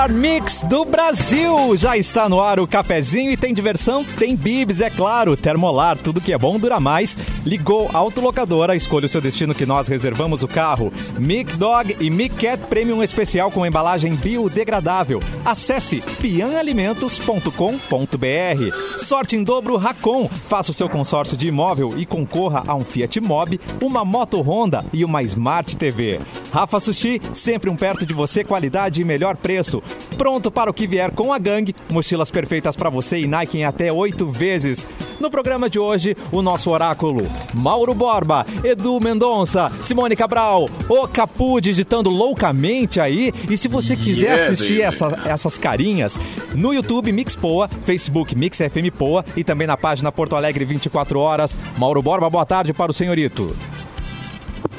melhor 0.00 0.12
mix 0.12 0.62
do 0.62 0.84
Brasil. 0.84 1.76
Já 1.76 1.96
está 1.96 2.28
no 2.28 2.40
ar 2.40 2.58
o 2.58 2.66
cafezinho 2.66 3.30
e 3.30 3.36
tem 3.36 3.52
diversão? 3.52 4.04
Tem 4.04 4.34
bibs, 4.34 4.80
é 4.80 4.88
claro. 4.88 5.36
Termolar, 5.36 5.98
tudo 5.98 6.20
que 6.20 6.32
é 6.32 6.38
bom 6.38 6.58
dura 6.58 6.80
mais. 6.80 7.16
Ligou 7.44 7.90
autolocadora, 7.92 8.74
escolha 8.74 9.06
o 9.06 9.08
seu 9.08 9.20
destino 9.20 9.54
que 9.54 9.66
nós 9.66 9.88
reservamos 9.88 10.42
o 10.42 10.48
carro. 10.48 10.92
Mic 11.18 11.56
Dog 11.56 11.96
e 12.00 12.08
Mic 12.08 12.34
Cat 12.36 12.62
Premium 12.68 13.02
especial 13.02 13.50
com 13.50 13.66
embalagem 13.66 14.14
biodegradável. 14.14 15.22
Acesse 15.44 16.00
pianalimentos.com.br. 16.20 18.98
Sorte 18.98 19.36
em 19.36 19.42
dobro 19.42 19.76
Racon. 19.76 20.30
Faça 20.48 20.70
o 20.70 20.74
seu 20.74 20.88
consórcio 20.88 21.36
de 21.36 21.48
imóvel 21.48 21.92
e 21.98 22.06
concorra 22.06 22.62
a 22.66 22.74
um 22.74 22.84
Fiat 22.84 23.20
Mobi, 23.20 23.60
uma 23.82 24.04
moto 24.04 24.40
Honda 24.40 24.84
e 24.94 25.04
uma 25.04 25.22
Smart 25.22 25.76
TV. 25.76 26.18
Rafa 26.50 26.80
Sushi, 26.80 27.20
sempre 27.34 27.68
um 27.68 27.76
perto 27.76 28.06
de 28.06 28.14
você, 28.14 28.42
qualidade 28.42 29.00
e 29.00 29.04
melhor 29.04 29.36
preço. 29.36 29.82
Pronto 30.16 30.50
para 30.50 30.70
o 30.70 30.74
que 30.74 30.86
vier 30.86 31.10
com 31.12 31.32
a 31.32 31.38
gangue, 31.38 31.74
mochilas 31.90 32.30
perfeitas 32.30 32.76
para 32.76 32.90
você 32.90 33.18
e 33.20 33.26
Nike 33.26 33.58
em 33.58 33.64
até 33.64 33.90
oito 33.92 34.26
vezes. 34.26 34.86
No 35.18 35.30
programa 35.30 35.68
de 35.68 35.78
hoje, 35.78 36.16
o 36.32 36.42
nosso 36.42 36.70
oráculo, 36.70 37.26
Mauro 37.54 37.94
Borba, 37.94 38.44
Edu 38.64 38.98
Mendonça, 39.00 39.70
Simone 39.84 40.16
Cabral, 40.16 40.66
o 40.88 41.08
Capu 41.08 41.60
digitando 41.60 42.10
loucamente 42.10 43.00
aí. 43.00 43.32
E 43.50 43.56
se 43.56 43.68
você 43.68 43.96
quiser 43.96 44.20
Yeah, 44.34 44.44
assistir 44.52 44.82
essa- 44.82 45.18
essas 45.26 45.56
carinhas, 45.58 46.18
no 46.54 46.72
YouTube 46.74 47.12
Mix 47.12 47.34
Poa, 47.36 47.68
Facebook 47.82 48.36
Mix 48.36 48.58
FM 48.58 48.90
Poa 48.96 49.24
e 49.36 49.42
também 49.44 49.66
na 49.66 49.76
página 49.76 50.10
Porto 50.12 50.36
Alegre 50.36 50.64
24 50.64 51.18
horas. 51.18 51.56
Mauro 51.78 52.02
Borba, 52.02 52.28
boa 52.28 52.44
tarde 52.46 52.72
para 52.72 52.90
o 52.90 52.94
senhorito. 52.94 53.54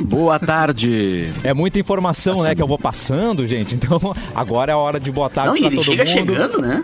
Boa 0.03 0.39
tarde. 0.39 1.31
É 1.43 1.53
muita 1.53 1.79
informação, 1.79 2.43
né, 2.43 2.53
que 2.55 2.61
eu 2.61 2.67
vou 2.67 2.79
passando, 2.79 3.45
gente. 3.45 3.75
Então, 3.75 3.99
agora 4.35 4.71
é 4.71 4.75
a 4.75 4.77
hora 4.77 4.99
de 4.99 5.11
boa 5.11 5.29
tarde 5.29 5.49
Não, 5.49 5.57
e 5.57 5.59
pra 5.61 5.67
ele 5.67 5.75
todo 5.77 5.85
chega 5.85 6.03
mundo. 6.05 6.13
chegando, 6.13 6.61
né? 6.61 6.83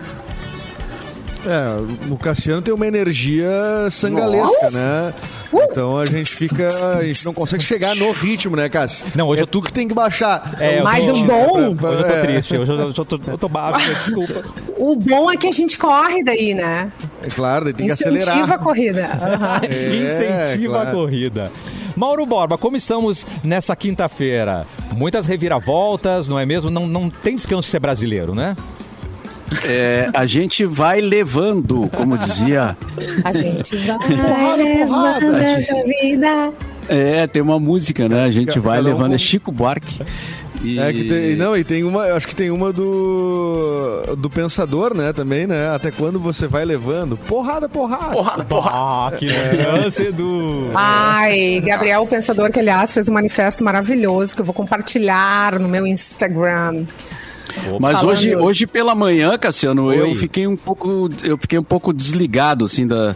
É, 1.45 2.11
o 2.11 2.17
Cassiano 2.17 2.61
tem 2.61 2.73
uma 2.73 2.86
energia 2.88 3.50
sangalesca, 3.89 4.69
né? 4.72 5.14
Então 5.53 5.97
a 5.97 6.06
gente 6.06 6.30
fica. 6.30 6.67
A 6.97 7.06
gente 7.06 7.23
não 7.25 7.33
consegue 7.33 7.64
chegar 7.64 7.95
no 7.95 8.11
ritmo, 8.11 8.58
né, 8.58 8.67
Cássio? 8.67 9.06
Não, 9.16 9.28
hoje 9.30 9.39
é 9.39 9.44
eu- 9.44 9.47
tu 9.47 9.61
que 9.61 9.72
tem 9.72 9.88
que 9.88 9.94
baixar. 9.94 10.56
É, 10.59 10.81
Mas 10.81 11.08
o 11.08 11.13
bom- 11.23 11.73
Pra- 11.75 11.89
Hoje 11.91 12.02
eu 12.02 12.08
tô 12.08 12.13
é, 12.13 12.22
triste, 12.22 12.58
hoje 12.58 12.72
eu, 12.73 12.78
eu 12.80 12.94
tô, 12.94 13.02
eu 13.02 13.38
tô 13.38 13.47
desculpa. 13.78 14.44
O 14.78 14.95
bom 14.97 15.31
é 15.31 15.38
que 15.38 15.47
a 15.47 15.52
gente 15.52 15.78
corre 15.78 16.22
daí, 16.22 16.53
né? 16.53 16.91
É 17.23 17.30
claro, 17.30 17.63
daí 17.63 17.73
tem 17.73 17.88
que 17.88 17.94
Incentiva 17.94 18.17
a 18.17 18.34
acelerar. 18.34 18.59
corrida. 18.59 19.06
Aham. 19.06 19.61
É, 19.72 20.52
Incentiva 20.52 20.73
claro. 20.73 20.89
a 20.89 20.91
corrida. 20.91 21.52
Mauro 21.98 22.28
Borba, 22.28 22.59
como 22.59 22.78
estamos 22.78 23.26
nessa 23.44 23.76
quinta-feira? 23.76 24.67
Muitas 24.95 25.26
reviravoltas, 25.26 26.28
não 26.28 26.38
é 26.38 26.45
mesmo? 26.45 26.70
Não, 26.70 26.86
não 26.86 27.09
tem 27.09 27.36
descanso 27.36 27.64
de 27.64 27.70
ser 27.72 27.80
brasileiro, 27.80 28.36
né? 28.36 28.56
É, 29.66 30.08
a 30.14 30.23
gente 30.28 30.64
vai 30.64 31.02
levando, 31.02 31.90
como 31.95 32.16
dizia. 32.16 32.78
A 33.23 33.31
gente 33.31 33.75
vai 33.78 33.98
porrada. 33.98 34.56
levando 34.58 35.38
essa 35.38 35.84
vida. 35.86 36.53
É, 36.88 37.25
tem 37.25 37.42
uma 37.42 37.59
música, 37.59 38.08
né? 38.08 38.25
A 38.25 38.30
gente 38.31 38.59
vai 38.59 38.80
levando. 38.80 39.16
É 39.16 39.18
Chico 39.18 39.52
Buarque. 39.52 40.00
E- 40.61 40.80
É 40.80 40.91
que 40.91 41.03
tem, 41.05 41.36
não, 41.36 41.55
e 41.55 41.63
tem 41.63 41.83
uma, 41.83 42.03
acho 42.13 42.27
que 42.27 42.36
tem 42.36 42.50
uma 42.52 42.73
do 42.73 44.16
do 44.17 44.30
pensador, 44.30 44.94
né, 44.95 45.13
também, 45.13 45.45
né? 45.47 45.69
Até 45.73 45.91
quando 45.91 46.19
você 46.19 46.47
vai 46.47 46.66
levando? 46.66 47.17
Porrada, 47.17 47.67
porrada. 47.69 48.11
Porrada, 48.11 48.44
porrada. 48.44 48.78
Ah, 48.78 49.11
que 49.17 49.28
lembrança, 49.28 50.03
Edu. 50.03 50.72
Ai, 50.73 51.61
Gabriel 51.66 52.02
o 52.02 52.08
Pensador, 52.08 52.52
que 52.52 52.59
aliás 52.59 52.94
fez 52.94 53.08
um 53.09 53.13
manifesto 53.13 53.63
maravilhoso 53.63 54.35
que 54.35 54.41
eu 54.41 54.45
vou 54.45 54.53
compartilhar 54.53 55.59
no 55.59 55.67
meu 55.69 55.85
Instagram. 55.85 56.85
Mas 57.80 57.94
Falando- 58.00 58.09
hoje, 58.12 58.35
hoje 58.35 58.68
pela 58.68 58.94
manhã, 58.95 59.38
Cassiano, 59.38 59.85
Oi. 59.85 60.00
eu 60.12 60.16
fiquei 60.16 60.47
um 60.47 60.56
pouco, 60.56 61.09
eu 61.23 61.38
fiquei 61.38 61.57
um 61.59 61.63
pouco 61.63 61.91
desligado 61.94 62.66
assim 62.66 62.85
da, 62.88 63.16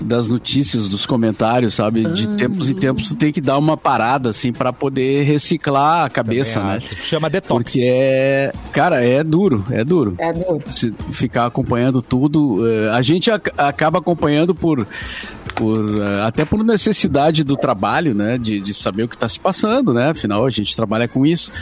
das 0.00 0.28
notícias, 0.28 0.88
dos 0.88 1.06
comentários, 1.06 1.74
sabe? 1.74 2.04
De 2.04 2.24
Ah. 2.26 2.36
tempos 2.36 2.68
em 2.70 2.74
tempos 2.74 3.08
tu 3.08 3.14
tem 3.16 3.32
que 3.32 3.40
dar 3.40 3.58
uma 3.58 3.76
parada 3.76 4.30
assim 4.30 4.52
para 4.52 4.72
poder 4.72 5.22
reciclar 5.24 6.04
a 6.04 6.10
cabeça, 6.10 6.60
Também 6.60 6.78
né? 6.78 6.84
acho. 6.90 6.94
Chama 7.06 7.30
detox. 7.30 7.62
Porque 7.62 7.80
é, 7.84 8.52
cara, 8.72 9.02
é 9.04 9.22
duro, 9.22 9.64
é 9.70 9.84
duro. 9.84 10.14
É 10.18 10.32
duro. 10.32 10.60
se 10.70 10.92
ficar 11.12 11.46
acompanhando 11.46 12.00
tudo. 12.02 12.66
eh, 12.66 12.90
a 12.90 13.02
gente 13.02 13.30
ac- 13.30 13.52
acaba 13.56 13.98
acompanhando 13.98 14.54
por. 14.54 14.86
por, 15.54 15.76
eh, 16.00 16.22
até 16.26 16.44
por 16.44 16.64
necessidade 16.64 17.44
do 17.44 17.54
trabalho, 17.54 18.14
né? 18.14 18.38
De, 18.38 18.60
de 18.60 18.72
saber 18.72 19.02
o 19.02 19.08
que 19.08 19.14
está 19.14 19.28
se 19.28 19.38
passando, 19.38 19.92
né? 19.92 20.08
Afinal, 20.10 20.46
a 20.46 20.50
gente 20.50 20.74
trabalha 20.74 21.06
com 21.06 21.26
isso, 21.26 21.52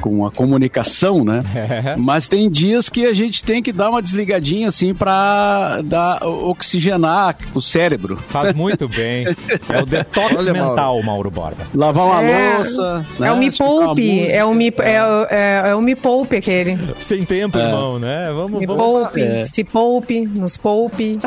com 0.00 0.26
a 0.26 0.30
comunicação, 0.30 1.24
né? 1.24 1.40
É. 1.54 1.96
Mas 1.96 2.26
tem 2.28 2.50
dias 2.50 2.88
que 2.88 3.06
a 3.06 3.12
gente 3.12 3.42
tem 3.42 3.62
que 3.62 3.72
dar 3.72 3.90
uma 3.90 4.02
desligadinha 4.02 4.68
assim 4.68 4.94
para 4.94 5.80
dar 5.82 6.18
oxigenar 6.24 7.36
o 7.54 7.60
cérebro. 7.60 8.16
Faz 8.16 8.54
muito 8.54 8.88
bem. 8.88 9.26
É 9.68 9.82
o 9.82 9.86
detox 9.86 10.34
Olha, 10.38 10.52
Mauro. 10.52 10.68
mental, 10.70 11.02
Mauro 11.02 11.30
Borba. 11.30 11.62
Lavar 11.74 12.04
uma 12.06 12.22
É. 12.22 12.54
louça. 12.56 13.04
É 13.18 13.20
né? 13.22 13.32
o 13.32 13.36
Me 13.38 13.50
Poupe, 13.50 14.26
é 14.28 14.44
o 14.44 14.54
Me, 14.54 14.68
é, 14.78 14.96
é, 15.30 15.62
é 15.70 15.74
o 15.74 15.80
Me 15.82 15.94
Poupe 15.94 16.36
aquele. 16.36 16.78
Sem 17.00 17.24
tempo, 17.24 17.58
irmão, 17.58 17.98
né? 17.98 18.30
Vamos, 18.34 18.60
Me 18.60 18.66
vamos. 18.66 18.82
Poupe, 18.82 19.20
é. 19.22 19.44
se 19.44 19.64
poupe, 19.64 20.20
nos 20.26 20.56
poupe. 20.56 21.18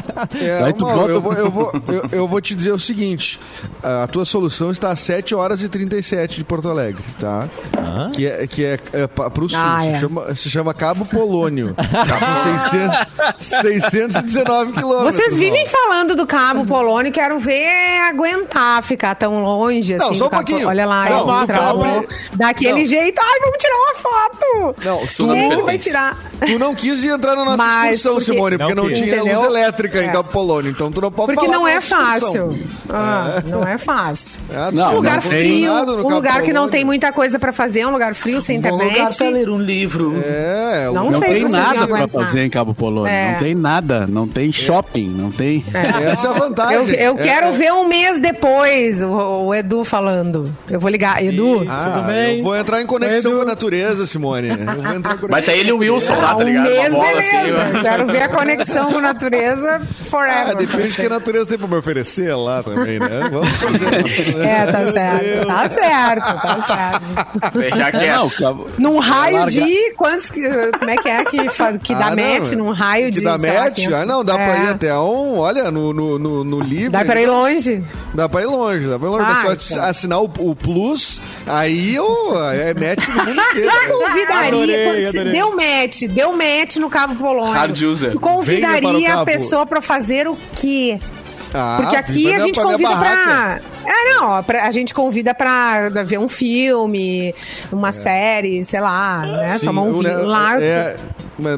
É, 0.41 0.63
Aí 0.63 0.73
tu 0.73 0.85
Mauro, 0.85 0.99
bota- 0.99 1.11
eu, 1.11 1.22
vou, 1.22 1.34
eu, 1.34 1.51
vou, 1.51 1.81
eu, 2.11 2.19
eu 2.19 2.28
vou 2.28 2.41
te 2.41 2.53
dizer 2.55 2.72
o 2.72 2.79
seguinte: 2.79 3.39
a 3.81 4.07
tua 4.07 4.25
solução 4.25 4.72
está 4.72 4.91
a 4.91 4.95
7 4.95 5.34
horas 5.35 5.63
e 5.63 5.69
37 5.69 6.38
de 6.38 6.44
Porto 6.44 6.69
Alegre, 6.69 7.03
tá? 7.19 7.47
Hã? 7.78 8.11
Que 8.11 8.25
é, 8.28 8.47
que 8.47 8.56
é, 8.63 8.79
é 8.94 9.07
pa- 9.07 9.29
pro 9.29 9.47
sul, 9.50 9.59
Ah, 9.62 9.79
se, 9.81 9.88
é. 9.90 10.00
chama, 10.00 10.35
se 10.35 10.50
chama 10.50 10.73
Cabo 10.73 11.06
Polônio. 11.06 11.75
São 11.79 12.59
600, 12.59 13.88
619 13.88 14.73
quilômetros. 14.73 15.16
Vocês 15.16 15.38
vivem 15.38 15.66
falando 15.68 16.16
do 16.16 16.25
Cabo 16.25 16.66
Polônio, 16.66 17.12
quero 17.12 17.40
ver 17.40 18.00
aguentar 18.09 18.81
ficar 18.84 19.16
tão 19.16 19.41
longe 19.41 19.94
assim. 19.96 20.06
Não, 20.07 20.16
só 20.16 20.25
um 20.28 20.29
Cabo- 20.29 20.44
pouquinho. 20.46 20.67
Olha 20.67 20.85
lá, 20.85 21.09
Não, 21.09 21.19
eu 21.19 21.25
não, 21.25 21.47
calma. 21.47 22.06
daquele 22.35 22.79
Não. 22.79 22.85
jeito. 22.85 23.19
Ai, 23.22 23.40
vamos 23.41 23.57
tirar 23.57 23.75
uma 23.75 23.96
foto. 23.96 24.75
Não, 24.84 25.00
tu, 25.06 25.28
pertence. 25.28 25.62
vai 25.63 25.78
tirar? 25.78 26.17
Tu 26.46 26.59
não 26.59 26.74
quis 26.75 27.03
ir 27.03 27.09
entrar 27.09 27.36
na 27.36 27.44
nossa 27.46 27.58
Mas 27.58 27.96
excursão, 27.96 28.12
porque- 28.14 28.25
Simone, 28.31 28.58
porque 28.58 28.75
Não 28.75 28.88
tinha 28.94 29.22
luz 29.22 29.31
Entendeu? 29.34 29.46
elétrica 29.46 30.02
em 30.03 30.08
É. 30.08 30.12
Cabo 30.12 30.30
Polônio, 30.30 30.72
então 30.72 30.92
tu 30.92 31.02
não 31.02 31.12
pode 31.12 31.34
Porque 31.34 31.46
falar 31.46 31.58
não 31.58 31.66
da 31.66 31.72
é 31.72 31.81
fácil. 31.81 32.59
Ah, 32.90 33.44
não 33.46 33.64
é 33.68 33.78
fácil. 33.78 34.40
Tu 34.47 34.76
Não, 34.76 34.84
Um 34.84 34.90
não 34.90 34.96
lugar 34.96 35.22
tem 35.22 35.30
frio, 35.31 35.72
um 35.74 36.09
lugar 36.09 36.42
que 36.42 36.53
não 36.53 36.70
tem 36.70 36.84
muita 36.86 37.12
coisa 37.12 37.40
pra 37.40 37.52
fazer, 37.52 37.86
um 37.86 37.92
lugar 37.92 38.14
frio, 38.16 38.40
sem 38.42 38.59
Bom 38.59 38.70
lugar 38.72 38.88
internet. 38.88 39.18
pra 39.18 39.30
ler 39.30 39.50
um 39.50 39.59
livro. 39.59 40.22
É, 40.24 40.90
Não 40.94 41.06
lugar 41.08 41.12
Não 41.12 41.12
sei 41.12 41.20
pra 41.20 41.28
se 41.28 41.34
tem 41.34 41.47
vocês 41.50 41.52
nada 41.52 41.81
aguentar. 41.84 42.26
fazer 42.26 42.42
em 42.44 42.50
Cabo 42.50 42.74
Polônio. 42.74 43.08
É. 43.12 43.31
Não 43.34 43.40
tem 43.40 43.56
nada. 43.56 44.08
Não 44.08 44.28
tem 44.28 44.52
shopping. 44.52 45.09
Não 45.09 45.31
tem. 45.31 45.64
Essa 45.74 46.28
é 46.28 46.30
a 46.30 46.34
vantagem. 46.34 46.78
Eu, 46.78 46.88
eu 46.94 47.14
É- 47.20 47.24
quero 47.24 47.47
é- 47.47 47.52
ver 47.52 47.74
um 47.74 47.88
mês 47.88 48.20
depois 48.20 49.02
o, 49.02 49.46
o 49.47 49.56
Edu 49.56 49.84
falando. 49.84 50.53
Eu 50.70 50.80
vou 50.80 50.90
ligar. 50.90 51.24
Edu, 51.24 51.66
Ah, 51.68 51.92
tudo 51.96 52.08
bem? 52.08 52.38
eu 52.40 52.44
vou 52.44 52.56
entrar 52.56 52.81
em 52.81 52.86
conexão 52.86 53.31
Edu. 53.31 53.40
com 53.40 53.44
a 53.44 53.52
natureza, 53.52 54.06
Simone. 54.06 54.50
Eu 54.50 54.56
vou 54.58 54.94
entrar 54.96 55.16
em 55.16 55.18
conexão 55.18 55.28
Vai 55.30 55.59
ele 55.59 55.70
e 55.70 55.74
o 55.74 55.78
Wilson 55.78 56.16
lá, 56.16 56.27
Ah, 56.28 56.36
tá 56.36 56.36
um 56.38 56.42
ligado? 56.44 56.64
mês, 56.66 56.94
Uma 56.94 57.00
bola 57.06 57.22
beleza. 57.22 57.38
assim. 57.62 57.78
ó. 57.78 57.82
Quero 57.82 58.08
ver 58.08 58.22
a 58.24 58.30
conexão 58.30 58.92
com 58.92 58.98
a 58.98 59.02
natureza 59.02 59.82
forever. 60.10 60.48
Ah, 60.50 60.54
depende 60.54 60.88
do 60.90 60.96
que 60.96 61.02
a 61.06 61.10
natureza 61.10 61.46
tem 61.50 61.58
pra 61.58 61.68
me 61.68 61.76
oferecer 61.76 62.36
lá 62.36 62.64
também, 62.64 63.00
né? 63.00 63.30
Vamos 63.32 63.50
fazer. 63.50 64.38
É, 64.46 64.66
tá 64.66 64.88
certo. 64.88 65.48
Tá 65.48 65.70
certo, 65.70 66.42
tá 66.42 67.00
certo. 67.42 67.60
Deixar 67.60 67.88
É, 67.88 67.92
quieto. 67.92 68.42
não, 68.42 68.66
Num 68.78 69.00
raio 69.00 69.46
de. 69.46 69.94
Quantos. 69.96 70.32
Como 70.32 70.90
é 70.90 70.96
que 70.98 71.10
é 71.10 71.26
que, 71.26 71.38
que 71.84 71.94
dá 71.94 72.08
Ah, 72.08 72.16
não. 72.16 72.24
match? 72.34 72.52
Num 72.52 72.72
raio 72.72 73.12
de. 73.12 73.20
Que 73.20 73.26
dá 73.26 73.32
lá, 73.32 73.38
match? 73.38 73.76
500 73.76 74.00
Ah, 74.00 74.06
não, 74.06 74.24
dá 74.24 74.34
pra 74.36 74.58
É. 74.58 74.64
ir 74.64 74.70
até 74.70 74.96
um. 74.98 75.38
Olha, 75.38 75.72
no, 75.72 75.94
no, 75.94 76.20
no, 76.20 76.44
no 76.44 76.59
livro. 76.59 76.92
Dá 76.92 77.04
pra 77.06 77.22
ir 77.22 77.26
longe. 77.28 77.84
Dá 78.14 78.28
pra 78.30 78.42
ir 78.42 78.46
longe, 78.46 78.88
dá 78.88 78.97
pra 79.00 79.08
ir 79.08 79.12
longe. 79.12 79.26
Ah, 79.28 79.41
só 79.58 79.73
então. 79.76 79.90
assinar 79.90 80.20
o, 80.22 80.32
o 80.40 80.56
Plus, 80.56 81.22
aí 81.46 81.96
eu, 81.96 82.06
é 82.52 82.73
match 82.73 83.08
no 83.08 83.16
mundo 83.26 83.41
inteiro. 83.52 83.68
né? 83.72 83.88
Convidaria. 83.88 84.47
Adorei, 84.47 84.85
quando 84.85 85.00
se- 85.02 85.08
adorei. 85.20 85.34
Deu 85.34 85.56
match, 85.56 86.02
deu 86.17 86.34
match 86.34 86.78
no 86.78 86.90
Cabo 86.90 87.16
Polônio. 87.16 87.53
Hard 87.53 87.79
user. 87.81 88.11
Para 88.11 88.19
Convidaria 88.19 89.14
a 89.14 89.25
pessoa 89.25 89.66
pra 89.66 89.81
fazer 89.81 90.28
o 90.28 90.35
quê? 90.55 90.99
Ah, 91.53 91.78
Porque 91.79 91.96
aqui 91.96 92.28
a 92.34 92.37
dar 92.37 92.43
gente 92.43 92.59
convida 92.61 92.97
pra. 92.97 93.59
É, 93.85 94.14
não, 94.16 94.43
pra- 94.43 94.64
a 94.66 94.72
gente 94.72 94.93
convida 94.93 95.34
pra 95.34 95.90
ver 96.03 96.19
um 96.19 96.28
filme, 96.28 97.34
uma 97.72 97.91
série, 97.93 98.61
sei 98.64 98.81
lá, 98.81 99.19
né? 99.19 99.46
É. 99.53 99.58
Sim, 99.58 99.66
Tomar 99.67 99.81
um 99.84 99.93
vinho 99.93 100.03
né, 100.03 100.14
lá. 100.17 100.61
É, 100.61 100.97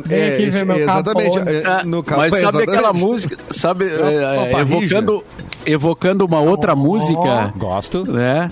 Vem 0.05 0.19
é, 0.19 0.33
aqui 0.33 0.49
ver 0.49 0.65
meu 0.65 0.77
exatamente. 0.77 1.37
É, 1.39 1.63
Ah, 1.65 1.83
no 1.85 2.03
mas 2.17 2.33
é, 2.33 2.39
sabe 2.41 2.57
aquela 2.63 2.77
exatamente. 2.77 3.05
música, 3.05 3.37
sabe, 3.51 3.85
é, 3.85 4.45
é, 4.47 4.51
parrija. 4.51 4.97
evocando, 4.97 5.23
evocando 5.65 6.25
uma 6.25 6.39
outra 6.39 6.75
música, 6.75 7.53
Gosto. 7.57 8.11
né? 8.11 8.49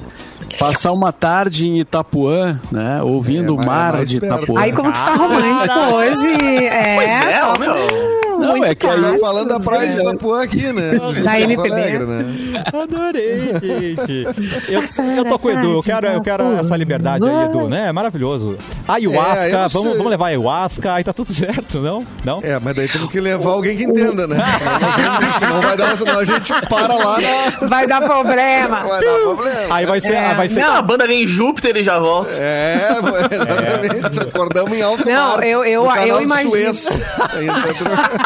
Passar 0.59 0.91
uma 0.93 1.11
tarde 1.11 1.67
em 1.67 1.79
Itapuã, 1.79 2.59
né? 2.71 3.01
Ouvindo 3.03 3.53
É, 3.53 3.61
o 3.61 3.65
mar 3.65 3.93
mais 3.93 4.09
de 4.09 4.19
perto. 4.19 4.35
Itapuã. 4.43 4.61
Aí 4.61 4.71
como 4.71 4.91
tu 4.91 5.03
tá 5.03 5.13
romântico 5.15 5.79
hoje. 5.93 6.29
É, 6.65 6.95
Pois 6.95 7.09
é, 7.11 7.39
só 7.39 7.53
meu. 7.59 8.26
Não, 8.39 8.49
muito 8.57 8.65
é 8.65 8.75
que 8.75 8.87
aí- 8.87 9.19
falando 9.19 9.47
da 9.49 9.59
praia 9.59 9.89
de 9.89 9.95
né? 9.97 10.03
Itapuã 10.03 10.43
aqui, 10.43 10.71
né? 10.73 10.91
Da 10.97 10.99
Porto 10.99 11.27
MPB. 11.27 11.71
Alegre, 11.71 12.05
né? 12.05 12.25
Adorei, 12.73 13.53
gente. 13.61 14.71
Eu, 14.71 14.83
eu 15.17 15.25
tô 15.25 15.39
com 15.39 15.47
o 15.47 15.51
Edu, 15.51 15.73
eu 15.77 15.81
quero, 15.81 16.07
eu 16.07 16.21
quero 16.21 16.43
essa 16.59 16.75
liberdade 16.75 17.23
aí, 17.25 17.45
Edu, 17.45 17.67
né? 17.69 17.87
É 17.87 17.91
maravilhoso. 17.91 18.57
Ayahuasca, 18.87 19.43
É, 19.45 19.53
eu 19.53 19.57
não 19.59 19.69
vamos, 19.69 19.91
vamos 19.97 20.09
levar 20.11 20.27
ayahuasca, 20.27 20.93
aí 20.93 21.03
tá 21.03 21.13
tudo 21.13 21.31
certo, 21.33 21.79
não? 21.79 22.05
Não? 22.23 22.39
É, 22.43 22.59
mas 22.59 22.75
daí 22.75 22.87
temos 22.87 23.11
que 23.11 23.19
levar 23.19 23.49
alguém 23.51 23.75
que 23.77 23.83
entenda, 23.83 24.27
né? 24.27 24.37
Senão 25.39 25.61
vai 25.61 25.77
dar, 25.77 25.97
senão 25.97 26.19
a 26.19 26.25
gente 26.25 26.53
para 26.67 26.93
lá 26.95 27.17
na. 27.19 27.67
Vai 27.67 27.87
dar 27.87 28.01
problema. 28.01 28.83
Vai 28.83 29.01
dar 29.01 29.19
problema. 29.19 29.75
Aí 29.75 29.85
vai 29.85 30.01
ser, 30.01 30.13
É, 30.13 30.33
vai 30.35 30.49
ser 30.49 30.59
não. 30.61 30.75
A 30.75 30.81
banda 30.81 31.05
vem 31.07 31.23
em 31.23 31.27
Júpiter 31.27 31.75
e 31.77 31.83
já 31.83 31.99
volta. 31.99 32.31
É, 32.33 32.89
exatamente. 32.91 34.19
Acordamos 34.21 34.77
em 34.77 34.81
alto 34.81 35.05
Não, 35.07 35.35
mar. 35.37 35.43
eu- 35.47 35.63
eu- 35.65 35.83
no 35.83 35.89
canal 35.89 36.07
eu 36.07 36.17
de 36.17 36.23
imagino. 36.23 36.49
Suez. 36.49 36.87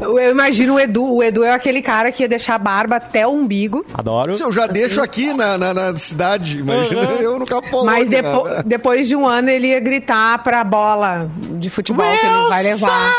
Eu 0.00 0.30
imagino 0.30 0.74
o 0.74 0.80
Edu. 0.80 1.16
O 1.16 1.22
Edu 1.22 1.44
é 1.44 1.52
aquele 1.52 1.82
cara 1.82 2.10
que 2.10 2.22
ia 2.22 2.28
deixar 2.28 2.54
a 2.54 2.58
barba 2.58 2.96
até 2.96 3.26
o 3.26 3.30
umbigo. 3.30 3.84
Adoro. 3.94 4.36
Se 4.36 4.42
eu 4.42 4.52
já 4.52 4.66
deixo 4.66 5.00
aqui 5.00 5.32
na, 5.34 5.56
na, 5.56 5.72
na 5.72 5.96
cidade, 5.96 6.58
imagina 6.58 7.00
eu 7.20 7.38
no 7.38 7.44
Capolônia. 7.44 7.92
Mas 7.92 8.08
depo 8.08 8.48
né? 8.48 8.62
depois 8.64 9.08
de 9.08 9.16
um 9.16 9.26
ano 9.26 9.48
ele 9.50 9.68
ia 9.68 9.80
gritar 9.80 10.42
pra 10.42 10.64
bola 10.64 11.30
de 11.52 11.70
futebol 11.70 12.06
que 12.06 12.26
ele 12.26 12.48
vai 12.48 12.62
levar. 12.62 13.12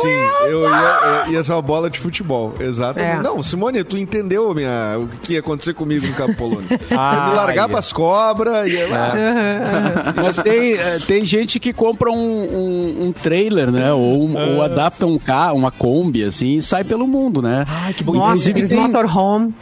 Sim, 0.00 0.48
eu 0.48 0.68
ia, 0.68 1.24
ia 1.28 1.44
ser 1.44 1.52
uma 1.52 1.62
bola 1.62 1.90
de 1.90 1.98
futebol, 1.98 2.54
exatamente. 2.60 3.18
É. 3.18 3.22
Não, 3.22 3.42
Simone, 3.42 3.82
tu 3.84 3.96
entendeu 3.96 4.54
minha, 4.54 4.98
o 4.98 5.08
que 5.22 5.34
ia 5.34 5.40
acontecer 5.40 5.74
comigo 5.74 6.06
no 6.06 6.14
Capolônia. 6.14 6.62
Ah, 6.94 7.14
ia 7.14 7.30
me 7.30 7.36
largar 7.36 7.62
ia. 7.62 7.68
pras 7.68 7.92
cobras, 7.92 8.70
ia 8.70 8.88
lá. 8.88 9.12
Mas 10.14 10.36
tem, 10.36 10.74
eh, 10.74 10.98
tem 11.06 11.24
gente 11.24 11.58
que 11.58 11.72
compra 11.72 12.10
um, 12.10 12.14
um, 12.16 13.06
um 13.06 13.12
trailer, 13.12 13.70
né? 13.70 13.92
Ou, 13.92 14.30
ou 14.36 14.62
adapta 14.62 15.06
um 15.06 15.18
carro, 15.24 15.56
uma 15.56 15.70
Kombi, 15.70 16.22
assim, 16.24 16.52
e 16.54 16.62
sai 16.62 16.84
pelo 16.84 17.06
mundo, 17.06 17.40
né? 17.40 17.64
Ai, 17.68 17.92
que 17.94 18.02
bom. 18.04 18.12
Nossa, 18.14 18.50
Inclusive 18.50 18.68
tem- 18.68 18.78
motorhome. 18.78 19.54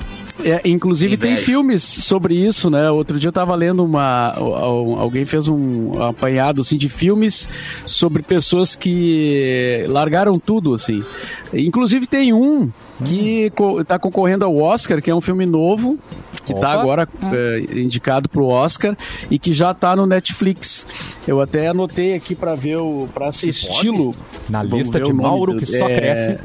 É, 0.43 0.63
inclusive 0.65 1.19
tem 1.19 1.37
filmes 1.37 1.83
sobre 1.83 2.35
isso, 2.35 2.71
né? 2.71 2.91
Outro 2.91 3.19
dia 3.19 3.29
eu 3.29 3.33
tava 3.33 3.55
lendo 3.55 3.85
uma. 3.85 4.33
al- 4.35 4.99
Alguém 4.99 5.27
fez 5.27 5.49
um 5.49 6.03
apanhado 6.03 6.63
assim, 6.63 6.79
de 6.79 6.89
filmes 6.89 7.47
sobre 7.85 8.23
pessoas 8.23 8.75
que 8.75 9.85
largaram 9.91 10.33
tudo, 10.39 10.73
assim. 10.75 11.05
Inclusive 11.53 12.07
tem 12.07 12.33
um 12.33 12.71
que 13.05 13.51
co 13.51 13.85
tá 13.85 13.99
concorrendo 13.99 14.45
ao 14.45 14.57
Oscar, 14.57 15.01
que 15.03 15.11
é 15.11 15.15
um 15.15 15.21
filme 15.21 15.47
novo, 15.47 15.99
que 16.45 16.53
tá 16.55 16.59
Opa. 16.73 16.81
agora 16.81 17.09
é, 17.33 17.79
indicado 17.81 18.29
pro 18.29 18.47
Oscar 18.47 18.97
e 19.31 19.39
que 19.39 19.53
já 19.53 19.73
tá 19.75 19.95
no 19.97 20.07
Netflix. 20.07 20.87
Eu 21.27 21.41
até 21.41 21.69
anotei 21.69 22.15
aqui 22.15 22.35
para 22.35 22.55
ver 22.55 22.77
o. 22.77 23.09
para 23.13 23.29
assisti-lo. 23.29 24.15
Na 24.49 24.63
Vamos 24.63 24.79
lista 24.79 25.01
de 25.01 25.11
o 25.11 25.15
Mauro 25.15 25.55
do- 25.55 25.59
que 25.61 25.67
só 25.67 25.89
é, 25.89 25.95
cresce. 25.95 26.39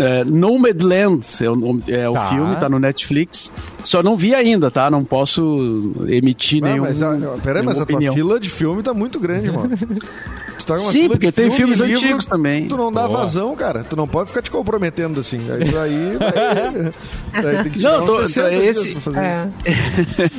é, 0.00 0.24
Nomadland 0.24 1.24
é 1.40 1.48
o, 1.50 1.80
é 1.88 2.08
o 2.08 2.12
Tá. 2.12 2.28
filme, 2.28 2.56
tá 2.56 2.68
no 2.68 2.78
Netflix. 2.78 3.50
Só 3.82 4.02
não 4.02 4.16
vi 4.16 4.34
ainda, 4.34 4.70
tá? 4.70 4.90
Não 4.90 5.04
posso 5.04 5.92
emitir 6.08 6.62
Ah, 6.64 6.68
nenhum. 6.68 6.82
mas, 6.84 7.02
a, 7.02 7.16
peraí, 7.42 7.62
mas 7.62 7.78
a 7.78 7.84
tua 7.86 8.00
fila 8.00 8.40
de 8.40 8.48
filme 8.50 8.82
tá 8.82 8.94
muito 8.94 9.20
grande, 9.20 9.50
mano. 9.50 9.70
Tu 10.64 10.72
tá 10.72 10.78
Sim, 10.78 11.08
porque 11.08 11.30
tem 11.30 11.50
filme 11.50 11.56
filmes 11.76 11.80
livro, 11.80 12.04
antigos 12.06 12.26
também. 12.26 12.66
Tu 12.68 12.76
não 12.76 12.90
dá 12.92 13.06
Boa. 13.06 13.20
vazão, 13.20 13.54
cara. 13.54 13.84
Tu 13.84 13.94
não 13.96 14.08
pode 14.08 14.28
ficar 14.30 14.40
te 14.42 14.50
comprometendo 14.50 15.20
assim. 15.20 15.38
Isso 15.60 15.76
aí 15.78 16.16
vai. 16.16 16.92
Daí 17.42 17.62
tem 17.64 17.72
que 17.72 17.78
tirar 17.80 17.98
Não, 17.98 18.06
tô- 18.06 18.20
uns 18.22 18.32
60 18.32 18.56
dias 18.60 18.76
esse- 18.78 18.92
pra 18.92 19.00
fazer 19.00 19.20
isso. 19.20 20.30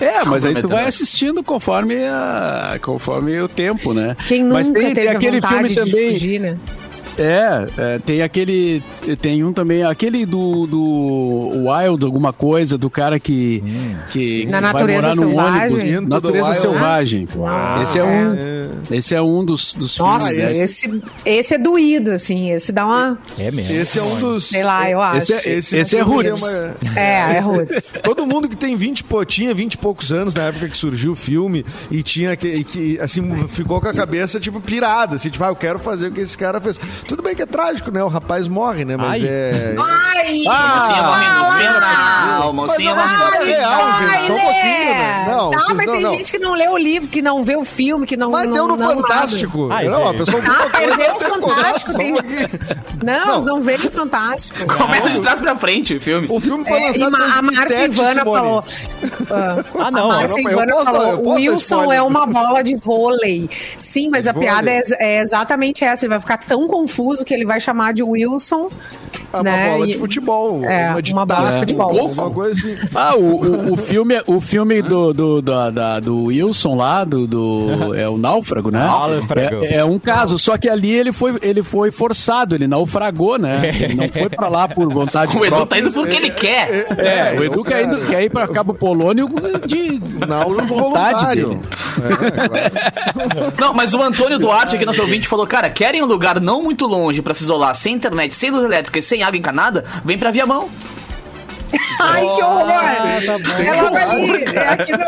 É. 0.00 0.04
É, 0.18 0.24
mas 0.24 0.44
aí 0.44 0.60
tu 0.60 0.68
vai 0.68 0.86
assistindo 0.86 1.42
conforme, 1.44 1.96
a, 2.06 2.78
conforme 2.82 3.40
o 3.40 3.48
tempo, 3.48 3.92
né? 3.94 4.16
Quem 4.26 4.44
mas 4.44 4.68
nunca 4.68 4.80
tem, 4.80 4.94
teve 4.94 5.06
tem 5.06 5.16
aquele 5.16 5.40
vontade 5.40 5.54
filme 5.54 5.68
de 5.68 5.74
também. 5.92 6.12
fugir, 6.14 6.40
né? 6.40 6.56
É, 7.18 7.66
é, 7.76 7.98
tem 7.98 8.22
aquele. 8.22 8.82
Tem 9.20 9.42
um 9.42 9.52
também, 9.52 9.82
aquele 9.84 10.24
do, 10.24 10.66
do 10.66 11.50
Wild, 11.68 12.04
alguma 12.04 12.32
coisa, 12.32 12.78
do 12.78 12.88
cara 12.88 13.18
que. 13.18 13.62
que 14.10 14.46
Na 14.46 14.60
vai 14.60 14.72
natureza 14.72 15.00
morar 15.08 15.16
num 15.16 15.28
selvagem? 15.28 15.96
ônibus. 15.96 16.08
Natureza. 16.08 16.54
Selvagem. 16.54 17.28
Uau. 17.36 17.82
Esse 17.82 17.98
é 17.98 18.04
um. 18.04 18.34
É. 18.34 18.68
Esse 18.90 19.14
é 19.14 19.20
um 19.22 19.44
dos, 19.44 19.74
dos 19.74 19.98
Nossa, 19.98 20.28
filmes. 20.28 20.44
né? 20.44 20.56
esse, 20.62 21.02
esse 21.26 21.54
é 21.54 21.58
doído, 21.58 22.12
assim. 22.12 22.50
Esse 22.52 22.70
dá 22.72 22.86
uma. 22.86 23.18
É 23.38 23.50
mesmo. 23.50 23.72
Esse 23.74 23.98
é 23.98 24.02
um 24.02 24.18
dos. 24.20 24.48
Sei 24.48 24.62
lá, 24.62 24.88
eu 24.90 25.00
acho. 25.02 25.32
Esse 25.32 25.48
é- 25.76 25.80
esse 25.80 25.96
é 25.96 26.00
Roots. 26.02 26.42
uma- 26.42 26.76
É, 26.96 27.36
é 27.36 27.40
roots. 27.40 27.82
Todo 28.02 28.24
mundo 28.26 28.48
que 28.48 28.56
tem 28.56 28.76
20, 28.76 29.04
pô, 29.04 29.24
tinha 29.24 29.52
20 29.52 29.74
e 29.74 29.78
poucos 29.78 30.12
anos 30.12 30.34
na 30.34 30.44
época 30.44 30.68
que 30.68 30.76
surgiu 30.76 31.12
o 31.12 31.16
filme 31.16 31.64
e 31.90 32.02
tinha 32.02 32.36
que, 32.36 32.48
e 32.48 32.64
que, 32.64 33.00
assim, 33.00 33.46
ficou 33.48 33.80
com 33.80 33.88
a 33.88 33.94
cabeça, 33.94 34.38
tipo, 34.38 34.60
pirada, 34.60 35.16
assim, 35.16 35.28
tipo, 35.30 35.44
ah, 35.44 35.48
eu 35.48 35.56
quero 35.56 35.78
fazer 35.78 36.08
o 36.08 36.12
que 36.12 36.20
esse 36.20 36.36
cara 36.38 36.60
fez. 36.60 36.78
Tudo 37.08 37.22
bem 37.22 37.34
que 37.34 37.42
é 37.42 37.46
trágico, 37.46 37.90
né? 37.90 38.04
O 38.04 38.08
rapaz 38.08 38.46
morre, 38.46 38.84
né? 38.84 38.96
Mas 38.96 39.22
Ai. 39.22 39.28
é. 39.28 39.74
Ai! 39.78 40.44
no 40.44 40.82
final. 40.82 42.52
Mocinha 42.52 42.94
morre 42.94 43.16
não 43.16 43.30
no 43.30 43.34
é 43.36 43.44
real, 43.44 43.92
gente. 43.98 44.26
Só 44.26 44.32
um 44.34 44.38
pouquinho, 44.40 44.84
né? 44.84 45.24
Não, 45.26 45.50
Tá, 45.50 45.58
vocês 45.58 45.76
mas 45.76 45.86
não- 45.86 45.92
tem 45.94 46.02
não. 46.02 46.10
gente 46.10 46.30
que 46.32 46.38
não 46.38 46.52
lê 46.54 46.68
o 46.68 46.76
livro, 46.76 47.08
que 47.08 47.22
não 47.22 47.42
vê 47.42 47.56
o 47.56 47.64
filme, 47.64 48.06
que 48.06 48.16
não. 48.16 48.30
Mas 48.30 48.46
não, 48.46 48.52
deu 48.54 48.68
no 48.68 48.76
não 48.76 48.88
Fantástico. 48.94 49.68
Ai, 49.72 49.86
não, 49.86 50.06
a 50.06 50.14
pessoa 50.14 50.42
Ah, 50.46 50.68
perdeu 50.78 51.14
o 51.16 51.20
Fantástico, 51.20 51.92
um. 51.92 53.04
Não, 53.04 53.26
Não. 53.26 53.44
não, 53.44 53.60
vê 53.62 53.76
o 53.76 53.90
Fantástico. 53.90 54.66
Começa 54.76 55.08
de 55.10 55.20
trás 55.20 55.40
pra 55.40 55.56
frente 55.56 55.94
o 55.96 56.00
filme. 56.00 56.26
O 56.30 56.40
filme 56.40 56.64
foi 56.64 56.78
É, 56.78 56.94
e 56.94 56.98
lançado 56.98 57.16
em 57.16 57.30
a 57.38 57.42
Márcia 57.42 57.78
2007, 57.78 57.84
Ivana 57.92 58.20
Simone. 58.20 58.36
falou. 58.38 58.64
Ah, 59.78 59.90
não. 59.90 60.10
a 60.12 60.16
Márcia 60.16 60.40
Ivana 60.40 60.84
falou: 60.84 61.28
Wilson 61.34 61.92
é 61.92 62.02
uma 62.02 62.26
bola 62.26 62.62
de 62.62 62.76
vôlei. 62.76 63.48
Sim, 63.78 64.10
mas 64.10 64.26
a 64.26 64.34
piada 64.34 64.70
é, 64.70 64.82
é 64.98 65.20
exatamente 65.20 65.84
essa. 65.84 66.04
Ele 66.04 66.10
vai 66.10 66.20
ficar 66.20 66.36
tão 66.38 66.66
confuso 66.66 66.97
que 67.24 67.32
ele 67.32 67.44
vai 67.44 67.60
chamar 67.60 67.92
de 67.92 68.02
Wilson. 68.02 68.68
É 69.32 69.36
uma 69.36 69.42
né, 69.42 69.70
bola 69.72 69.84
e- 69.86 69.92
de 69.92 69.98
futebol. 69.98 70.64
É, 70.64 70.90
uma 70.90 71.02
de 71.02 71.12
uma 71.12 71.26
bola 71.26 71.50
de 71.52 71.58
futebol. 71.58 72.10
Uma 72.12 72.30
coisa 72.30 72.54
assim. 72.54 72.88
Ah, 72.94 73.14
o, 73.16 73.20
o, 73.44 73.72
o 73.74 73.76
filme, 73.76 74.20
o 74.26 74.40
filme 74.40 74.80
do, 74.82 75.12
do, 75.12 75.42
da- 75.42 75.70
da- 75.70 76.00
do 76.00 76.24
Wilson 76.24 76.74
lá, 76.76 77.04
do, 77.04 77.26
do- 77.26 77.94
é 77.94 78.08
o 78.08 78.16
Náufrago, 78.16 78.70
né? 78.70 78.78
Náufrago. 78.78 79.64
É, 79.64 79.76
é 79.76 79.84
um 79.84 79.98
caso, 79.98 80.38
só 80.38 80.56
que 80.56 80.68
ali 80.68 80.90
ele 80.90 81.12
foi, 81.12 81.36
ele 81.42 81.62
foi 81.62 81.90
forçado, 81.90 82.54
ele 82.54 82.66
naufragou, 82.66 83.38
né? 83.38 83.70
Ele 83.78 83.94
não 83.94 84.08
foi 84.08 84.28
pra 84.30 84.48
lá 84.48 84.66
por 84.68 84.88
vontade 84.92 85.36
O 85.38 85.44
Edu 85.44 85.56
própria. 85.56 85.82
tá 85.82 85.86
indo 85.86 85.92
porque 85.94 86.16
ele 86.16 86.30
quer. 86.30 86.86
É, 86.98 87.38
o 87.38 87.44
Edu 87.44 87.62
quer, 87.64 87.82
ir- 87.86 88.06
quer 88.06 88.22
ir 88.24 88.30
pra 88.30 88.48
Cabo 88.48 88.72
Polônio 88.74 89.28
de 89.66 90.00
por 90.00 90.66
vontade 90.66 90.66
voluntário. 90.68 91.48
dele. 91.48 91.60
É, 92.02 92.70
claro. 92.70 93.52
Não, 93.60 93.74
mas 93.74 93.92
o 93.94 94.02
Antônio 94.02 94.38
Duarte, 94.38 94.76
aqui 94.76 94.84
nosso 94.86 95.02
ouvinte, 95.02 95.28
falou: 95.28 95.46
Cara, 95.46 95.68
querem 95.70 96.02
um 96.02 96.06
lugar 96.06 96.40
não 96.40 96.62
muito 96.62 96.86
longe 96.86 97.20
pra 97.22 97.34
se 97.34 97.42
isolar, 97.42 97.74
sem 97.74 97.94
internet, 97.94 98.34
sem 98.34 98.50
luz 98.50 98.64
elétrica 98.64 98.98
e 98.98 99.02
sem 99.02 99.17
água 99.22 99.36
encanada? 99.38 99.84
Vem 100.04 100.18
pra 100.18 100.30
Viamão. 100.30 100.68
Ai, 102.00 102.20
que 102.22 102.42
horror! 102.42 102.80
Tem- 103.20 103.42
tem 103.56 103.66
É 103.66 103.82
logo 103.82 103.96
ali. 103.96 104.44
É 104.54 104.68
aqui 104.68 104.92
do... 104.92 105.04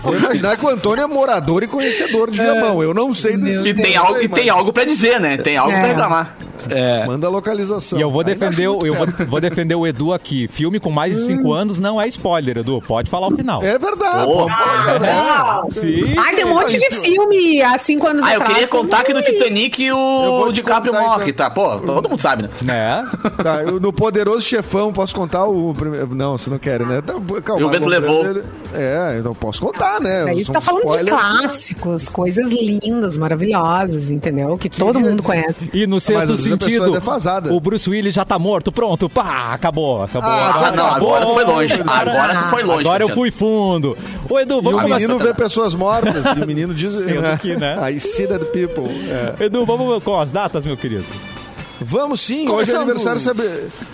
Vou 0.02 0.16
imaginar 0.16 0.56
que 0.56 0.64
o 0.64 0.68
Antônio 0.68 1.04
é 1.04 1.06
morador 1.06 1.62
e 1.62 1.66
conhecedor 1.68 2.30
de 2.30 2.38
Viamão. 2.40 2.82
Eu 2.82 2.92
não 2.94 3.14
sei 3.14 3.36
desse 3.36 3.68
E 3.68 3.74
tem 3.74 3.96
algo, 3.96 4.20
e 4.20 4.28
tem 4.28 4.48
algo 4.50 4.72
pra 4.72 4.84
dizer, 4.84 5.20
né? 5.20 5.36
Tem 5.36 5.56
algo 5.56 5.72
É. 5.72 5.78
pra 5.78 5.88
reclamar. 5.88 6.36
É, 6.70 7.06
Manda 7.06 7.26
a 7.26 7.30
localização. 7.30 7.98
E 7.98 8.02
eu 8.02 8.10
vou 8.10 8.22
defender, 8.24 8.68
o- 8.68 8.84
eu 8.86 8.94
vou, 8.94 9.06
vou 9.28 9.40
defender 9.40 9.74
o 9.74 9.86
Edu 9.86 10.12
aqui. 10.12 10.48
Filme 10.48 10.78
com 10.80 10.90
mais 10.90 11.14
de 11.16 11.22
5 11.26 11.52
anos 11.52 11.78
não 11.78 12.00
é 12.00 12.06
spoiler, 12.08 12.58
Edu. 12.58 12.82
Pode 12.86 13.10
falar 13.10 13.28
o 13.28 13.30
final. 13.36 13.62
É 13.62 13.78
verdade. 13.78 14.26
Oh. 14.28 14.38
pô, 14.38 14.46
pô, 14.46 15.04
é. 15.04 15.72
Sim. 15.72 16.14
Ai, 16.16 16.34
tem 16.34 16.44
um 16.44 16.50
monte 16.50 16.76
de 16.78 16.90
filme 16.96 17.62
há 17.62 17.76
cinco 17.78 18.06
anos 18.08 18.22
Ah, 18.22 18.30
eu 18.34 18.40
atrás. 18.40 18.54
queria 18.54 18.68
contar 18.68 19.04
que 19.04 19.12
no 19.12 19.22
Titanic 19.22 19.82
Eu 19.84 19.96
o 19.96 20.52
DiCaprio 20.52 20.92
contar, 20.92 21.04
morre, 21.06 21.30
então. 21.30 21.46
tá? 21.48 21.50
Pô, 21.50 21.78
todo 21.78 22.08
mundo 22.08 22.20
sabe, 22.20 22.42
né? 22.44 22.48
Né? 22.62 23.06
Tá, 23.42 23.62
eu- 23.62 23.80
no 23.80 23.92
Poderoso 23.92 24.40
Chefão, 24.42 24.92
posso 24.92 25.14
contar 25.14 25.46
o 25.46 25.74
primeiro. 25.74 26.14
Não, 26.14 26.36
você 26.36 26.50
não 26.50 26.58
quer, 26.58 26.80
né? 26.80 27.00
Tá, 27.00 27.14
Calma, 27.42 27.60
E 27.62 27.64
o 27.64 27.68
vento 27.68 27.88
levou. 27.88 28.24
É, 28.74 29.16
então 29.18 29.34
posso 29.34 29.60
contar, 29.62 30.00
né? 30.00 30.24
Aí 30.28 30.44
São 30.44 30.52
tu 30.52 30.52
tá 30.52 30.60
falando 30.60 30.82
de 30.82 30.88
spoilers. 30.88 31.10
clássicos, 31.10 32.08
coisas 32.08 32.48
lindas, 32.50 33.16
maravilhosas, 33.16 34.10
entendeu? 34.10 34.56
Que 34.58 34.68
todo 34.68 35.00
mundo 35.00 35.22
conhece. 35.22 35.70
E 35.72 35.86
no 35.86 35.96
Mas 35.96 36.02
sexto 36.04 36.22
a 36.32 36.36
pessoa 36.36 36.54
é 36.54 36.55
sentido, 36.64 36.92
defasada. 36.92 37.52
o 37.52 37.60
Bruce 37.60 37.88
Willis 37.88 38.14
já 38.14 38.24
tá 38.24 38.38
morto. 38.38 38.72
Pronto, 38.72 39.08
pá, 39.08 39.52
acabou, 39.52 40.02
acabou. 40.02 40.30
Ah, 40.30 40.68
Ah, 40.68 40.72
não, 40.72 40.86
agora 40.86 41.26
tu 41.26 41.34
foi 41.34 41.44
longe. 41.44 41.74
Agora- 41.74 42.12
Agora 42.12 42.36
tu 42.42 42.50
foi 42.50 42.62
longe. 42.62 42.80
Agora 42.80 43.02
eu 43.04 43.08
fui 43.10 43.30
fundo. 43.30 43.96
Ô, 44.28 44.38
Edu, 44.38 44.58
E 44.58 44.62
vamos 44.62 44.78
o 44.78 44.82
começar. 44.82 44.94
menino 45.00 45.18
vê 45.18 45.34
pessoas 45.34 45.74
mortas. 45.74 46.24
e 46.36 46.42
o 46.42 46.46
menino 46.46 46.74
diz. 46.74 46.92
Sendo 47.06 47.38
que, 47.40 47.56
né? 47.56 47.76
I 47.92 48.00
see 48.00 48.26
dead 48.26 48.44
people. 48.46 48.84
É. 49.40 49.44
Edu, 49.44 49.64
vamos 49.64 50.02
com 50.02 50.18
as 50.18 50.30
datas, 50.30 50.64
meu 50.64 50.76
querido. 50.76 51.04
Vamos 51.78 52.22
sim, 52.22 52.48
hoje 52.48 52.70
é 52.70 52.74
Começando. 52.74 52.76
aniversário, 52.80 53.20
sabe, 53.20 53.42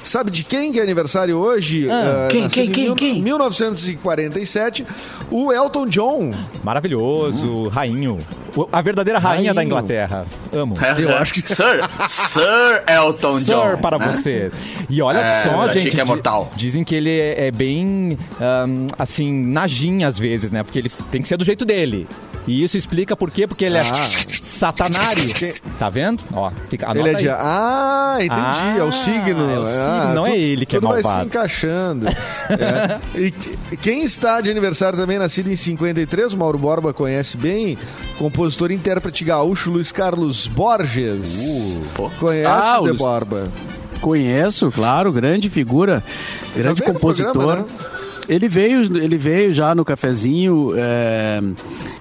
sabe 0.05 0.31
de 0.31 0.45
quem 0.45 0.71
que 0.71 0.79
é 0.79 0.83
aniversário 0.85 1.37
hoje? 1.37 1.91
Ah, 1.91 2.27
Ah, 2.27 2.29
quem, 2.31 2.49
quem, 2.49 2.67
em 2.67 2.71
quem, 2.71 2.85
mil- 2.85 2.95
quem? 2.95 3.21
1947, 3.21 4.87
o 5.31 5.53
Elton 5.53 5.87
John. 5.87 6.31
Maravilhoso, 6.63 7.69
rainho. 7.69 8.19
A 8.71 8.83
verdadeira 8.83 9.19
rainha 9.19 9.37
Rainho. 9.53 9.55
da 9.55 9.65
Inglaterra. 9.65 10.27
Amo. 10.53 10.75
Eu 10.99 11.17
acho 11.17 11.33
que- 11.35 11.41
Sir, 11.49 11.81
Sir 12.09 12.83
Elton 12.87 13.39
Sir 13.39 13.45
John. 13.55 13.77
para 13.79 13.99
né? 13.99 14.13
você. 14.13 14.51
E 14.91 15.01
olha 15.01 15.19
É, 15.21 15.45
só, 15.45 15.63
achei 15.63 15.83
gente. 15.83 15.95
que 15.95 16.01
é 16.01 16.05
di- 16.05 16.09
mortal. 16.11 16.51
Dizem 16.57 16.85
que 16.85 16.95
ele 16.95 17.11
é, 17.11 17.47
é 17.49 17.51
bem, 17.51 18.19
ahn, 18.41 18.87
assim, 18.99 19.33
najinha 19.47 20.07
às 20.09 20.19
vezes, 20.19 20.51
né? 20.51 20.63
Porque 20.63 20.79
ele 20.79 20.91
tem 21.11 21.23
que 21.23 21.29
ser 21.29 21.37
do 21.37 21.45
jeito 21.45 21.65
dele. 21.65 22.07
E 22.47 22.63
isso 22.63 22.77
explica 22.77 23.17
por 23.17 23.31
quê? 23.31 23.47
Porque 23.47 23.65
ele 23.65 23.77
é 23.77 23.81
Satanari. 24.63 25.23
Tá 25.77 25.89
vendo? 25.89 26.23
Ó, 26.33 26.53
fica, 26.69 26.87
anota 26.87 27.01
Ele 27.01 27.09
é 27.09 27.17
aí. 27.17 27.23
de. 27.25 27.29
Ah, 27.31 28.15
entendi. 28.19 28.33
Ah, 28.41 28.77
é 28.79 28.83
o 28.85 28.93
signo. 28.93 29.51
é 29.51 29.59
o 29.59 29.67
signo, 29.67 29.81
Ah, 29.83 30.13
não 30.15 30.25
é 30.27 30.31
tu- 30.31 30.37
ele 30.37 30.65
que 30.67 30.77
é 30.77 30.81
tudo 30.81 30.89
vai 30.93 30.99
se 31.03 31.09
malvado. 31.09 31.27
encaixando. 31.27 32.07
É. 32.53 33.19
E 33.19 33.31
que- 33.31 33.77
quem 33.79 34.05
está 34.05 34.41
de 34.41 34.51
aniversário 34.51 34.97
também, 34.99 35.19
nascido 35.19 35.51
em 35.51 35.57
53, 35.57 36.33
o 36.33 36.37
Mauro 36.37 36.59
Borba 36.59 36.93
conhece 36.93 37.37
bem, 37.37 37.77
compositor 38.19 38.71
e 38.71 38.75
intérprete 38.75 39.25
gaúcho 39.25 39.71
Luiz 39.71 39.91
Carlos 39.91 40.47
Borges. 40.47 41.79
pô. 41.95 42.09
Conhece 42.21 42.47
Ah, 42.47 42.81
o 42.81 42.91
de 42.93 42.99
Borba? 42.99 43.49
Conheço, 44.01 44.71
claro, 44.71 45.13
grande 45.13 45.49
figura, 45.49 46.03
grande 46.55 46.83
no 46.83 46.93
compositor. 46.93 47.33
programa, 47.33 47.61
né? 47.63 47.67
Ele 48.33 48.49
veio, 48.49 48.97
ele 48.97 49.19
veio 49.19 49.53
já 49.53 49.75
no 49.75 49.85
cafezinho, 49.85 50.73
é, 50.75 51.43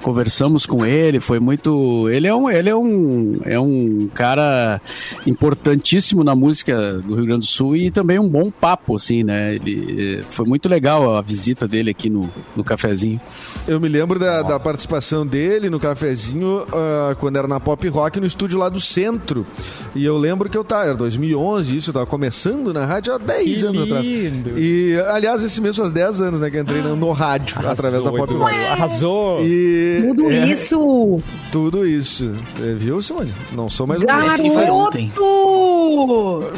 conversamos 0.01 0.65
com 0.65 0.85
ele, 0.85 1.19
foi 1.19 1.41
muito. 1.41 2.07
Ele 2.09 2.25
é 2.25 2.33
um, 2.33 2.49
ele 2.49 2.69
é 2.69 2.75
um, 2.75 3.39
é 3.43 3.59
um 3.59 4.09
cara 4.13 4.81
importantíssimo 5.27 6.23
na 6.23 6.33
música 6.33 6.93
do 6.99 7.15
Rio 7.15 7.25
Grande 7.25 7.41
do 7.41 7.45
Sul 7.45 7.75
e 7.75 7.91
também 7.91 8.17
um 8.17 8.29
bom 8.29 8.49
papo, 8.49 8.95
assim, 8.95 9.25
né? 9.25 9.55
Ele, 9.55 10.19
é, 10.19 10.21
foi 10.21 10.45
muito 10.45 10.69
legal 10.69 11.17
a 11.17 11.21
visita 11.21 11.67
dele 11.67 11.91
aqui 11.91 12.09
no, 12.09 12.29
no 12.55 12.63
cafezinho. 12.63 13.19
Eu 13.67 13.79
me 13.81 13.89
lembro 13.89 14.17
da, 14.17 14.41
da 14.41 14.57
participação 14.57 15.27
dele 15.27 15.69
no 15.69 15.81
cafezinho 15.81 16.65
ah, 16.71 17.13
quando 17.19 17.35
era 17.35 17.47
na 17.47 17.59
Pop 17.59 17.85
Rock 17.89 18.21
no 18.21 18.25
estúdio 18.25 18.57
lá 18.57 18.69
do 18.69 18.79
centro. 18.79 19.45
E 19.93 20.05
eu 20.05 20.17
lembro 20.17 20.49
que 20.49 20.57
eu 20.57 20.63
tava, 20.63 20.85
era 20.85 20.95
2011, 20.95 21.75
isso, 21.75 21.89
eu 21.89 21.93
tava 21.93 22.05
começando 22.05 22.73
na 22.73 22.85
rádio 22.85 23.13
há 23.13 23.17
10 23.17 23.59
Que 23.59 23.65
anos 23.65 23.83
atrás. 23.83 24.05
lindo. 24.07 24.57
E, 24.57 24.97
aliás, 25.09 25.43
esse 25.43 25.59
mês 25.59 25.75
faz 25.75 25.91
10 25.91 26.20
anos, 26.21 26.39
né, 26.39 26.49
que 26.49 26.55
eu 26.57 26.61
entrei 26.61 26.81
no, 26.81 26.95
no 26.95 27.11
rádio, 27.11 27.57
através 27.67 28.01
da 28.03 28.11
Pop. 28.11 28.33
Arrasou. 28.69 29.43
E 29.43 30.03
Tudo 30.07 30.29
é, 30.29 30.47
isso! 30.47 31.21
Tudo 31.51 31.85
isso. 31.85 32.33
É, 32.61 32.73
Viu, 32.75 33.01
Simone? 33.01 33.33
Não 33.51 33.69
sou 33.69 33.85
mais 33.87 33.99
um 33.99 34.05
ontem. 34.05 34.49
Garoto! 34.49 34.97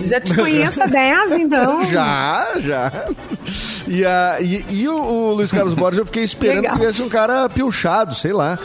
Já 0.03 0.21
te 0.21 0.35
conheço 0.35 0.83
há 0.83 0.87
10, 0.87 1.31
então. 1.33 1.83
Já, 1.89 2.47
já. 2.59 2.91
E, 3.87 4.05
a, 4.05 4.37
e, 4.39 4.65
e 4.69 4.87
o, 4.87 4.95
o 5.01 5.33
Luiz 5.33 5.51
Carlos 5.51 5.73
Borges, 5.73 5.99
eu 5.99 6.05
fiquei 6.05 6.23
esperando 6.23 6.61
Legal. 6.61 6.73
que 6.75 6.79
viesse 6.81 7.01
um 7.01 7.09
cara 7.09 7.49
pilchado, 7.49 8.15
sei 8.15 8.31
lá. 8.33 8.57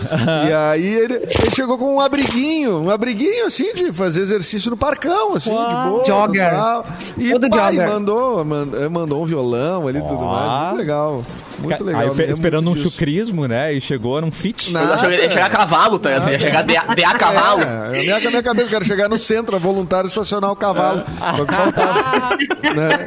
E 0.48 0.52
aí 0.52 0.86
ele, 0.86 1.14
ele 1.14 1.50
chegou 1.54 1.76
com 1.76 1.96
um 1.96 2.00
abriguinho, 2.00 2.82
um 2.82 2.90
abriguinho 2.90 3.46
assim, 3.46 3.72
de 3.74 3.92
fazer 3.92 4.20
exercício 4.22 4.70
no 4.70 4.76
parcão, 4.76 5.34
assim, 5.34 5.50
de 5.50 5.56
boa. 5.90 6.04
Jogger. 6.04 6.50
tal. 6.50 6.86
E 7.16 7.30
Todo 7.32 7.50
pai, 7.50 7.74
jogger. 7.74 7.88
mandou, 7.88 8.44
mandou, 8.44 8.90
mandou 8.90 9.22
um 9.22 9.26
violão 9.26 9.88
ali 9.88 9.98
e 9.98 10.02
tudo 10.02 10.24
mais. 10.24 10.66
Muito 10.68 10.78
legal. 10.78 11.24
Muito 11.58 11.84
legal. 11.84 12.14
Aí, 12.16 12.30
esperando 12.30 12.70
um 12.70 12.74
disso. 12.74 12.90
chucrismo, 12.90 13.46
né? 13.46 13.72
E 13.72 13.80
chegou 13.80 14.20
num 14.20 14.30
fit. 14.30 14.70
Nada. 14.72 14.86
Eu 14.86 14.94
achei 14.94 15.16
que 15.16 15.22
ia 15.24 15.30
chegar 15.30 15.46
a 15.46 15.50
cavalo, 15.50 15.98
tá? 15.98 16.10
Ia 16.30 16.38
chegar 16.38 16.62
de, 16.62 16.76
a- 16.76 16.94
de 16.94 17.04
a 17.04 17.12
cavalo. 17.14 17.62
É, 17.62 17.90
minha, 18.02 18.18
minha 18.20 18.42
cabeça, 18.42 18.66
eu 18.66 18.70
quero 18.70 18.84
chegar 18.84 19.08
no 19.08 19.18
centro, 19.18 19.56
a 19.56 19.58
voluntário 19.58 20.06
estacionar 20.06 20.50
o 20.50 20.56
cavalo. 20.56 21.02
Faltava. 21.18 22.36
né? 22.76 23.06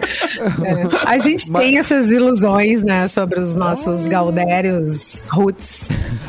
A 1.05 1.17
gente 1.17 1.51
Mas- 1.51 1.61
tem 1.63 1.77
essas 1.77 2.11
ilusões, 2.11 2.83
né, 2.83 3.07
sobre 3.07 3.39
os 3.39 3.55
nossos 3.55 4.05
gaudérios 4.05 5.21
roots. 5.29 5.81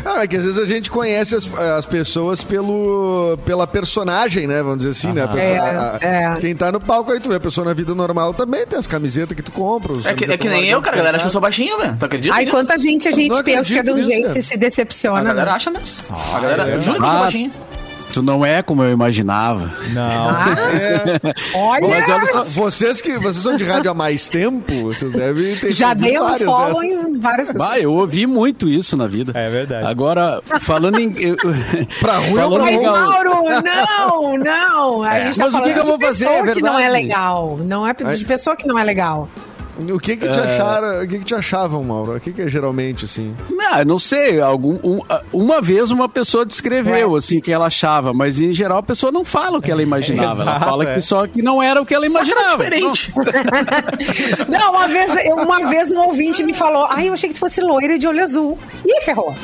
Ah, 0.05 0.23
é 0.25 0.27
que 0.27 0.37
às 0.37 0.45
vezes 0.45 0.59
a 0.59 0.67
gente 0.67 0.91
conhece 0.91 1.35
as, 1.37 1.49
as 1.55 1.87
pessoas 1.87 2.43
pelo, 2.43 3.39
pela 3.45 3.67
personagem, 3.67 4.47
né? 4.49 4.63
Vamos 4.63 4.79
dizer 4.79 4.91
assim, 4.91 5.13
né? 5.13 5.23
A 5.23 5.29
pessoa- 5.29 5.43
É, 5.43 5.59
a- 5.59 5.99
é. 6.01 6.35
Quem 6.41 6.55
tá 6.57 6.73
no 6.73 6.81
palco 6.81 7.13
aí, 7.13 7.21
tu 7.21 7.29
vê 7.29 7.37
a 7.37 7.41
pessoa 7.41 7.65
na 7.65 7.73
vida 7.73 7.95
normal 7.95 8.35
também 8.35 8.67
tem 8.67 8.79
as 8.79 8.87
camisetas 8.87 9.37
que 9.37 9.43
tu 9.43 9.53
compra. 9.53 9.93
os 9.93 10.05
É 10.07 10.13
que, 10.15 10.25
é 10.25 10.37
que 10.37 10.49
nem 10.49 10.69
eu, 10.69 10.81
cara. 10.83 10.97
A 10.97 10.99
galera 10.99 11.17
acha 11.17 11.25
que 11.25 11.29
eu 11.29 11.33
sou 11.33 11.41
baixinho, 11.41 11.79
velho. 11.79 11.97
Tu 11.99 12.05
acredita? 12.17 12.35
Ai, 12.35 12.45
nisso? 12.45 12.57
quanta 12.57 12.79
gente 12.79 13.09
a 13.09 13.11
gente 13.13 13.43
pensa 13.43 13.73
que 13.73 13.79
é 13.79 13.83
de 13.83 13.91
um 13.91 13.95
nisso, 13.95 14.09
jeito 14.09 14.27
cara. 14.29 14.39
e 14.39 14.43
se 14.43 14.55
A 14.55 14.57
decepciona. 14.59 15.23
galera 15.23 15.51
né? 15.51 15.57
acha 15.57 15.71
mesmo. 15.71 15.97
A 16.35 16.41
galera 16.41 16.69
é. 16.69 16.81
jura 16.81 16.99
que 16.99 17.05
eu 17.05 17.09
sou 17.09 17.17
Ah, 17.19 17.21
baixinho. 17.23 17.51
Tu 18.13 18.21
não 18.23 18.45
é 18.45 18.63
como 18.63 18.83
eu 18.83 18.93
imaginava. 18.93 19.73
Não. 19.95 20.33
É. 20.73 21.19
Olha, 21.55 21.89
Mas 21.89 22.09
olha 22.11 22.27
só, 22.27 22.43
Vocês 22.45 23.01
que 23.01 23.13
vocês 23.19 23.37
são 23.39 23.55
de 23.55 23.65
rádio 23.65 23.91
há 23.91 23.95
mais 23.95 24.29
tempo, 24.29 24.75
vocês 24.85 25.11
devem 25.13 25.57
ter 25.57 25.73
já 25.73 25.95
dei 25.95 26.19
um 26.21 26.35
follow 26.39 26.81
dessas. 26.83 26.83
em 27.09 27.19
várias 27.19 27.51
pessoas. 27.51 27.69
Bah, 27.71 27.79
eu 27.79 27.91
ouvi 27.93 28.27
muito 28.27 28.69
isso 28.69 28.97
na 28.99 29.07
vida. 29.07 29.33
É 29.35 29.49
verdade. 29.49 29.87
Agora, 29.87 30.43
falando 30.61 30.99
em. 31.01 31.15
eu- 31.19 31.37
Pra 32.01 32.19
ruim 32.19 32.29
ou 32.33 32.37
falando 32.51 32.63
pra 32.65 32.73
em 32.73 32.77
Mas, 32.77 32.85
bom? 32.87 32.93
gal- 32.93 33.07
Mauro, 33.09 33.63
não, 33.65 34.39
não. 34.39 35.03
A 35.05 35.21
gente 35.21 35.39
tá 35.39 35.45
Mas 35.45 35.55
o 35.55 35.57
que 35.57 35.63
falando 35.63 35.75
que 35.75 35.81
eu 35.81 35.85
vou 35.87 35.99
de 35.99 36.05
fazer? 36.05 36.27
pessoa 36.27 36.49
É 36.51 36.53
que 36.53 36.61
não 36.63 36.79
é 36.79 36.89
legal. 36.91 37.59
Não 37.65 37.87
é 37.89 37.95
de 37.95 38.25
pessoa 38.27 38.57
que 38.57 38.67
não 38.69 38.79
é 38.79 38.85
legal. 38.85 39.27
O 39.79 39.99
que 39.99 40.17
que 40.17 40.29
te 40.29 40.39
É. 40.39 40.43
acharam? 40.43 41.03
O 41.03 41.09
que 41.09 41.19
que 41.19 41.25
te 41.25 41.35
achavam, 41.35 41.83
Mauro? 41.83 42.17
O 42.17 42.21
que 42.21 42.33
que 42.33 42.43
é 42.43 42.49
geralmente 42.49 43.05
assim? 43.07 43.35
Ah, 43.73 43.85
não 43.85 43.99
sei, 43.99 44.39
algum, 44.41 44.75
um- 44.85 45.01
ah, 45.09 45.23
uma 45.33 45.63
vez 45.63 45.91
uma 45.91 46.09
pessoa 46.09 46.45
descreveu 46.45 47.13
Ué. 47.13 47.19
assim 47.19 47.41
que 47.41 47.51
ela 47.51 47.67
achava, 47.67 48.13
mas 48.13 48.39
em 48.41 48.53
geral 48.53 48.79
a 48.79 48.83
pessoa 48.83 49.11
não 49.11 49.25
fala 49.25 49.59
o 49.59 49.63
que 49.63 49.71
ela 49.71 49.83
imaginava. 49.83 50.43
ela 50.43 50.51
Exato, 50.57 50.65
fala 50.65 50.85
é. 50.91 50.95
que 50.95 51.01
só 51.01 51.27
que 51.27 51.41
não 51.41 51.63
era 51.63 51.81
o 51.81 51.87
que 51.87 51.95
ela 51.95 52.05
imaginava. 52.07 52.65
Diferente. 52.65 53.13
Não, 54.49 54.73
uma 54.77 54.87
vez, 54.89 55.11
eu- 55.27 55.37
uma 55.37 55.69
vez 55.69 55.91
um 55.91 56.01
ouvinte 56.01 56.43
me 56.43 56.53
falou, 56.53 56.87
ai, 56.91 57.09
eu 57.09 57.15
achei 57.15 57.29
que 57.31 57.35
tu 57.35 57.41
fosse 57.41 57.61
loira 57.63 57.95
e 57.95 57.99
de 57.99 58.07
olho 58.07 58.23
azul. 58.23 58.59
Ih, 58.87 59.01
ferrou. 59.03 59.35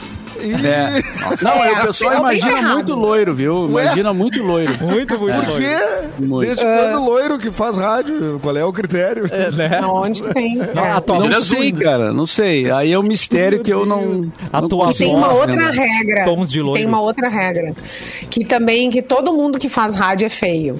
Ih, 0.40 0.66
É. 0.66 1.02
Não, 1.42 1.64
É, 1.64 1.72
o 1.72 1.86
pessoal 1.86 2.12
é 2.12 2.14
bem 2.16 2.20
imagina 2.38 2.58
errado. 2.58 2.74
muito 2.74 2.94
loiro, 2.94 3.34
viu? 3.34 3.68
Ué? 3.72 3.82
Imagina 3.84 4.12
muito 4.12 4.42
loiro. 4.42 4.72
Muito, 4.80 5.18
muito. 5.18 5.40
Por 5.46 5.58
quê? 5.58 5.78
Muito. 6.18 6.46
Desde 6.46 6.64
quando 6.64 7.04
loiro 7.04 7.38
que 7.38 7.50
faz 7.50 7.76
rádio? 7.76 8.38
Qual 8.42 8.56
é 8.56 8.64
o 8.64 8.72
critério? 8.72 9.24
né? 9.56 9.80
Onde 9.84 10.22
tem. 10.22 10.56
Não, 10.56 10.84
É. 10.84 10.92
atual- 10.92 11.28
Não 11.28 11.40
sei, 11.40 11.72
né? 11.72 11.80
cara, 11.82 12.12
não 12.12 12.26
sei. 12.26 12.70
Aí 12.70 12.92
é 12.92 12.98
um 12.98 13.02
mistério 13.02 13.60
que 13.62 13.72
eu 13.72 13.84
não. 13.86 14.30
Atuação. 14.52 14.92
E 15.06 15.10
tem 15.10 15.14
uma 15.16 15.32
outra 15.32 15.54
né? 15.56 15.70
regra. 15.70 16.24
Tons 16.24 16.50
de 16.50 16.60
loiro. 16.60 16.78
Tem 16.78 16.86
uma 16.86 17.00
outra 17.00 17.28
regra. 17.28 17.74
Que 18.30 18.44
também, 18.44 18.90
que 18.90 19.02
todo 19.02 19.32
mundo 19.32 19.58
que 19.58 19.68
faz 19.68 19.94
rádio 19.94 20.26
é 20.26 20.28
feio. 20.28 20.76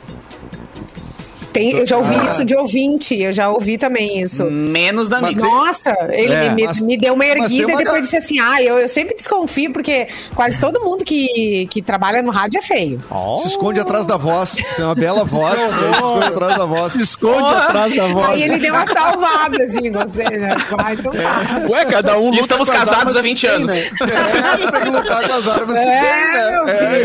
Tem, 1.59 1.71
eu 1.73 1.87
já 1.87 1.97
ouvi 1.97 2.15
Ah. 2.15 2.31
isso 2.31 2.45
de 2.45 2.57
ouvinte, 2.57 3.21
eu 3.21 3.33
já 3.33 3.49
ouvi 3.50 3.77
também 3.79 4.21
isso. 4.21 4.45
Menos 4.45 5.09
da 5.09 5.21
Mix. 5.21 5.43
Nossa, 5.43 5.95
ele 6.11 6.33
É, 6.33 6.50
me, 6.50 6.65
mas- 6.67 6.81
me 6.81 6.97
deu 6.97 7.15
uma 7.15 7.25
erguida 7.27 7.67
uma 7.67 7.81
e 7.81 7.85
depois 7.85 8.03
disse 8.03 8.17
assim: 8.17 8.38
ah, 8.41 8.62
eu, 8.62 8.79
eu 8.79 8.88
sempre 8.88 9.15
desconfio, 9.15 9.73
porque 9.73 10.07
quase 10.35 10.59
todo 10.61 10.81
mundo 10.81 11.05
que, 11.05 11.67
que 11.71 11.83
trabalha 11.83 12.23
no 12.23 12.31
rádio 12.31 12.59
é 12.59 12.62
feio. 12.62 13.00
Se 13.43 13.49
esconde 13.49 13.81
atrás 13.81 14.07
da 14.07 14.17
voz. 14.17 14.57
Tem 14.77 14.85
uma 14.85 14.95
bela 14.95 15.25
voz. 15.25 15.59
se 15.59 15.67
esconde 15.91 16.27
atrás 16.27 16.57
da 16.57 16.67
voz. 16.67 16.93
Se 16.93 17.03
esconde 17.03 17.55
atrás 17.55 17.97
da 17.97 18.07
voz. 18.09 18.29
Aí 18.31 18.43
ele 18.43 18.59
deu 18.59 18.75
uma 18.75 18.87
salvada, 18.87 19.62
assim, 19.65 19.91
gostei, 19.93 20.38
né? 20.38 20.57
Ah, 20.79 20.93
então 20.93 21.12
tá. 21.12 21.67
Ué, 21.69 21.85
cada 21.87 22.19
um 22.19 22.29
E 22.29 22.31
luta 22.31 22.41
estamos 22.43 22.71
casados 22.71 23.17
há 23.17 23.21
que 23.23 23.29
20 23.29 23.41
tem, 23.41 23.50
anos. 23.50 23.73
né? 23.75 23.79
É, 24.00 24.71
tem 24.71 24.81
que 24.83 24.88
lutar 24.88 25.29
com 25.29 25.35
as 25.35 25.49
armas 25.49 25.79
que 25.79 25.85
É, 25.85 26.00
tem, 26.00 26.33
né? 26.33 26.65
É, 26.69 27.05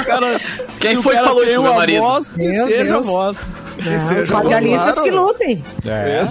eu- 0.00 0.04
cara- 0.04 0.40
Quem 0.80 1.00
foi 1.02 1.16
que 1.16 1.22
falou 1.24 1.44
isso, 1.44 1.62
meu 1.62 1.74
marido? 1.74 2.00
Voz, 2.02 2.28
Meu 2.36 2.66
seja 2.66 2.84
Deus. 2.84 3.06
a 3.06 3.10
voz. 3.10 3.36
Não, 3.78 4.18
os 4.20 4.28
Claro. 4.28 4.48
radialistas 4.48 5.00
que 5.00 5.10
lutem. 5.10 5.64
É. 5.86 6.22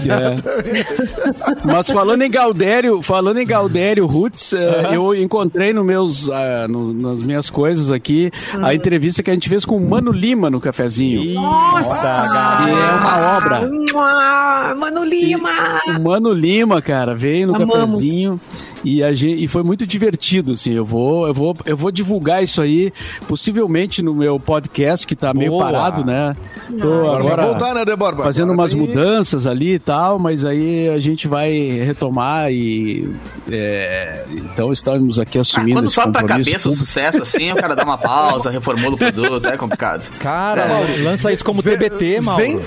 Mas 1.63 1.89
falando 1.89 2.21
em 2.21 2.31
Gaudério, 2.31 3.01
falando 3.01 3.37
em 3.39 3.45
Gaudério 3.45 4.05
Roots, 4.05 4.53
eh, 4.53 4.89
eu 4.91 5.13
encontrei 5.15 5.73
no 5.73 5.83
meus, 5.83 6.29
ah, 6.29 6.67
no- 6.69 6.93
nas 6.93 7.21
minhas 7.21 7.49
coisas 7.49 7.91
aqui 7.91 8.31
a 8.61 8.73
entrevista 8.73 9.21
que 9.23 9.29
a 9.29 9.33
gente 9.33 9.49
fez 9.49 9.65
com 9.65 9.77
o 9.77 9.89
Mano 9.89 10.11
Lima 10.11 10.49
no 10.49 10.59
cafezinho. 10.59 11.33
Nossa, 11.33 12.63
Que 12.63 12.69
é 12.69 12.73
uma 12.73 13.37
obra. 13.37 14.75
Mano 14.77 15.03
Lima! 15.03 15.79
O 15.97 15.99
Mano 16.01 16.33
Lima, 16.33 16.81
cara, 16.81 17.13
veio 17.13 17.47
no 17.47 17.55
Amamos. 17.55 17.75
cafezinho 17.75 18.39
e, 18.83 19.01
a 19.03 19.13
gente, 19.13 19.43
e 19.43 19.47
foi 19.47 19.63
muito 19.63 19.85
divertido, 19.85 20.53
assim. 20.53 20.73
Eu 20.73 20.85
vou, 20.85 21.27
eu 21.27 21.33
vou, 21.33 21.55
eu 21.65 21.77
vou 21.77 21.91
divulgar 21.91 22.43
isso 22.43 22.61
aí, 22.61 22.91
possivelmente 23.27 24.01
no 24.01 24.13
meu 24.13 24.39
podcast 24.39 25.05
que 25.07 25.15
tá 25.15 25.33
meio 25.33 25.51
Boa. 25.51 25.65
parado, 25.65 26.05
né? 26.05 26.35
Tô 26.81 26.87
Agora 26.93 27.23
vai 27.23 27.31
agora 27.33 27.45
voltar, 27.47 27.73
né, 27.75 27.85
Deborba? 27.85 28.23
fazendo 28.23 28.51
Agora 28.51 28.61
umas 28.61 28.71
tem- 28.71 28.79
mudanças 28.81 29.47
ali 29.47 29.73
e 29.75 29.79
tal, 29.79 30.19
mas 30.19 30.45
aí 30.45 30.89
a 30.89 30.99
gente 30.99 31.27
vai 31.27 31.51
retomar 31.85 32.51
e 32.51 33.09
é, 33.51 34.25
então 34.35 34.71
estamos 34.71 35.19
aqui 35.19 35.37
Ah, 35.37 35.41
assumindo 35.41 35.73
quando 35.79 35.85
esse 35.85 35.95
sobe 35.95 36.11
pra 36.11 36.23
cabeça 36.23 36.69
o 36.69 36.73
sucesso 36.73 37.21
assim, 37.21 37.51
o 37.51 37.55
cara 37.55 37.75
dá 37.75 37.83
uma 37.83 37.97
pausa, 37.97 38.49
reformula 38.49 38.95
o 38.95 38.97
produto, 38.97 39.47
é 39.47 39.57
complicado. 39.57 40.09
Cara, 40.19 40.65
lança 41.03 41.31
isso 41.31 41.43
como 41.43 41.61
Vem- 41.61 41.77
TBT, 41.77 42.21
Mauro. 42.21 42.41
Vem, 42.43 42.59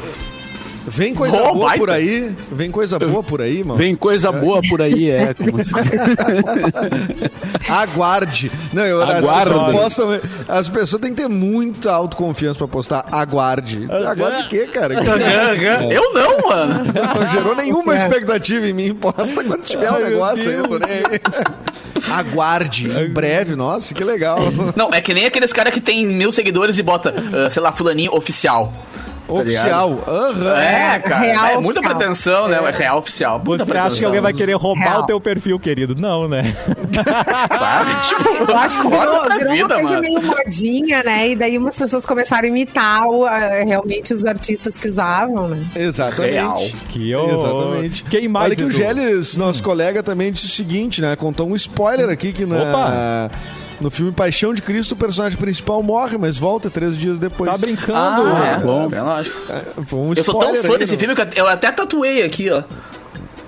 vem 0.86 1.14
coisa 1.14 1.36
Oh, 1.42 1.54
boa 1.54 1.66
baita. 1.66 1.78
por 1.78 1.90
aí. 1.90 2.34
Vem 2.52 2.70
coisa 2.70 2.98
boa 2.98 3.22
por 3.22 3.40
aí, 3.42 3.62
mano. 3.64 3.76
Vem 3.78 3.94
coisa 3.94 4.30
boa 4.32 4.60
por 4.68 4.80
aí, 4.82 5.10
é. 5.10 5.34
como 5.34 5.58
se- 5.64 5.72
Aguarde. 7.68 8.50
Não, 8.72 8.82
eu, 8.84 9.02
as, 9.02 9.10
Aguarde. 9.24 9.50
pessoas 9.50 9.72
postam, 9.76 10.20
as 10.48 10.68
pessoas 10.68 11.02
têm 11.02 11.14
que 11.14 11.22
ter 11.22 11.28
muita 11.28 11.92
autoconfiança 11.92 12.58
pra 12.58 12.68
postar 12.68 13.06
aguarde. 13.10 13.86
Aguarde 13.90 14.42
o 14.44 14.48
quê, 14.48 14.66
cara? 14.72 14.94
Eu 15.90 16.12
não, 16.14 16.48
mano. 16.48 16.84
Não 16.84 17.28
gerou 17.30 17.54
nenhuma 17.54 17.96
expectativa 17.96 18.66
em 18.66 18.72
mim. 18.72 18.94
Posta 18.94 19.44
quando 19.44 19.62
tiver 19.64 19.90
um 19.90 20.02
negócio 20.02 20.48
aí, 20.48 20.54
eu 20.56 20.68
tô 20.68 20.78
nem 20.78 20.90
aí. 20.90 21.20
Aguarde. 22.10 22.90
Em 22.90 23.08
breve, 23.10 23.54
nossa, 23.56 23.92
que 23.94 24.04
legal. 24.04 24.38
Não, 24.76 24.90
é 24.92 25.00
que 25.00 25.12
nem 25.14 25.26
aqueles 25.26 25.52
caras 25.52 25.72
que 25.72 25.80
tem 25.80 26.06
mil 26.06 26.30
seguidores 26.32 26.78
e 26.78 26.82
bota, 26.82 27.14
ah, 27.46 27.50
sei 27.50 27.62
lá, 27.62 27.72
fulaninho 27.72 28.14
oficial. 28.14 28.72
Oficial. 29.28 29.98
Aham. 30.06 30.56
É, 30.56 30.98
cara. 31.00 31.20
Real 31.24 31.46
é 31.46 31.54
muita 31.54 31.80
oficial. 31.80 31.96
pretensão, 31.96 32.48
né? 32.48 32.60
É 32.64 32.70
real 32.70 32.98
oficial. 32.98 33.42
Muita 33.44 33.64
Você 33.64 33.72
acha 33.72 33.78
que 33.80 33.84
pretensão. 33.84 34.06
alguém 34.08 34.20
vai 34.20 34.32
querer 34.32 34.52
roubar 34.54 34.84
Real. 34.90 35.02
o 35.02 35.06
teu 35.06 35.20
perfil, 35.20 35.58
querido? 35.58 35.94
Não, 35.96 36.28
né? 36.28 36.54
Sabe? 37.58 37.90
Tipo, 38.08 38.50
Eu 38.50 38.56
acho 38.56 38.80
que 38.80 38.88
virou, 38.88 39.20
pra 39.22 39.36
virou 39.38 39.52
vida, 39.52 39.64
uma 39.66 39.74
coisa 39.74 39.90
mano. 39.90 40.00
meio 40.02 40.22
modinha, 40.22 41.02
né? 41.02 41.28
E 41.30 41.36
daí 41.36 41.58
umas 41.58 41.76
pessoas 41.78 42.06
começaram 42.06 42.44
a 42.44 42.48
imitar 42.48 43.06
o, 43.06 43.24
ah, 43.24 43.38
realmente 43.64 44.12
os 44.12 44.26
artistas 44.26 44.78
que 44.78 44.88
usavam, 44.88 45.48
né? 45.48 45.64
Exatamente. 45.74 46.32
Real. 46.34 46.62
Que 46.90 47.14
horror. 47.14 47.34
Exatamente. 47.74 48.04
Quem 48.04 48.28
mais, 48.28 48.46
Olha 48.46 48.56
que 48.56 48.64
o? 48.64 48.70
Geles, 48.70 49.36
nosso 49.36 49.62
colega, 49.62 50.02
também 50.02 50.30
disse 50.32 50.46
o 50.46 50.50
seguinte, 50.50 51.00
né? 51.00 51.16
Contou 51.16 51.48
um 51.48 51.56
spoiler 51.56 52.08
aqui 52.08 52.32
que 52.32 52.44
na, 52.46 52.56
Opa! 52.56 53.30
No 53.80 53.90
filme 53.90 54.12
Paixão 54.12 54.54
de 54.54 54.62
Cristo 54.62 54.92
o 54.92 54.96
personagem 54.96 55.38
principal 55.38 55.82
morre, 55.82 56.16
mas 56.16 56.36
volta 56.36 56.70
três 56.70 56.96
dias 56.96 57.18
depois. 57.18 57.50
Tá 57.50 57.58
brincando? 57.58 58.22
Ah, 58.26 58.58
é. 58.60 58.64
bom. 58.64 58.88
É 58.92 59.02
lógico. 59.02 59.36
Foi 59.86 59.98
um 59.98 60.12
Eu 60.14 60.24
sou 60.24 60.38
tão 60.38 60.54
fã 60.54 60.72
aí, 60.72 60.78
desse 60.78 60.92
não? 60.92 60.98
filme 60.98 61.14
que 61.14 61.40
eu 61.40 61.46
até 61.46 61.70
tatuei 61.70 62.22
aqui, 62.22 62.50
ó. 62.50 62.62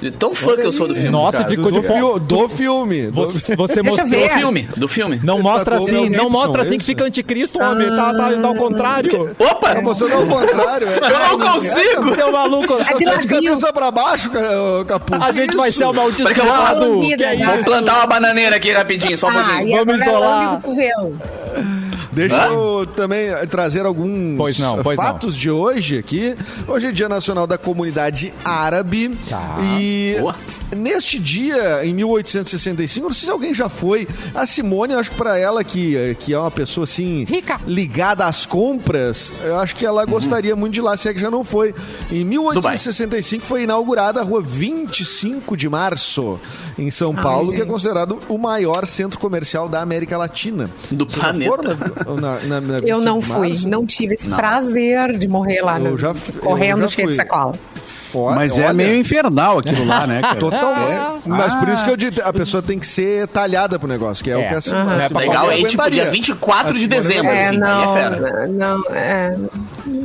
De 0.01 0.11
tão 0.13 0.35
fã 0.35 0.55
que 0.57 0.63
eu 0.67 0.73
sou 0.73 0.87
do 0.87 0.95
filme. 0.95 1.11
Nossa, 1.11 1.39
cara. 1.39 1.51
ficou 1.51 1.73
do, 1.73 1.81
de 1.81 1.87
do, 1.89 1.93
fio- 1.95 2.19
do 2.21 2.49
filme. 2.49 3.07
Você, 3.09 3.57
você 3.57 3.83
Deixa 3.83 4.03
eu 4.03 4.07
mostrou. 4.07 4.21
ver. 4.21 4.29
Do 4.29 4.39
filme, 4.39 4.69
do 4.77 4.89
filme. 4.89 5.21
Não 5.25 5.41
mostra 5.43 5.81
o 5.81 5.83
assim, 5.83 6.09
não 6.11 6.31
mostra 6.31 6.63
assim 6.63 6.79
que 6.79 6.85
fica 6.85 7.05
anticristo, 7.05 7.61
homem. 7.61 7.89
Tá, 7.97 8.15
tá, 8.15 8.31
tá 8.39 8.49
ao 8.49 8.55
contrário. 8.55 9.35
Opa! 9.39 9.75
Tá 9.75 9.83
mostrando 9.83 10.15
ao 10.15 10.27
contrário. 10.27 10.89
é. 10.89 10.97
Eu 10.99 11.21
não 11.21 11.39
consigo! 11.53 12.15
Seu 12.15 12.33
maluco. 12.33 12.75
É 12.75 12.85
Tá 13.09 13.17
de 13.17 13.27
cabeça 13.27 13.73
pra 13.73 13.91
baixo, 13.91 14.31
ca- 14.31 14.85
Capu. 14.87 15.15
A 15.21 15.33
gente 15.33 15.57
vai 15.57 15.73
ser 15.73 15.85
amaldiçoado. 15.85 16.93
vou- 16.95 17.01
Que 17.17 17.25
é 17.25 17.35
isso? 17.35 17.65
plantar 17.65 17.97
uma 17.99 18.07
bananeira 18.07 18.57
aqui 18.57 18.71
rapidinho, 18.73 19.17
só 19.19 19.27
um 19.27 19.31
Ah, 19.31 19.45
pouquinho. 19.57 19.85
Vamos 19.85 20.01
isolar. 20.03 20.61
Deixa 22.19 22.49
eu 22.49 22.87
também 22.97 23.29
trazer 23.49 23.87
alguns 23.87 24.37
Pois 24.37 24.59
não, 24.59 24.83
pois 24.83 24.97
fatos 24.97 25.37
de 25.37 25.51
hoje 25.51 25.99
aqui. 25.99 26.35
Hoje 26.67 26.87
é 26.87 26.93
Dia 26.93 27.09
Nacional 27.09 27.47
da 27.47 27.57
Comunidade 27.57 28.33
Árabe. 28.45 29.17
Tá. 29.29 29.57
E 29.61 30.17
Boa. 30.19 30.35
Neste 30.77 31.19
dia, 31.19 31.85
em 31.85 31.95
1865, 31.95 33.07
não 33.09 33.15
sei 33.15 33.27
se 33.27 33.31
alguém 33.31 33.55
já 33.55 33.69
foi. 33.69 34.07
A 34.35 34.45
Simone, 34.47 34.93
eu 34.93 34.99
acho 34.99 35.11
que 35.11 35.17
pra 35.17 35.39
ela, 35.39 35.63
que, 35.65 36.17
que 36.21 36.33
é 36.35 36.39
uma 36.39 36.51
pessoa 36.51 36.85
assim. 36.85 37.25
Rica. 37.25 37.59
ligada 37.67 38.27
às 38.27 38.45
compras, 38.47 39.33
eu 39.45 39.57
acho 39.59 39.75
que 39.77 39.85
ela 39.87 40.05
gostaria 40.05 40.55
muito 40.57 40.75
de 40.75 40.81
ir 40.81 40.83
lá, 40.83 40.97
se 40.97 41.09
é 41.09 41.15
que 41.15 41.21
já 41.21 41.31
não 41.31 41.45
foi. 41.45 41.75
Em 42.11 42.25
1865 42.25 43.45
foi 43.45 43.63
inaugurada 43.65 44.21
a 44.21 44.23
rua 44.23 44.41
25 44.41 45.57
de 45.57 45.69
março, 45.69 46.39
em 46.79 46.91
São 46.91 47.13
Ai, 47.17 47.23
Paulo, 47.23 47.49
que 47.51 47.57
é 47.57 47.59
gente. 47.61 47.69
considerado 47.69 48.19
o 48.29 48.39
maior 48.39 48.87
centro 48.87 49.19
comercial 49.19 49.69
da 49.69 49.81
América 49.81 50.17
Latina. 50.17 50.71
Do 50.91 51.05
Vocês 51.05 51.17
já 51.23 51.29
planeta. 51.33 51.77
na- 52.07 52.21
na- 52.21 52.41
na- 52.41 52.61
na 52.61 52.79
Eu 52.79 52.99
25 52.99 53.01
não 53.01 53.19
de 53.19 53.25
fui, 53.27 53.49
março? 53.49 53.69
não 53.69 53.87
tive 53.87 54.15
esse 54.15 54.29
prazer 54.29 55.17
de 55.19 55.29
morrer 55.29 55.63
lá, 55.63 55.79
Eu 55.79 55.93
né? 55.93 55.97
já 55.97 56.11
f- 56.15 56.33
eu 56.35 56.41
correndo 56.41 56.81
já 56.83 56.89
cheio 56.89 57.09
de 57.09 57.15
fui. 57.15 57.23
sacola. 57.23 57.55
Mas 58.35 58.59
é 58.59 58.65
olha, 58.65 58.73
meio 58.75 58.97
infernal 58.97 59.59
aquilo 59.59 59.85
lá, 59.85 60.07
né, 60.07 60.21
cara? 60.21 60.37
Totalmente. 60.41 61.23
Mas 61.27 61.55
por 61.55 61.69
Ah. 61.69 61.73
isso 61.73 61.85
que 61.85 61.91
eu 61.91 61.97
digo, 61.97 62.21
a 62.23 62.33
pessoa 62.33 62.63
tem 62.63 62.79
que 62.79 62.87
ser 62.87 63.27
talhada 63.29 63.79
pro 63.79 63.89
negócio, 63.89 64.23
que 64.25 64.31
é, 64.31 64.37
o 64.37 64.41
É. 64.41 64.49
que 64.49 64.55
a 64.55 64.61
Sim- 64.61 64.75
Aham. 64.75 64.97
a 64.99 65.03
É 65.05 65.09
Legal, 65.09 65.49
aí, 65.49 65.65
tipo, 65.65 65.91
dia 65.91 66.11
24 66.11 66.79
de 66.79 66.85
A 66.85 66.89
dezembro, 66.89 67.27
É, 67.33 67.47
assim, 67.47 67.49
aí 67.51 67.57
é 67.57 67.59
não, 67.61 67.93
fera. 67.95 68.47
não, 68.49 68.85
é, 68.95 69.37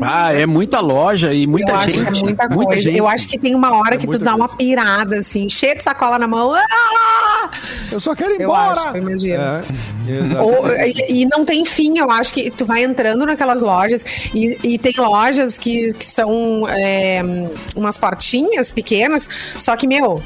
Ah, 0.02 0.34
é 0.34 0.46
muita 0.46 0.80
loja 0.80 1.34
e 1.34 1.46
muita 1.48 1.72
eu 1.72 1.76
acho 1.76 1.90
gente. 1.92 2.12
que 2.12 2.20
é 2.20 2.24
muita 2.24 2.48
coisa. 2.50 2.82
gente. 2.82 2.98
Eu 2.98 3.08
acho 3.08 3.28
que 3.28 3.38
tem 3.40 3.56
uma 3.56 3.76
hora 3.76 3.98
que 3.98 4.06
tu 4.06 4.12
muita 4.12 4.26
dá 4.26 4.36
uma 4.36 4.48
coisa. 4.48 4.58
pirada, 4.58 5.18
assim, 5.18 5.48
cheia 5.50 5.76
de 5.76 5.84
sacola 5.84 6.18
na 6.20 6.28
mão. 6.28 6.54
Ah! 6.54 7.50
Eu 7.92 8.00
só 8.00 8.16
quero 8.16 8.32
ir 8.34 8.42
Eu 8.42 8.50
embora. 8.50 8.72
acho, 8.72 8.88
eu 8.90 8.98
imagino. 8.98 9.34
É. 9.44 10.42
Ou- 10.42 10.68
e, 10.86 11.22
e 11.22 11.26
não 11.26 11.46
tem 11.46 11.64
fim, 11.66 11.98
eu 12.00 12.10
acho 12.12 12.34
que 12.34 12.50
tu 12.52 12.66
vai 12.66 12.84
entrando 12.84 13.26
naquelas 13.26 13.62
lojas 13.62 14.04
e, 14.34 14.58
e 14.64 14.78
tem 14.78 14.94
lojas 14.98 15.58
que, 15.58 15.94
que 15.94 16.06
são 16.06 16.68
é, 16.68 17.22
umas 17.76 17.98
portinhas 17.98 18.72
pequenas, 18.72 19.30
só 19.60 19.76
que, 19.76 19.88
meu, 19.88 20.22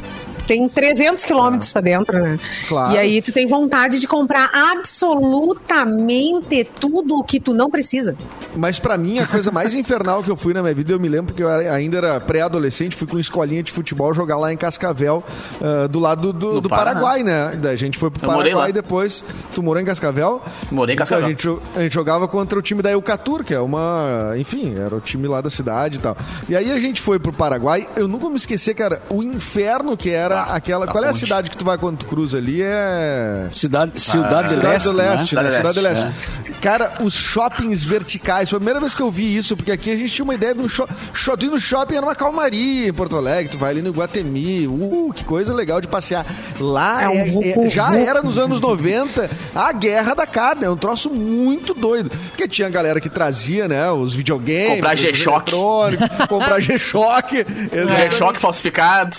tem 0.47 0.67
300 0.69 1.23
quilômetros 1.25 1.71
pra 1.71 1.81
dentro, 1.81 2.17
né? 2.17 2.39
Claro. 2.67 2.95
E 2.95 2.97
aí 2.97 3.21
tu 3.21 3.31
tem 3.31 3.45
vontade 3.45 3.99
de 3.99 4.07
comprar 4.07 4.49
absolutamente 4.53 6.63
tudo 6.79 7.17
o 7.19 7.23
que 7.23 7.39
tu 7.39 7.53
não 7.53 7.69
precisa. 7.69 8.15
Mas 8.55 8.79
pra 8.79 8.97
mim, 8.97 9.19
a 9.19 9.27
coisa 9.27 9.51
mais 9.51 9.73
infernal 9.75 10.23
que 10.23 10.29
eu 10.31 10.35
fui 10.35 10.53
na 10.53 10.61
minha 10.61 10.73
vida, 10.73 10.93
eu 10.93 10.99
me 10.99 11.07
lembro 11.09 11.27
porque 11.27 11.43
eu 11.43 11.49
era- 11.49 11.73
ainda 11.73 11.97
era 11.97 12.19
pré-adolescente, 12.19 12.95
fui 12.95 13.07
com 13.07 13.19
escolinha 13.19 13.61
de 13.61 13.71
futebol 13.71 14.13
jogar 14.13 14.37
lá 14.37 14.51
em 14.51 14.57
Cascavel, 14.57 15.23
ah, 15.61 15.87
do 15.87 15.99
lado 15.99 16.33
do, 16.33 16.61
do. 16.61 16.69
Paraguai, 16.69 17.23
né? 17.23 17.57
Daí 17.61 17.73
a 17.73 17.77
gente 17.77 17.97
foi 17.97 18.09
pro 18.09 18.25
Eu 18.25 18.29
Paraguai 18.35 18.71
depois. 18.71 19.23
Tu 19.53 19.61
morou 19.61 19.81
em 19.81 19.85
Cascavel? 19.85 20.41
Morei 20.71 20.93
em 20.93 20.95
Então, 20.95 21.05
Cascavel. 21.05 21.25
a, 21.25 21.29
gente, 21.29 21.47
a 21.75 21.81
gente 21.81 21.93
jogava 21.93 22.27
contra 22.27 22.57
o 22.57 22.61
time 22.61 22.81
da 22.81 22.91
Eucatur, 22.91 23.43
que 23.43 23.53
é 23.53 23.59
uma. 23.59 24.33
Enfim, 24.37 24.75
era 24.77 24.95
o 24.95 24.99
time 24.99 25.27
lá 25.27 25.41
da 25.41 25.49
cidade 25.49 25.97
e 25.97 26.01
tal. 26.01 26.15
E 26.49 26.55
aí 26.55 26.71
a 26.71 26.79
gente 26.79 27.01
foi 27.01 27.19
pro 27.19 27.33
Paraguai. 27.33 27.87
Eu 27.95 28.07
nunca 28.07 28.29
me 28.29 28.35
esqueci, 28.35 28.73
cara, 28.73 29.01
o 29.09 29.21
inferno 29.23 29.95
que 29.97 30.09
era 30.09 30.36
Ah, 30.47 30.55
aquela. 30.55 30.85
tá 30.85 30.91
qual 30.91 31.03
é 31.03 31.09
a 31.09 31.13
cidade 31.13 31.49
que 31.49 31.57
tu 31.57 31.65
vai 31.65 31.77
quando 31.77 31.97
tu 31.97 32.05
cruza 32.05 32.37
ali? 32.37 32.61
É. 32.61 33.47
Cidade, 33.49 33.99
Cidade, 33.99 34.49
Cidade 34.51 34.55
Leste, 34.67 34.85
do 34.89 34.91
Leste, 34.93 35.19
né? 35.19 35.27
Cidade 35.27 35.47
do 35.47 35.53
Cidade 35.55 35.73
do 35.75 35.81
Leste, 35.81 36.03
Leste. 36.03 36.59
Cara, 36.61 36.93
os 37.01 37.13
shoppings 37.13 37.83
verticais. 37.83 38.49
Foi 38.49 38.57
a 38.57 38.59
primeira 38.59 38.79
vez 38.79 38.93
que 38.93 39.01
eu 39.01 39.11
vi 39.11 39.35
isso, 39.37 39.55
porque 39.55 39.71
aqui 39.71 39.91
a 39.91 39.95
gente 39.95 40.11
tinha 40.13 40.23
uma 40.23 40.33
ideia 40.33 40.53
de 40.55 40.61
um 40.61 40.67
shopping. 40.67 40.93
Tu 41.37 41.45
ir 41.45 41.49
no 41.49 41.59
shopping 41.59 41.95
era 41.95 42.05
uma 42.05 42.15
calmaria 42.15 42.87
em 42.89 42.93
Porto 42.93 43.15
Alegre. 43.15 43.51
Tu 43.51 43.57
vai 43.57 43.71
ali 43.71 43.81
no 43.81 43.91
Guatemi. 43.91 44.67
Uh, 44.67 45.11
que 45.13 45.23
coisa 45.23 45.53
legal 45.53 45.79
de 45.79 45.87
passear. 45.87 46.25
Lá 46.59 47.03
É 47.03 47.09
um 47.09 47.11
é- 47.13 47.25
vucu 47.25 47.65
é- 47.65 47.69
já 47.69 47.85
vucu. 47.91 47.97
era 47.97 48.21
nos 48.23 48.37
anos 48.37 48.59
90 48.59 49.29
a 49.53 49.71
guerra 49.71 50.13
da 50.15 50.25
carne. 50.25 50.65
É 50.65 50.69
um 50.69 50.77
troço 50.77 51.09
muito 51.11 51.73
doido. 51.73 52.09
Porque 52.29 52.47
tinha 52.47 52.69
galera 52.69 52.99
que 52.99 53.09
trazia, 53.09 53.67
né, 53.67 53.89
os 53.91 54.13
videogames. 54.15 54.75
Comprar 54.75 54.95
G-Shock. 54.95 55.51
eletrônicos, 55.51 56.25
Comprar 56.27 56.59
G-Shock. 56.61 57.45
É, 57.71 58.11
choque 58.11 58.39
falsificado. 58.41 59.15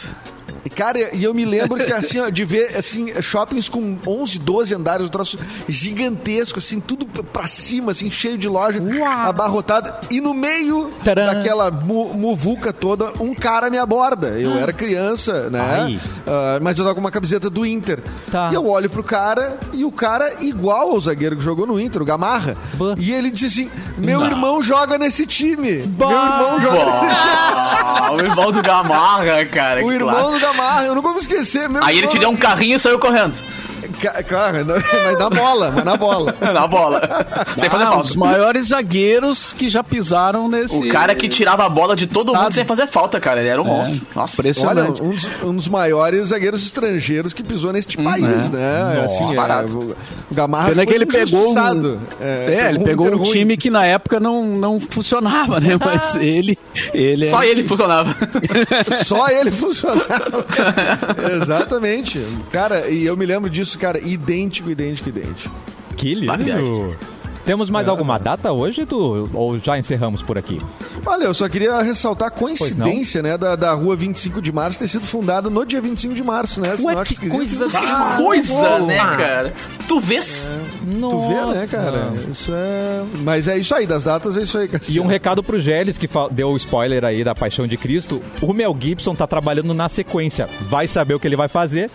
E, 0.79 0.81
Cara, 0.81 1.17
e 1.17 1.25
eu 1.25 1.35
me 1.35 1.45
lembro 1.45 1.85
que, 1.85 1.93
assim, 1.93 2.21
ó, 2.21 2.29
de 2.29 2.45
ver, 2.45 2.77
assim, 2.77 3.13
shoppings 3.21 3.69
com 3.69 3.99
11, 4.07 4.39
12 4.39 4.75
andares, 4.77 5.07
um 5.07 5.09
troço 5.09 5.37
gigantesco, 5.69 6.61
assim, 6.61 6.79
tudo 6.79 7.05
pra 7.07 7.49
cima, 7.49 7.91
assim, 7.91 8.09
cheio 8.11 8.39
de 8.39 8.49
loja, 8.49 8.81
abarrotado. 9.25 9.93
E 10.09 10.21
no 10.21 10.33
meio 10.33 10.91
Tcharam. 11.03 11.27
daquela 11.27 11.71
mu 11.71 12.15
muvuca 12.15 12.73
toda, 12.73 13.13
um 13.21 13.35
cara 13.35 13.69
me 13.71 13.77
aborda. 13.79 14.29
Eu 14.29 14.57
era 14.57 14.73
criança, 14.73 15.51
né? 15.51 16.01
Ah, 16.27 16.59
mas 16.63 16.79
eu 16.79 16.85
tava 16.85 16.95
com 16.95 17.01
uma 17.01 17.11
camiseta 17.11 17.51
do 17.51 17.67
Inter. 17.67 17.99
Tá. 18.31 18.51
E 18.53 18.55
eu 18.55 18.67
olho 18.67 18.89
pro 18.89 19.03
cara, 19.03 19.59
e 19.73 19.85
o 19.85 19.91
cara 19.91 20.33
igual 20.45 20.91
ao 20.93 21.01
zagueiro 21.01 21.37
que 21.37 21.43
jogou 21.43 21.67
no 21.67 21.81
Inter, 21.81 22.03
o 22.03 22.05
Gamarra. 22.05 22.57
Bah. 22.75 22.95
E 22.99 23.13
ele 23.13 23.31
disse 23.31 23.63
assim, 23.63 23.71
meu 23.97 24.21
Não. 24.21 24.27
irmão 24.27 24.63
joga 24.63 24.97
nesse 24.97 25.27
time. 25.27 25.79
Bah. 25.83 26.09
Meu 26.09 26.23
irmão 26.23 26.61
joga 26.61 26.85
nesse 26.85 26.99
time. 27.01 27.59
Ah, 27.99 28.13
o 28.13 28.21
irmão 28.21 28.53
do 28.53 28.63
Gamarra, 28.63 29.45
cara. 29.47 29.85
O 29.85 29.89
que 29.89 29.95
irmão 29.95 30.13
clássico. 30.15 30.39
do 30.39 30.41
Gamarra, 30.41 30.68
eu 30.85 30.95
não 30.95 31.03
vou 31.03 31.17
esquecer. 31.17 31.69
Meu 31.69 31.83
Aí 31.83 31.99
ele 31.99 32.07
te 32.09 32.19
deu 32.19 32.31
um 32.31 32.37
carrinho 32.37 32.77
e 32.77 32.79
saiu 32.79 32.99
correndo. 32.99 33.37
Ca- 34.01 34.23
Cara, 34.23 34.65
não- 34.65 34.75
mas 34.77 35.19
na 35.19 35.31
bola, 35.31 35.71
mas 35.75 35.85
na 35.85 35.97
bola. 35.97 36.35
Na 36.59 36.67
bola. 36.67 37.01
Sem 37.57 37.69
fazer 37.71 37.85
Ah, 37.85 37.89
um 37.89 37.93
falta. 37.95 38.03
dos 38.09 38.17
maiores 38.17 38.69
zagueiros 38.69 39.53
que 39.53 39.69
já 39.69 39.83
pisaram 39.85 40.49
nesse. 40.49 40.77
O 40.77 40.89
cara 40.91 41.15
que 41.15 41.29
tirava 41.29 41.65
a 41.65 41.69
bola 41.69 41.95
de 41.95 42.07
todo 42.07 42.29
Estado. 42.29 42.43
mundo 42.45 42.55
sem 42.55 42.65
fazer 42.65 42.87
falta, 42.87 43.21
cara. 43.21 43.41
Ele 43.41 43.49
era 43.49 43.61
um 43.61 43.65
monstro. 43.65 44.01
Nossa. 44.15 44.41
Olha, 44.41 44.51
Impressionante. 44.51 45.03
um 45.03 45.11
dos, 45.11 45.29
um 45.45 45.55
dos 45.55 45.69
maiores 45.69 46.29
zagueiros 46.29 46.63
estrangeiros 46.65 47.33
que 47.33 47.43
pisou 47.43 47.73
neste 47.73 47.97
país, 47.97 48.51
né? 48.51 49.03
Assim, 49.05 49.25
é, 49.25 49.27
Disparado. 49.27 49.79
o, 49.79 49.97
o 50.31 50.35
Gamarra 50.35 50.65
Pena 50.71 50.77
foi 50.77 50.87
que 50.87 50.95
ele 50.95 51.07
pegou 51.07 51.41
um, 51.41 51.43
injustiçado. 51.45 52.01
é, 52.21 52.67
ele 52.71 52.79
um 52.79 52.83
pegou 52.85 53.07
um 53.09 53.17
ruim. 53.17 53.31
time 53.31 53.57
que 53.57 53.71
na 53.71 53.85
época 53.87 54.19
não, 54.21 54.45
não 54.45 54.81
funcionava, 54.81 55.61
né? 55.61 55.77
Mas 55.83 56.17
ele, 56.17 56.59
ele 56.93 57.27
Só 57.27 57.43
é- 57.43 57.49
ele 57.49 57.63
funcionava. 57.63 58.15
Só 59.05 59.29
ele 59.29 59.51
funcionava. 59.51 60.45
Exatamente. 61.43 62.21
Cara, 62.51 62.89
e 62.89 63.05
eu 63.07 63.17
me 63.17 63.25
lembro 63.27 63.49
disso, 63.49 63.79
cara, 63.79 63.88
idêntico, 63.97 64.71
idêntico, 64.71 65.09
idêntico. 65.09 65.55
Que 65.97 66.15
lindo. 66.15 66.37
viagem. 66.45 66.97
Temos 67.45 67.71
mais 67.71 67.89
alguma 67.89 68.19
data 68.19 68.53
hoje, 68.53 68.83
Edu? 68.83 69.31
Ou 69.33 69.59
já 69.59 69.79
encerramos 69.79 70.21
por 70.23 70.37
aqui? 70.37 70.61
Olha, 71.07 71.25
eu 71.25 71.33
só 71.33 71.49
queria 71.49 71.81
ressaltar 71.81 72.29
a 72.29 72.31
coincidência, 72.31 73.23
né, 73.23 73.39
da, 73.39 73.57
da 73.57 73.73
rua 73.73 73.97
25 73.97 74.43
de 74.43 74.53
março 74.53 74.79
ter 74.79 74.87
sido 74.87 75.07
fundada 75.07 75.49
no 75.49 75.65
dia 75.65 75.81
25 75.81 76.13
de 76.13 76.23
março, 76.23 76.61
né? 76.61 76.77
Senão 76.77 76.93
eu 76.93 76.99
acho 76.99 77.15
esquisito. 77.15 77.71
Que 77.71 78.23
coisa, 78.23 78.53
boa. 78.69 78.81
né, 78.81 78.99
cara? 78.99 79.55
Tu 79.87 79.99
vês? 79.99 80.59
Tu 81.01 81.21
vê, 81.29 81.55
né, 81.55 81.67
cara? 81.71 82.13
Isso 82.31 82.53
é. 82.53 83.03
Mas 83.25 83.49
é 83.49 83.57
isso 83.57 83.75
aí, 83.75 83.87
das 83.87 84.05
datas 84.05 84.37
é 84.37 84.43
isso 84.43 84.59
aí, 84.59 84.67
E 84.67 84.69
Cassiano. 84.69 85.03
um 85.09 85.11
recado 85.11 85.43
pro 85.43 85.59
Geles, 85.59 85.97
que 85.97 86.07
fa- 86.07 86.29
deu 86.31 86.51
o 86.51 86.57
spoiler 86.59 87.03
aí 87.03 87.25
da 87.25 87.35
Paixão 87.35 87.67
de 87.67 87.79
Cristo. 87.79 88.21
O 88.43 88.53
Mel 88.53 88.77
Gibson 88.79 89.15
tá 89.15 89.27
trabalhando 89.27 89.73
na 89.73 89.89
sequência. 89.89 90.47
Vai 90.69 90.87
saber 90.87 91.15
o 91.15 91.21
que 91.21 91.27
ele 91.27 91.37
vai 91.37 91.49
fazer? 91.49 91.91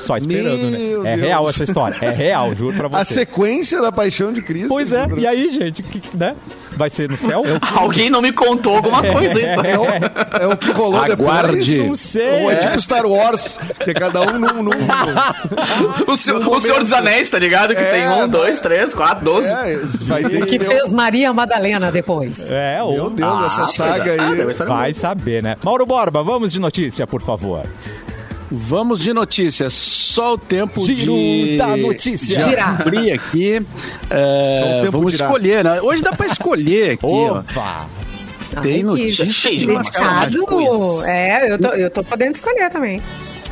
Só 0.00 0.16
esperando, 0.16 0.70
Meu 0.70 1.02
né? 1.02 1.12
É 1.12 1.16
Deus. 1.16 1.26
real 1.28 1.48
essa 1.48 1.64
história. 1.64 1.96
É 2.02 2.10
real, 2.10 2.54
juro 2.54 2.76
pra 2.76 2.86
A 3.00 3.04
você. 3.04 3.14
sequência 3.14 3.80
da 3.80 3.90
Paixão 3.92 4.32
de 4.32 4.42
Cristo. 4.42 4.68
Pois 4.68 4.92
é, 4.92 5.06
e 5.16 5.26
aí, 5.26 5.50
gente? 5.52 5.82
Que- 5.82 6.16
né? 6.16 6.34
Vai 6.76 6.90
ser 6.90 7.08
no 7.08 7.18
céu? 7.18 7.42
Alguém 7.74 8.08
não 8.08 8.22
me 8.22 8.30
contou 8.30 8.76
alguma 8.76 9.02
coisa, 9.02 9.40
hein? 9.40 9.46
É 9.64 9.78
o, 9.78 10.42
é 10.42 10.46
o 10.46 10.56
que 10.56 10.70
rolou 10.70 11.00
Aguarde. 11.00 11.56
depois. 11.64 11.88
Não 11.88 11.96
sei, 11.96 12.44
Ou 12.44 12.50
é, 12.50 12.54
é. 12.54 12.56
tipo 12.58 12.80
Star 12.80 13.04
Wars, 13.04 13.58
que 13.82 13.90
é 13.90 13.94
cada 13.94 14.20
um 14.22 14.38
num... 14.38 14.62
num, 14.62 14.70
O, 16.06 16.16
seu- 16.16 16.36
o 16.38 16.60
Senhor 16.60 16.80
dos. 16.80 16.92
Anéis, 16.92 17.28
tá 17.30 17.38
ligado? 17.38 17.74
Que 17.74 17.80
É, 17.80 17.84
tem 17.92 18.08
um, 18.24 18.28
dois, 18.28 18.60
três, 18.60 18.94
quatro, 18.94 19.24
doze. 19.24 19.48
é, 19.50 19.78
vai 20.06 20.22
ter 20.24 20.46
Que 20.46 20.58
fez 20.58 20.92
Maria 20.92 21.32
Madalena 21.32 21.90
depois. 21.90 22.50
É, 22.50 22.76
Meu 22.76 23.04
ou... 23.04 23.10
Deus, 23.10 23.44
essa 23.46 23.66
saga 23.68 24.16
Ah, 24.18 24.28
aí. 24.30 24.50
estar 24.50 24.64
Vai 24.66 24.94
saber, 24.94 25.42
né? 25.42 25.56
Mauro 25.64 25.84
Borba, 25.86 26.22
vamos 26.22 26.52
de 26.52 26.60
notícia, 26.60 27.06
por 27.06 27.22
favor. 27.22 27.62
Vamos 28.50 29.00
de 29.00 29.12
notícias. 29.12 29.72
Só 29.74 30.34
o 30.34 30.38
tempo 30.38 30.84
Giro 30.84 31.14
de... 31.14 31.56
da 31.58 31.76
notícia. 31.76 32.36
de 32.38 32.44
Girar. 32.44 32.80
abrir 32.80 33.12
aqui. 33.12 33.62
É, 34.10 34.60
Só 34.62 34.66
o 34.78 34.80
tempo 34.84 34.92
vamos 34.98 35.12
dirá. 35.12 35.26
escolher, 35.26 35.64
né? 35.64 35.80
Hoje 35.82 36.02
dá 36.02 36.12
pra 36.12 36.26
escolher 36.26 36.92
aqui, 36.96 37.04
ó. 37.04 37.40
Opa! 37.40 37.86
Tem 38.62 38.72
Ai, 38.72 38.78
que 38.78 38.82
notícia. 38.84 39.26
cheio 39.30 39.58
de 39.58 39.66
Dedicado. 39.66 40.38
É, 41.06 41.52
eu 41.52 41.58
tô, 41.58 41.68
eu 41.68 41.90
tô 41.90 42.02
podendo 42.02 42.34
escolher 42.34 42.70
também. 42.70 43.02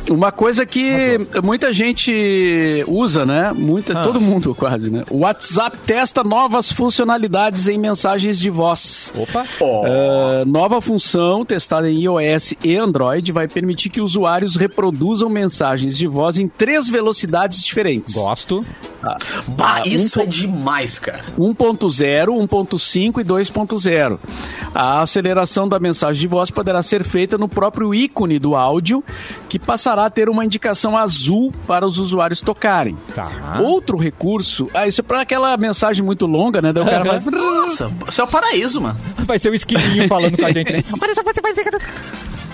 Uma 0.09 0.31
coisa 0.31 0.65
que 0.65 1.17
muita 1.43 1.73
gente 1.73 2.83
usa, 2.87 3.25
né? 3.25 3.51
Muita, 3.53 3.93
todo 4.03 4.21
mundo 4.21 4.53
quase, 4.55 4.89
né? 4.89 5.03
O 5.09 5.19
WhatsApp 5.19 5.77
testa 5.85 6.23
novas 6.23 6.71
funcionalidades 6.71 7.67
em 7.67 7.77
mensagens 7.77 8.39
de 8.39 8.49
voz. 8.49 9.11
Opa! 9.15 9.45
Uh, 9.61 10.45
nova 10.45 10.79
função 10.81 11.45
testada 11.45 11.89
em 11.89 12.03
iOS 12.03 12.53
e 12.63 12.75
Android 12.75 13.31
vai 13.31 13.47
permitir 13.47 13.89
que 13.89 14.01
usuários 14.01 14.55
reproduzam 14.55 15.29
mensagens 15.29 15.97
de 15.97 16.07
voz 16.07 16.37
em 16.37 16.47
três 16.47 16.87
velocidades 16.87 17.63
diferentes. 17.63 18.13
Gosto. 18.13 18.65
Bah, 19.47 19.81
Ah, 19.83 19.87
isso 19.87 20.19
um 20.19 20.23
é 20.23 20.25
demais, 20.25 20.99
cara. 20.99 21.23
1.0, 21.37 22.27
1.5 22.47 23.21
e 23.21 23.23
2.0. 23.23 24.19
A 24.73 25.01
aceleração 25.01 25.67
da 25.67 25.79
mensagem 25.79 26.19
de 26.19 26.27
voz 26.27 26.51
poderá 26.51 26.81
ser 26.83 27.03
feita 27.03 27.37
no 27.37 27.47
próprio 27.47 27.93
ícone 27.93 28.39
do 28.39 28.55
áudio, 28.55 29.03
que 29.47 29.57
passará 29.57 29.96
a 30.05 30.09
ter 30.09 30.29
uma 30.29 30.43
indicação 30.45 30.95
azul 30.97 31.53
para 31.65 31.85
os 31.85 31.97
usuários 31.97 32.41
tocarem. 32.41 32.97
Tá. 33.15 33.27
Outro 33.61 33.97
recurso, 33.97 34.69
ah, 34.73 34.87
isso 34.87 35.01
é 35.01 35.03
para 35.03 35.21
aquela 35.21 35.55
mensagem 35.57 36.03
muito 36.03 36.25
longa, 36.25 36.61
né? 36.61 36.71
Daí 36.71 36.83
o 36.83 36.85
cara 36.85 37.03
vai. 37.03 37.19
Nossa, 37.31 37.91
isso 38.07 38.21
é 38.21 38.23
o 38.23 38.27
paraíso, 38.27 38.81
mano. 38.81 38.97
Vai 39.19 39.39
ser 39.39 39.49
o 39.51 39.55
esquilinho 39.55 40.07
falando 40.09 40.37
com 40.37 40.45
a 40.45 40.51
gente, 40.51 40.71
né? 40.73 40.83
Olha 41.01 41.15
só, 41.15 41.21
você 41.23 41.41
vai 41.41 41.53
ver. 41.53 41.67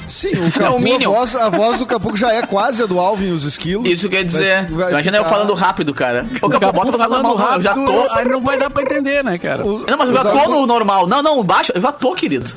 Sim, 0.08 0.32
o 0.36 0.51
Capu, 0.51 0.65
É 0.65 0.69
o 0.69 1.12
a, 1.12 1.13
voz, 1.15 1.36
a 1.36 1.49
voz 1.49 1.79
do 1.79 1.86
Capu 1.86 2.15
já 2.15 2.32
é 2.34 2.41
quase 2.45 2.84
a 2.84 2.86
do 2.86 2.99
Alvin 2.99 3.27
e 3.29 3.32
os 3.32 3.45
esquilos. 3.45 3.89
Isso 3.89 4.10
quer 4.10 4.23
dizer. 4.23 4.65
Vai- 4.69 4.77
vai 4.77 4.91
Imagina 4.91 5.17
eu 5.17 5.23
ficar- 5.23 5.36
falando 5.36 5.53
rápido, 5.53 5.93
cara. 5.93 6.25
Ô, 6.41 6.49
Capu, 6.49 6.71
bota 6.73 6.91
no 6.91 6.97
falando 6.97 7.23
normal, 7.23 7.56
eu 7.56 7.62
já 7.62 7.69
rápido, 7.73 7.86
tô. 7.86 8.12
Aí 8.13 8.25
não 8.27 8.41
vai 8.41 8.60
dar 8.60 8.69
pra 8.69 8.84
entender, 8.84 9.23
né, 9.23 9.38
cara? 9.38 9.65
O- 9.65 9.86
Não, 9.89 9.97
mas 9.97 10.10
eu 10.10 10.13
já 10.13 10.23
tô 10.25 10.49
no 10.49 10.67
normal. 10.67 11.08
Não, 11.08 11.23
não, 11.23 11.41
baixa. 11.43 11.71
Eu 11.75 11.82
já 11.82 11.91
tô, 11.91 12.13
querido. 12.13 12.51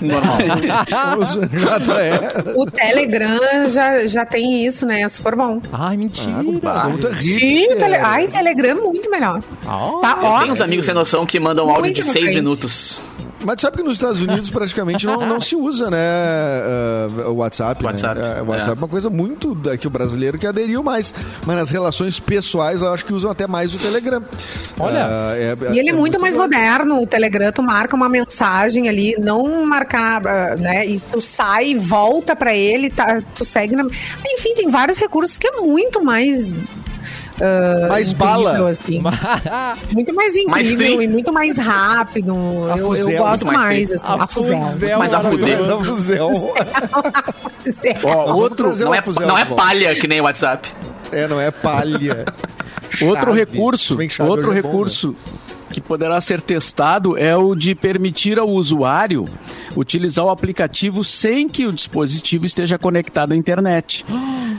Normal. 0.00 0.38
tá- 0.88 2.00
é. 2.02 2.54
O 2.56 2.66
Telegram 2.66 3.66
já, 3.68 4.06
já 4.06 4.24
tem 4.24 4.64
isso, 4.64 4.86
né? 4.86 5.02
É 5.02 5.08
super 5.08 5.36
bom. 5.36 5.60
Ai, 5.72 5.96
mentira. 5.96 6.30
Muito 6.42 7.14
Sim, 7.16 7.38
hipster. 7.38 7.76
o 7.76 7.78
tele... 7.80 7.96
Ai, 7.96 8.28
Telegram 8.28 8.70
é 8.70 8.74
muito 8.74 9.10
melhor. 9.10 9.40
Ah, 9.66 9.90
Tá, 10.00 10.18
ó. 10.22 10.40
Tem 10.42 10.50
uns 10.52 10.60
amigos 10.60 10.86
sem 10.86 10.94
noção 10.94 11.26
que 11.26 11.38
mandam 11.38 11.66
áudio 11.68 11.82
Muito 11.84 11.96
de 12.00 12.06
na 12.06 12.12
seis 12.12 12.24
frente. 12.26 12.34
minutos. 12.36 13.00
Mas 13.44 13.56
tu 13.56 13.62
sabe 13.62 13.76
que 13.78 13.82
nos 13.82 13.94
Estados 13.94 14.20
Unidos 14.20 14.50
praticamente 14.50 15.06
não, 15.06 15.26
não 15.26 15.40
se 15.40 15.56
usa, 15.56 15.90
né, 15.90 15.98
ah, 15.98 17.28
o 17.30 17.36
WhatsApp. 17.36 17.84
WhatsApp, 17.84 18.20
Né? 18.20 18.36
É, 18.38 18.42
O 18.42 18.46
WhatsApp 18.46 18.76
é. 18.78 18.82
uma 18.82 18.88
coisa 18.88 19.08
muito 19.10 19.54
da- 19.54 19.76
que 19.76 19.86
o 19.86 19.90
brasileiro 19.90 20.38
que 20.38 20.46
aderiu 20.46 20.82
mais. 20.82 21.14
Mas 21.46 21.56
nas 21.56 21.70
relações 21.70 22.20
pessoais, 22.20 22.82
eu 22.82 22.92
acho 22.92 23.04
que 23.04 23.12
usam 23.14 23.30
até 23.30 23.46
mais 23.46 23.74
o 23.74 23.78
Telegram. 23.78 24.22
Olha. 24.78 25.06
Ah, 25.06 25.32
é- 25.36 25.56
E 25.74 25.78
ele 25.78 25.90
é, 25.90 25.92
muito, 25.92 26.20
mais 26.20 26.34
legal. 26.34 26.48
moderno. 26.48 27.02
O 27.02 27.06
Telegram, 27.06 27.50
tu 27.52 27.62
marca 27.62 27.96
uma 27.96 28.08
mensagem 28.08 28.88
ali, 28.88 29.14
não 29.18 29.64
marcar, 29.64 30.26
ah, 30.26 30.56
né? 30.56 30.86
E 30.86 31.00
tu 31.00 31.20
sai 31.20 31.68
e 31.70 31.74
volta 31.76 32.36
pra 32.36 32.54
ele, 32.54 32.90
tá, 32.90 33.20
tu 33.34 33.44
segue 33.44 33.74
na... 33.74 33.84
Enfim, 34.26 34.54
tem 34.54 34.68
vários 34.68 34.98
recursos 34.98 35.38
que 35.38 35.46
é 35.46 35.52
muito 35.60 36.02
mais. 36.04 36.52
Ah, 37.40 37.88
Mais 37.88 38.10
incrível, 38.12 38.26
bala. 38.28 38.70
assim. 38.70 39.02
Muito 39.94 40.14
mais 40.14 40.34
Mais 40.46 40.70
incrível 40.70 40.96
free. 40.96 41.04
e 41.06 41.08
muito 41.08 41.32
mais 41.32 41.56
rápido. 41.58 42.32
A 42.72 42.76
Eu, 42.78 42.94
eu 42.94 43.04
fuzel, 43.04 43.18
gosto 43.18 43.44
muito 43.46 43.58
mais 43.58 43.62
mais. 43.88 43.92
assim, 43.92 44.06
A 44.06 44.14
a 44.22 44.26
fuzel. 44.26 44.60
fuzel. 44.72 44.98
Mas 44.98 45.14
a. 45.14 45.22
Mas 45.22 45.68
a 45.68 45.84
fuzel. 45.84 46.30
Ó, 48.04 48.32
outro, 48.34 48.76
Não 48.76 48.94
é, 48.94 49.02
fuzel 49.02 49.26
não 49.26 49.38
é 49.38 49.44
palha 49.44 49.94
que 49.94 50.06
nem 50.06 50.20
o 50.20 50.24
WhatsApp. 50.24 50.68
É, 51.12 51.26
não 51.26 51.40
é 51.40 51.50
palha. 51.50 52.24
Outro 53.02 53.32
recurso, 53.32 53.96
chave 54.10 54.28
outro 54.28 54.52
é 54.52 54.60
bom, 54.60 54.68
recurso 54.68 55.14
que 55.72 55.80
poderá 55.80 56.20
ser 56.20 56.40
testado 56.40 57.16
é 57.16 57.36
o 57.36 57.54
de 57.54 57.74
permitir 57.74 58.38
ao 58.38 58.48
usuário 58.48 59.24
utilizar 59.76 60.24
o 60.24 60.30
aplicativo 60.30 61.04
sem 61.04 61.48
que 61.48 61.66
o 61.66 61.72
dispositivo 61.72 62.44
esteja 62.44 62.78
conectado 62.78 63.32
à 63.32 63.36
internet. 63.36 64.04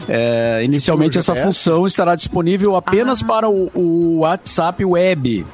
É, 0.07 0.63
inicialmente 0.63 1.19
Tipo, 1.19 1.19
essa 1.19 1.35
função 1.35 1.85
estará 1.85 2.15
disponível 2.15 2.75
apenas 2.75 3.21
para 3.21 3.49
o, 3.49 3.69
o 3.75 4.19
WhatsApp 4.19 4.83
Web. 4.83 5.45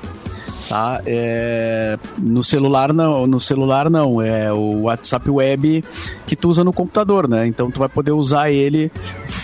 Tá? 0.70 1.02
É, 1.06 1.98
no 2.18 2.44
celular 2.44 2.92
não, 2.92 3.26
no 3.26 3.40
celular 3.40 3.90
não, 3.90 4.22
é 4.22 4.52
o 4.52 4.82
WhatsApp 4.82 5.30
Web 5.30 5.84
que 6.26 6.36
tu 6.36 6.50
usa 6.50 6.62
no 6.62 6.74
computador, 6.74 7.28
né? 7.28 7.48
Então 7.48 7.72
tu 7.72 7.80
vai 7.80 7.88
poder 7.88 8.12
usar 8.12 8.52
ele 8.52 8.92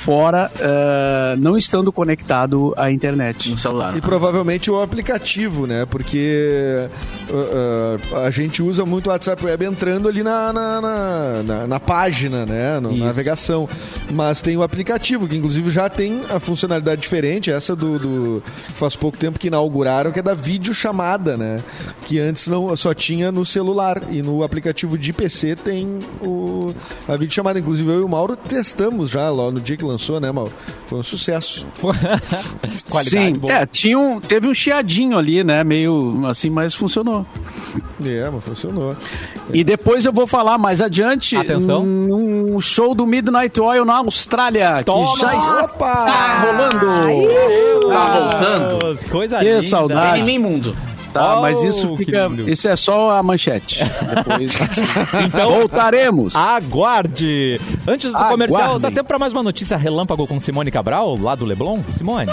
fora, 0.04 0.52
é, 0.60 1.36
não 1.38 1.56
estando 1.58 1.92
conectado 1.92 2.74
à 2.76 2.92
internet. 2.92 3.50
No 3.52 3.58
celular. 3.58 3.96
E 3.96 4.02
provavelmente 4.02 4.70
o 4.70 4.82
aplicativo, 4.82 5.66
né? 5.66 5.86
Porque 5.86 6.88
uh, 7.30 8.14
uh, 8.14 8.18
a 8.26 8.30
gente 8.30 8.62
usa 8.62 8.86
muito 8.86 9.08
o 9.08 9.10
WhatsApp 9.12 9.46
Web 9.46 9.64
entrando 9.66 10.10
ali 10.10 10.22
na, 10.24 10.52
na, 10.52 10.82
na, 10.82 11.44
na- 11.44 11.68
na 11.68 11.80
página, 11.80 12.46
né? 12.46 12.80
No- 12.80 12.96
Na 12.98 13.06
navegação. 13.06 13.68
Mas 14.12 14.42
tem 14.42 14.58
o 14.58 14.64
aplicativo, 14.64 15.28
que 15.28 15.38
inclusive 15.38 15.70
já 15.72 15.90
tem 15.90 16.22
a 16.30 16.40
funcionalidade 16.40 17.00
diferente, 17.02 17.50
essa 17.50 17.76
do, 17.76 17.98
do- 17.98 18.44
faz 18.76 18.96
pouco 18.96 19.18
tempo 19.18 19.40
que 19.40 19.48
inauguraram, 19.48 20.12
que 20.12 20.20
é 20.20 20.24
da 20.24 20.34
videochamada, 20.34 21.38
né? 21.38 21.60
Que 22.06 22.20
antes 22.20 22.48
não 22.48 22.76
só 22.76 22.94
tinha 22.94 23.32
no 23.32 23.46
celular. 23.46 24.02
E 24.10 24.22
no 24.22 24.44
aplicativo 24.44 24.98
de 24.98 25.14
PC 25.14 25.56
tem 25.56 26.00
o, 26.22 26.74
a 27.08 27.14
videochamada. 27.14 27.58
Inclusive 27.60 27.90
eu 27.90 28.02
e 28.02 28.04
o 28.04 28.10
Mauro 28.10 28.36
testamos 28.36 29.10
já 29.10 29.30
lá 29.30 29.50
no 29.50 29.60
dia 29.62 29.78
que 29.78 29.84
lançou, 29.94 30.20
né, 30.20 30.32
Mauro? 30.32 30.52
Foi 30.88 31.00
um 31.00 31.04
sucesso. 31.04 31.66
Qualidade 32.90 33.10
Sim, 33.10 33.34
boa. 33.34 33.54
é, 33.54 33.66
tinha 33.66 33.98
um, 33.98 34.20
teve 34.20 34.48
um 34.48 34.54
chiadinho 34.54 35.18
ali, 35.18 35.44
né? 35.44 35.64
Meio 35.64 36.26
assim, 36.28 36.50
mas 36.50 36.74
funcionou. 36.76 37.26
É, 38.06 38.30
mas 38.30 38.44
funcionou. 38.44 38.96
E 39.54 39.64
depois 39.64 40.06
eu 40.06 40.12
vou 40.14 40.28
falar 40.28 40.58
mais 40.58 40.82
adiante 40.82 41.36
Atenção. 41.38 41.84
um 41.84 42.60
show 42.60 42.94
do 42.94 43.06
Midnight 43.06 43.60
Oil 43.60 43.86
na 43.86 43.98
Austrália, 43.98 44.84
Toma! 44.84 45.14
que 45.14 45.20
já 45.22 45.38
Opa! 45.38 45.64
está 45.66 46.42
rolando. 46.44 47.90
Tá 47.90 48.20
voltando. 48.20 49.10
Coisa 49.10 49.40
Que 49.40 49.46
linda. 49.46 49.62
saudade. 49.64 50.22
Anime 50.22 50.34
imundo. 50.34 50.76
Tá, 51.14 51.38
Oh, 51.38 51.42
mas 51.42 51.62
isso 51.64 51.96
fica. 51.98 52.30
Isso 52.48 52.68
é 52.68 52.76
só 52.76 53.12
a 53.12 53.24
manchete. 53.24 53.80
Depois 54.16 54.56
Então, 55.26 55.52
voltaremos. 55.52 56.36
Aguarde! 56.36 57.60
Antes 57.88 58.12
do 58.12 58.18
Aguardem. 58.18 58.32
comercial, 58.48 58.80
dá 58.80 58.90
tempo 58.92 59.08
pra 59.08 59.20
mais 59.20 59.32
uma 59.34 59.44
notícia 59.44 59.78
relâmpago 59.78 60.26
com 60.28 60.40
Simone 60.40 60.72
Cabral, 60.72 61.18
lá 61.22 61.36
do 61.36 61.46
Leblon? 61.46 61.82
Simone? 61.96 62.30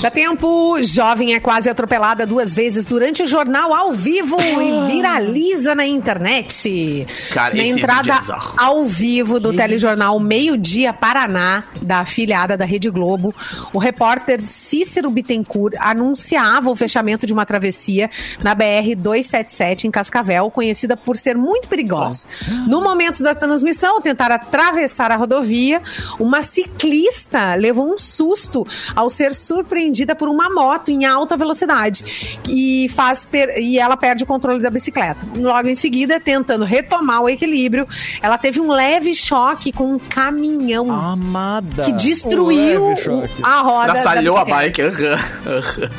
Dá 0.00 0.10
tempo, 0.10 0.76
jovem 0.82 1.34
é 1.34 1.40
quase 1.40 1.68
atropelada 1.68 2.26
duas 2.26 2.52
vezes 2.52 2.84
durante 2.84 3.22
o 3.22 3.26
jornal 3.26 3.72
ao 3.72 3.92
vivo 3.92 4.36
e 4.40 4.92
viraliza 4.92 5.74
na 5.74 5.86
internet. 5.86 7.06
Cara, 7.32 7.54
na 7.54 7.62
esse 7.62 7.78
entrada 7.78 8.12
é 8.12 8.18
ao 8.56 8.84
vivo 8.84 9.40
do 9.40 9.52
telejornal 9.52 10.18
Meio 10.20 10.56
Dia 10.56 10.92
Paraná, 10.92 11.64
da 11.80 12.00
afiliada 12.00 12.56
da 12.56 12.64
Rede 12.64 12.90
Globo, 12.90 13.34
o 13.72 13.78
repórter 13.78 14.40
Cícero 14.40 15.10
Bittencourt 15.10 15.74
anunciava 15.78 16.70
o 16.70 16.76
fechamento 16.76 17.26
de 17.26 17.32
uma 17.32 17.46
travessia 17.46 18.10
na 18.42 18.54
BR 18.54 18.94
277 18.96 19.86
em 19.86 19.90
Cascavel, 19.90 20.50
conhecida 20.50 20.96
por 20.96 21.16
ser 21.16 21.36
muito 21.36 21.68
perigosa. 21.68 22.26
No 22.66 22.82
momento 22.82 23.22
da 23.22 23.34
transmissão, 23.34 23.96
ao 23.96 24.00
tentar 24.00 24.30
atravessar 24.30 25.10
a 25.10 25.16
rodovia, 25.16 25.80
uma 26.18 26.42
ciclista 26.42 27.54
levou 27.54 27.92
um 27.92 27.98
susto 27.98 28.66
ao 28.94 29.08
ser 29.08 29.34
surpreendida 29.34 29.69
por 30.16 30.28
uma 30.28 30.48
moto 30.52 30.90
em 30.90 31.04
alta 31.04 31.36
velocidade 31.36 32.40
e 32.48 32.88
faz 32.90 33.24
per- 33.24 33.56
e 33.58 33.78
ela 33.78 33.96
perde 33.96 34.24
o 34.24 34.26
controle 34.26 34.60
da 34.62 34.68
bicicleta. 34.70 35.20
Logo 35.36 35.68
em 35.68 35.74
seguida, 35.74 36.18
tentando 36.20 36.64
retomar 36.64 37.22
o 37.22 37.28
equilíbrio, 37.28 37.86
ela 38.20 38.36
teve 38.36 38.60
um 38.60 38.70
leve 38.70 39.14
choque 39.14 39.70
com 39.72 39.94
um 39.94 39.98
caminhão 39.98 40.90
Amada. 40.90 41.82
que 41.84 41.92
destruiu 41.92 42.88
Um 42.88 43.24
a 43.42 43.60
roda 43.62 43.86
da 43.88 43.92
Traçalhou 43.94 44.36
a 44.36 44.44
bicicleta. 44.44 44.82
bike. 44.82 45.90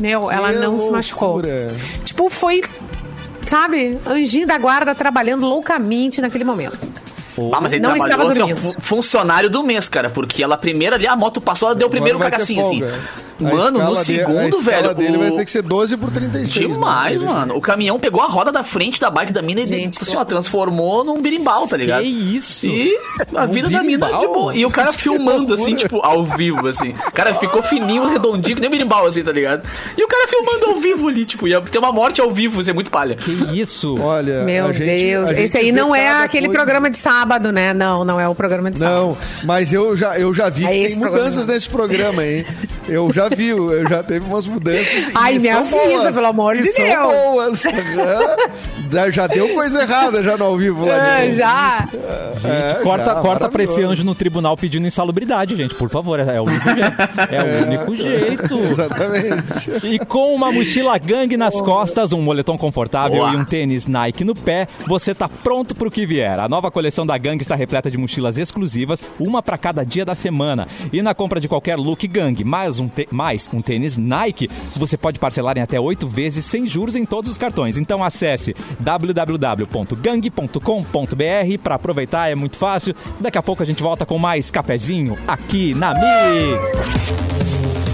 Meu, 0.00 0.30
ela 0.30 0.52
Que 0.52 0.58
não 0.58 0.78
se 0.80 0.90
machucou. 0.90 1.28
loucura. 1.34 1.74
Tipo, 2.04 2.28
foi, 2.30 2.62
sabe, 3.46 3.98
anjinho 4.06 4.46
da 4.46 4.56
guarda 4.58 4.94
trabalhando 4.94 5.44
loucamente 5.46 6.20
naquele 6.20 6.44
momento. 6.44 6.78
Ah, 7.52 7.60
mas 7.60 7.72
ele 7.72 7.82
Não 7.82 7.90
trabalhou 7.90 8.08
estava 8.16 8.30
assim, 8.30 8.42
ó, 8.42 8.46
dormindo. 8.54 8.74
fu- 8.74 8.80
funcionário 8.80 9.48
do 9.50 9.62
mês, 9.62 9.88
cara. 9.88 10.10
Porque 10.10 10.42
ela 10.42 10.56
primeira 10.56 10.96
ali, 10.96 11.06
a 11.06 11.14
moto 11.16 11.40
passou, 11.40 11.68
ela 11.68 11.74
deu 11.74 11.86
o 11.86 11.90
primeiro 11.90 12.18
cagacinho, 12.18 12.64
assim. 12.66 12.82
Mano, 13.44 13.78
no 13.78 13.94
de- 13.96 14.04
segundo, 14.04 14.58
escala 14.58 14.62
velho, 14.62 14.94
dele 14.94 15.16
o- 15.16 15.20
vai 15.20 15.30
ter 15.32 15.44
que 15.44 15.50
ser 15.50 15.62
12 15.62 15.96
por 15.96 16.10
36. 16.10 16.74
Demais, 16.74 17.20
né? 17.20 17.26
mano. 17.28 17.56
O 17.56 17.60
caminhão 17.60 17.98
pegou 17.98 18.22
a 18.22 18.26
roda 18.26 18.50
da 18.50 18.62
frente 18.64 19.00
da 19.00 19.10
bike 19.10 19.32
da 19.32 19.42
mina 19.42 19.60
e 19.60 19.66
Gente, 19.66 19.92
tipo 19.92 20.04
assim, 20.04 20.16
ó, 20.16 20.24
transformou 20.24 21.04
num 21.04 21.20
birimbau, 21.20 21.66
tá 21.68 21.76
ligado? 21.76 22.02
Que 22.02 22.08
isso? 22.08 22.66
E 22.68 22.96
a 23.34 23.46
vida 23.46 23.68
da 23.70 23.82
mina 23.82 24.06
birimbau? 24.06 24.20
de 24.20 24.26
boa. 24.26 24.56
E 24.56 24.64
o 24.66 24.70
cara 24.70 24.92
Que 24.98 25.02
filmando, 25.02 25.54
assim, 25.54 25.74
tipo, 25.76 26.00
ao 26.04 26.24
vivo, 26.24 26.66
assim. 26.66 26.94
O 27.06 27.12
cara 27.12 27.34
ficou 27.34 27.62
fininho, 27.62 28.06
redondinho, 28.08 28.54
que 28.56 28.60
nem 28.60 28.68
um 28.68 28.72
birimbau, 28.72 29.06
assim, 29.06 29.22
tá 29.22 29.30
ligado? 29.32 29.62
E 29.96 30.02
o 30.02 30.08
cara 30.08 30.26
filmando 30.28 30.66
ao 30.66 30.76
vivo 30.80 31.08
ali, 31.08 31.24
tipo, 31.24 31.46
ia 31.46 31.60
ter 31.60 31.78
uma 31.78 31.92
morte 31.92 32.20
ao 32.20 32.30
vivo, 32.30 32.60
isso 32.60 32.70
é 32.70 32.72
muito 32.72 32.90
palha. 32.90 33.14
Que 33.16 33.30
isso? 33.60 33.98
Olha, 34.00 34.42
Meu 34.44 34.66
a 34.66 34.72
gente- 34.72 34.84
Deus. 34.86 35.30
a 35.30 35.34
gente 35.34 35.44
Esse 35.44 35.58
aí 35.58 35.70
não 35.72 35.94
é 35.94 36.08
aquele 36.24 36.46
coisa. 36.46 36.58
programa 36.62 36.90
de 36.90 36.96
sábado, 36.98 37.52
né? 37.52 37.72
Não, 37.74 38.04
não 38.04 38.18
é 38.20 38.28
o 38.28 38.34
programa 38.34 38.70
de 38.70 38.78
sábado. 38.78 38.98
Não, 38.98 39.16
mas 39.44 39.72
eu 39.72 39.96
já, 39.96 40.18
eu 40.18 40.32
já 40.34 40.48
vi 40.48 40.64
É 40.64 40.68
que 40.68 40.86
tem 40.88 40.96
mudanças 40.96 41.34
programa. 41.34 41.52
nesse 41.54 41.68
programa, 41.68 42.24
hein? 42.26 42.46
Eu 42.88 43.12
já 43.12 43.27
vi, 43.28 43.48
eu 43.48 43.88
já 43.88 44.02
teve 44.02 44.26
umas 44.26 44.46
mudanças. 44.46 45.10
Ai, 45.14 45.38
me 45.38 45.48
são 45.50 45.60
avisa, 45.60 45.76
boas, 45.76 46.14
pelo 46.14 46.26
amor 46.26 46.56
e 46.56 46.60
de 46.60 46.72
são 46.72 46.84
Deus. 46.84 47.06
boas. 47.06 47.66
Aham. 47.66 49.10
já 49.12 49.26
deu 49.26 49.48
coisa 49.54 49.82
errada 49.82 50.22
já 50.22 50.36
no 50.36 50.44
ao 50.44 50.56
vivo 50.56 50.84
lá. 50.84 50.94
Ah, 50.96 51.20
de 51.20 51.26
novo. 51.26 51.36
já. 51.36 51.88
É, 52.44 52.82
corta 52.82 53.04
já, 53.04 53.20
corta 53.20 53.48
pra 53.48 53.62
esse 53.62 53.82
anjo 53.82 54.04
no 54.04 54.14
tribunal 54.14 54.56
pedindo 54.56 54.86
insalubridade, 54.86 55.56
gente, 55.56 55.74
por 55.74 55.90
favor. 55.90 56.20
É, 56.20 56.36
é 56.36 56.40
o 56.40 56.44
único 56.44 56.68
jeito. 56.68 56.96
É 57.30 57.42
o 57.42 57.66
único 57.66 57.96
jeito. 57.96 58.58
Exatamente. 58.70 59.86
E 59.86 59.98
com 59.98 60.34
uma 60.34 60.50
mochila 60.52 60.96
gangue 60.98 61.36
nas 61.36 61.60
costas, 61.60 62.12
um 62.12 62.20
moletom 62.22 62.56
confortável 62.56 63.18
Boa. 63.18 63.32
e 63.32 63.36
um 63.36 63.44
tênis 63.44 63.86
Nike 63.86 64.24
no 64.24 64.34
pé, 64.34 64.66
você 64.86 65.14
tá 65.14 65.28
pronto 65.28 65.74
pro 65.74 65.90
que 65.90 66.06
vier. 66.06 66.38
A 66.38 66.48
nova 66.48 66.70
coleção 66.70 67.06
da 67.06 67.16
gangue 67.18 67.42
está 67.42 67.54
repleta 67.54 67.90
de 67.90 67.96
mochilas 67.98 68.38
exclusivas, 68.38 69.02
uma 69.18 69.42
para 69.42 69.58
cada 69.58 69.84
dia 69.84 70.04
da 70.04 70.14
semana. 70.14 70.66
E 70.92 71.02
na 71.02 71.14
compra 71.14 71.40
de 71.40 71.48
qualquer 71.48 71.76
look 71.76 72.06
gangue, 72.06 72.44
mais 72.44 72.78
um, 72.78 72.88
mais 73.18 73.50
um 73.52 73.60
tênis 73.60 73.96
Nike, 73.96 74.48
você 74.76 74.96
pode 74.96 75.18
parcelar 75.18 75.58
em 75.58 75.60
até 75.60 75.80
oito 75.80 76.06
vezes 76.06 76.44
sem 76.44 76.68
juros 76.68 76.94
em 76.94 77.04
todos 77.04 77.28
os 77.28 77.36
cartões. 77.36 77.76
Então 77.76 78.04
acesse 78.04 78.54
www.gang.com.br 78.78 81.58
para 81.60 81.74
aproveitar, 81.74 82.30
é 82.30 82.36
muito 82.36 82.56
fácil. 82.56 82.94
Daqui 83.18 83.36
a 83.36 83.42
pouco 83.42 83.60
a 83.60 83.66
gente 83.66 83.82
volta 83.82 84.06
com 84.06 84.18
mais 84.18 84.52
cafezinho 84.52 85.18
aqui 85.26 85.74
na 85.74 85.94
Mix. 85.94 87.87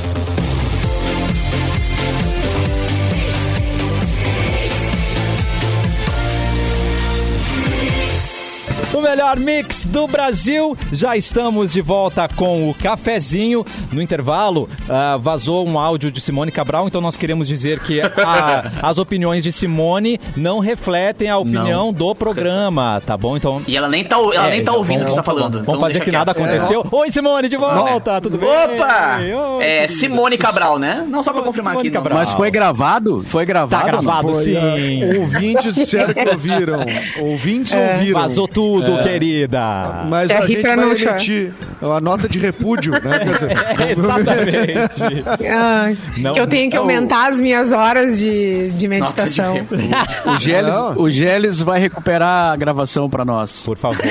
Melhor 9.04 9.38
mix 9.38 9.84
do 9.84 10.08
Brasil. 10.08 10.76
Já 10.90 11.14
estamos 11.16 11.72
de 11.72 11.80
volta 11.82 12.26
com 12.26 12.70
o 12.70 12.74
cafezinho. 12.74 13.64
No 13.92 14.00
intervalo, 14.00 14.68
ah, 14.88 15.16
vazou 15.20 15.66
um 15.68 15.78
áudio 15.78 16.10
de 16.10 16.20
Simone 16.20 16.50
Cabral, 16.50 16.88
então 16.88 17.00
nós 17.00 17.16
queremos 17.16 17.46
dizer 17.46 17.78
que 17.80 18.00
a- 18.00 18.70
as 18.82 18.96
opiniões 18.98 19.44
de 19.44 19.52
Simone 19.52 20.18
não 20.36 20.58
refletem 20.58 21.28
a 21.28 21.36
opinião 21.38 21.86
Não. 21.86 21.92
do 21.92 22.14
programa, 22.14 23.00
tá 23.04 23.16
bom? 23.16 23.36
Então. 23.36 23.60
E 23.68 23.76
ela 23.76 23.88
nem 23.88 24.02
tá, 24.02 24.16
ela 24.16 24.34
É, 24.48 24.50
nem 24.50 24.50
tá 24.50 24.56
então, 24.62 24.76
ouvindo 24.76 25.02
o 25.02 25.04
que 25.04 25.10
vamos- 25.10 25.14
você 25.14 25.20
tá 25.20 25.22
falando. 25.22 25.52
Vamos 25.52 25.68
então 25.68 25.80
fazer 25.80 25.98
que 25.98 26.04
quieto. 26.06 26.14
nada 26.14 26.32
aconteceu. 26.32 26.86
Oi, 26.90 27.12
Simone, 27.12 27.48
de 27.48 27.56
volta, 27.58 28.20
tudo 28.22 28.38
bem? 28.38 28.48
Opa! 28.48 29.18
Oi, 29.58 29.64
É. 29.64 29.86
Simone 29.86 30.38
Cabral, 30.38 30.78
né? 30.78 31.04
Não 31.06 31.22
só 31.22 31.32
pra 31.32 31.42
confirmar 31.42 31.72
Simone 31.72 31.88
aqui. 31.88 31.94
Cabral. 31.94 32.18
Mas 32.18 32.30
foi 32.32 32.50
gravado? 32.50 33.22
Foi 33.26 33.44
gravado? 33.44 33.82
Tá 33.82 33.86
gravado, 33.86 34.32
Foi, 34.34 34.44
sim. 34.44 34.56
ah, 34.56 35.20
ouvintes 35.20 35.74
disseram 35.74 36.14
que 36.14 36.28
ouviram. 36.28 36.80
Ouvintes 37.20 37.74
ouviram. 37.74 38.20
Vazou 38.20 38.48
tudo, 38.48 38.93
querida. 39.02 40.04
Mas 40.08 40.30
É 40.30 40.36
a 40.36 40.40
rir 40.42 40.48
gente 40.54 40.62
pra 40.62 40.76
vai 40.76 40.90
emitir 40.90 41.52
a 41.82 42.00
nota 42.00 42.28
de 42.28 42.38
repúdio, 42.38 42.92
né? 42.92 43.18
Quer 43.18 43.32
dizer, 43.32 43.50
É, 43.80 43.92
exatamente. 43.92 45.24
Ah, 45.50 45.92
Não, 46.16 46.32
que 46.34 46.40
eu 46.40 46.46
tenho 46.46 46.70
que 46.70 46.76
aumentar 46.76 47.28
as 47.28 47.40
minhas 47.40 47.72
horas 47.72 48.18
de, 48.18 48.70
de 48.70 48.84
de 48.84 48.88
meditação. 48.88 49.54
repúdio. 49.54 49.88
O 50.26 50.38
Geles, 50.40 50.74
Não. 50.74 50.98
o 50.98 51.10
Geles 51.10 51.60
vai 51.60 51.80
recuperar 51.80 52.52
a 52.52 52.56
gravação 52.56 53.08
pra 53.08 53.24
nós. 53.24 53.62
Por 53.64 53.78
favor. 53.78 54.04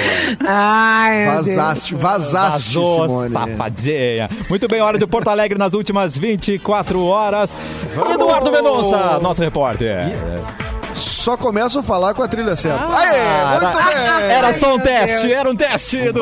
Ai. 0.46 1.26
Vazaste, 1.28 1.96
vazaste, 1.96 2.74
Vazou, 2.76 3.02
Simone. 3.08 3.30
safadinha. 3.30 4.30
Muito 4.50 4.68
bem, 4.68 4.82
hora 4.82 4.98
do 4.98 5.08
Porto 5.08 5.28
Alegre 5.30 5.58
nas 5.58 5.74
últimas 5.74 6.18
24 6.18 7.06
horas. 7.06 7.56
Eduardo 8.14 8.52
Mendonça, 8.52 9.20
nosso 9.22 9.42
repórter. 9.42 10.04
Só 11.24 11.38
começo 11.38 11.80
a 11.80 11.84
falar 11.84 12.14
com 12.14 12.22
a 12.22 12.28
trilha 12.28 12.54
certa. 12.54 12.84
Ah, 12.84 13.00
Aê, 13.00 13.62
muito 13.62 13.84
bem! 13.86 14.30
Era 14.30 14.54
só 14.54 14.76
um 14.76 14.80
teste, 14.80 15.32
era 15.34 15.50
um 15.50 15.56
teste 15.56 16.12
do... 16.12 16.22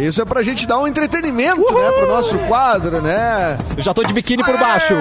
Isso 0.00 0.20
é 0.22 0.24
pra 0.24 0.42
gente 0.42 0.66
dar 0.66 0.78
um 0.78 0.86
entretenimento, 0.86 1.60
né? 1.60 1.90
Pro 1.98 2.08
nosso 2.08 2.38
quadro, 2.40 3.00
né? 3.02 3.58
Eu 3.76 3.82
já 3.82 3.92
tô 3.94 4.02
de 4.04 4.12
biquíni 4.12 4.42
por 4.42 4.56
baixo. 4.58 4.94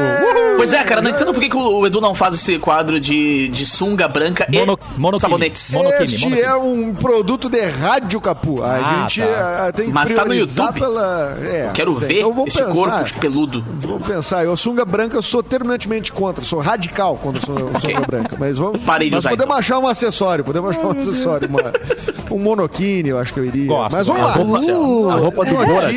Pois 0.58 0.74
é, 0.74 0.84
cara, 0.84 1.02
não 1.02 1.10
entendo 1.12 1.34
por 1.34 1.40
que, 1.42 1.50
que 1.50 1.56
o 1.58 1.86
Edu 1.86 2.02
não 2.02 2.14
faz 2.14 2.36
esse 2.36 2.60
quadro 2.60 3.00
de, 3.00 3.48
de 3.48 3.66
sunga 3.66 4.08
branca 4.08 4.46
Mono- 4.52 4.78
e 4.96 5.00
monoquine. 5.00 5.22
sabonetes. 5.22 5.72
Mono- 5.72 5.86
Monokini, 5.90 6.06
este 6.06 6.20
monokini. 6.26 6.48
é 6.48 6.56
um 6.56 6.94
produto 6.94 7.50
de 7.50 7.62
rádio, 7.62 8.20
Capu. 8.22 8.62
A 8.62 8.74
Ah, 8.76 9.08
gente 9.08 9.22
tá. 9.22 9.68
ah, 9.68 9.72
tem 9.72 9.86
que 9.88 9.92
Mas 9.94 10.12
tá 10.12 10.26
no 10.26 10.34
YouTube. 10.34 10.74
pela... 10.80 11.38
É, 11.42 11.72
Quero 11.74 11.92
é. 11.94 12.00
ver 12.08 12.18
Então 12.20 12.34
vamos 12.34 12.54
esse 12.54 12.64
pensar. 12.64 12.74
corpo 12.74 13.20
peludo. 13.20 13.64
Vou 13.80 14.00
pensar, 14.00 14.44
eu 14.44 14.56
sunga 14.58 14.84
branca, 14.86 15.16
eu 15.16 15.22
sou 15.22 15.42
terminantemente 15.42 16.12
contra, 16.12 16.44
sou 16.44 16.60
radical 16.60 17.16
contra 17.18 17.42
a 17.42 17.46
sunga 17.46 17.64
Ok. 17.78 17.96
sunga 17.96 18.06
branca. 18.06 18.36
Mas 18.40 18.58
vamos. 18.58 18.80
Parei 18.84 19.10
de 19.10 19.16
mas 19.16 19.20
usar, 19.26 19.30
podemos 19.30 19.50
então. 19.52 19.60
achar 19.60 19.80
um 19.80 19.88
acessório, 19.88 20.44
podemos 20.44 20.70
achar 20.72 20.86
um 20.86 20.92
acessório, 20.92 21.48
uma- 21.50 21.72
um 22.32 22.40
monoquine, 22.40 23.10
eu 23.10 23.20
acho 23.20 23.34
que 23.34 23.40
eu 23.40 23.46
iria. 23.46 23.68
Gosto, 23.68 23.92
mas 23.92 24.08
vamos 24.08 24.52
lá. 24.54 24.60
céu. 24.62 24.82
Uh, 24.82 25.10
A 25.10 25.16
roupa 25.16 25.46
do 25.46 25.56
Bora. 25.56 25.90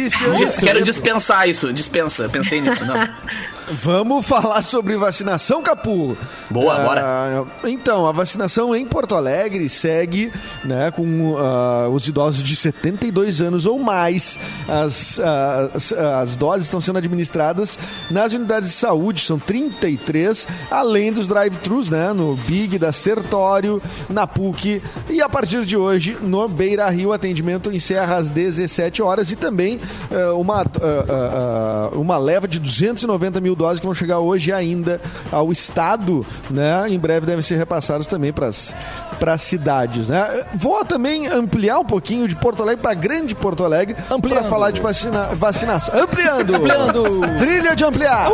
Quero 0.60 0.82
dispensar 0.82 1.48
isso, 1.48 1.72
dispensa. 1.72 2.28
Pensei 2.28 2.60
nisso, 2.60 2.84
não. 2.84 2.96
Vamos 3.70 4.26
falar 4.26 4.62
sobre 4.62 4.96
vacinação, 4.96 5.62
Capu. 5.62 6.16
Boa, 6.50 6.74
Ah, 6.74 7.44
Então, 7.64 8.06
a 8.06 8.12
vacinação 8.12 8.74
em 8.74 8.84
Porto 8.84 9.14
Alegre 9.14 9.68
segue 9.68 10.32
né, 10.64 10.90
com 10.90 11.36
ah, 11.38 11.88
os 11.88 12.06
idosos 12.08 12.42
de 12.42 12.56
72 12.56 13.40
anos 13.40 13.64
ou 13.64 13.78
mais. 13.78 14.38
As, 14.68 15.18
ah, 15.20 15.70
as, 15.74 15.92
as 15.92 16.36
doses 16.36 16.64
estão 16.64 16.80
sendo 16.80 16.98
administradas 16.98 17.78
nas 18.10 18.32
unidades 18.34 18.70
de 18.70 18.76
saúde, 18.76 19.20
são 19.20 19.38
33, 19.38 20.46
além 20.70 21.12
dos 21.12 21.26
drive-thrus, 21.26 21.88
né, 21.88 22.12
no 22.12 22.34
Big 22.34 22.78
da 22.78 22.92
Sertório, 22.92 23.80
na 24.08 24.26
PUC. 24.26 24.82
E 25.08 25.22
a 25.22 25.28
partir 25.28 25.64
de 25.64 25.76
hoje, 25.76 26.16
no 26.20 26.48
Beira 26.48 26.88
Rio, 26.90 27.10
o 27.10 27.12
atendimento 27.12 27.72
encerra 27.72 28.16
às 28.16 28.30
17 28.30 29.02
horas 29.02 29.30
e 29.30 29.36
também 29.36 29.80
ah, 30.10 30.34
uma, 30.34 30.62
ah, 30.62 31.90
uma 31.94 32.18
leva 32.18 32.48
de 32.48 32.58
290 32.58 33.40
mil 33.40 33.52
doses 33.62 33.80
que 33.80 33.86
vão 33.86 33.94
chegar 33.94 34.18
hoje 34.18 34.52
ainda 34.52 35.00
ao 35.30 35.50
estado, 35.52 36.26
né? 36.50 36.86
Em 36.88 36.98
breve 36.98 37.26
devem 37.26 37.42
ser 37.42 37.56
repassados 37.56 38.06
também 38.06 38.32
para 38.32 38.48
as 38.48 39.42
cidades, 39.42 40.08
né? 40.08 40.44
Vou 40.54 40.84
também 40.84 41.28
ampliar 41.28 41.78
um 41.78 41.84
pouquinho 41.84 42.26
de 42.28 42.34
Porto 42.36 42.62
Alegre 42.62 42.82
para 42.82 42.94
Grande 42.94 43.34
Porto 43.34 43.64
Alegre 43.64 43.96
para 44.20 44.44
falar 44.44 44.70
de 44.70 44.80
vacina, 44.80 45.24
vacinação. 45.34 45.98
Ampliando. 45.98 46.56
Ampliando. 46.56 47.20
Trilha 47.38 47.74
de 47.74 47.84
ampliar. 47.84 48.28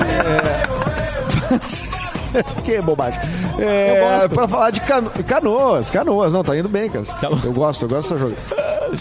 É... 0.00 0.74
que 2.64 2.80
bobagem. 2.80 3.20
É, 3.58 4.26
para 4.28 4.48
falar 4.48 4.70
de 4.70 4.80
cano... 4.80 5.10
canoas, 5.26 5.90
canoas, 5.90 6.32
não, 6.32 6.42
tá 6.42 6.56
indo 6.56 6.68
bem, 6.68 6.88
cara. 6.90 7.04
Tá. 7.04 7.28
Eu 7.44 7.52
gosto, 7.52 7.84
eu 7.84 7.88
gosto 7.88 8.14
dessa 8.14 8.16
jogo. 8.18 8.34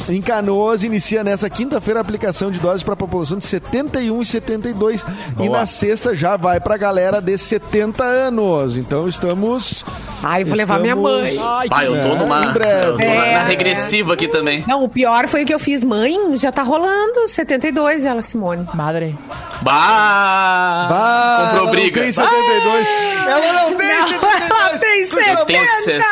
Em 0.10 0.22
Canoas, 0.22 0.84
inicia 0.84 1.24
nessa 1.24 1.48
quinta-feira 1.52 2.00
a 2.00 2.02
aplicação 2.02 2.50
de 2.50 2.60
doses 2.60 2.82
para 2.82 2.94
a 2.96 2.98
população 2.98 3.38
de 3.38 3.46
71 3.46 4.22
e 4.22 4.26
72. 4.26 5.02
E 5.04 5.34
Boa. 5.48 5.60
na 5.60 5.66
sexta 5.68 6.16
já 6.16 6.36
vai 6.36 6.60
para 6.60 6.74
a 6.74 6.78
galera 6.78 7.22
de 7.22 7.38
70 7.38 8.04
anos. 8.04 8.76
Então 8.76 9.08
estamos. 9.08 9.86
Ai, 10.24 10.44
vou 10.44 10.58
levar 10.58 10.80
minha 10.80 10.94
estamos- 10.96 11.12
mãe. 11.22 11.38
Ai, 11.40 11.68
Pai, 11.70 11.86
eu 11.88 11.92
tô 11.92 11.98
É, 11.98 12.16
numa. 12.16 12.40
eu 12.44 12.54
tô 12.94 12.98
na, 12.98 13.04
É. 13.04 13.34
na 13.36 13.44
regressiva 13.44 14.14
aqui 14.16 14.28
também. 14.28 14.64
Não, 14.68 14.84
o 14.84 14.90
pior 14.90 15.28
foi 15.28 15.44
o 15.44 15.46
que 15.46 15.54
eu 15.54 15.60
fiz. 15.60 15.84
Mãe, 15.84 16.36
já 16.38 16.52
tá 16.52 16.64
rolando 16.64 17.28
72, 17.28 18.04
ela, 18.04 18.22
Simone. 18.24 18.66
madre. 18.74 19.16
Bah! 19.62 20.88
Ah, 20.92 21.40
Comprou 21.50 21.62
ela 21.68 21.72
briga. 21.72 21.98
Não 22.00 22.04
tem 22.04 22.12
72. 22.12 22.88
Ela 23.28 23.54
não 23.54 23.76
tem 23.76 23.88
Não, 23.96 24.08
72. 24.08 24.23
Já 24.48 24.78
Tem 24.80 25.04
70. 25.04 25.68
ses- 25.84 26.04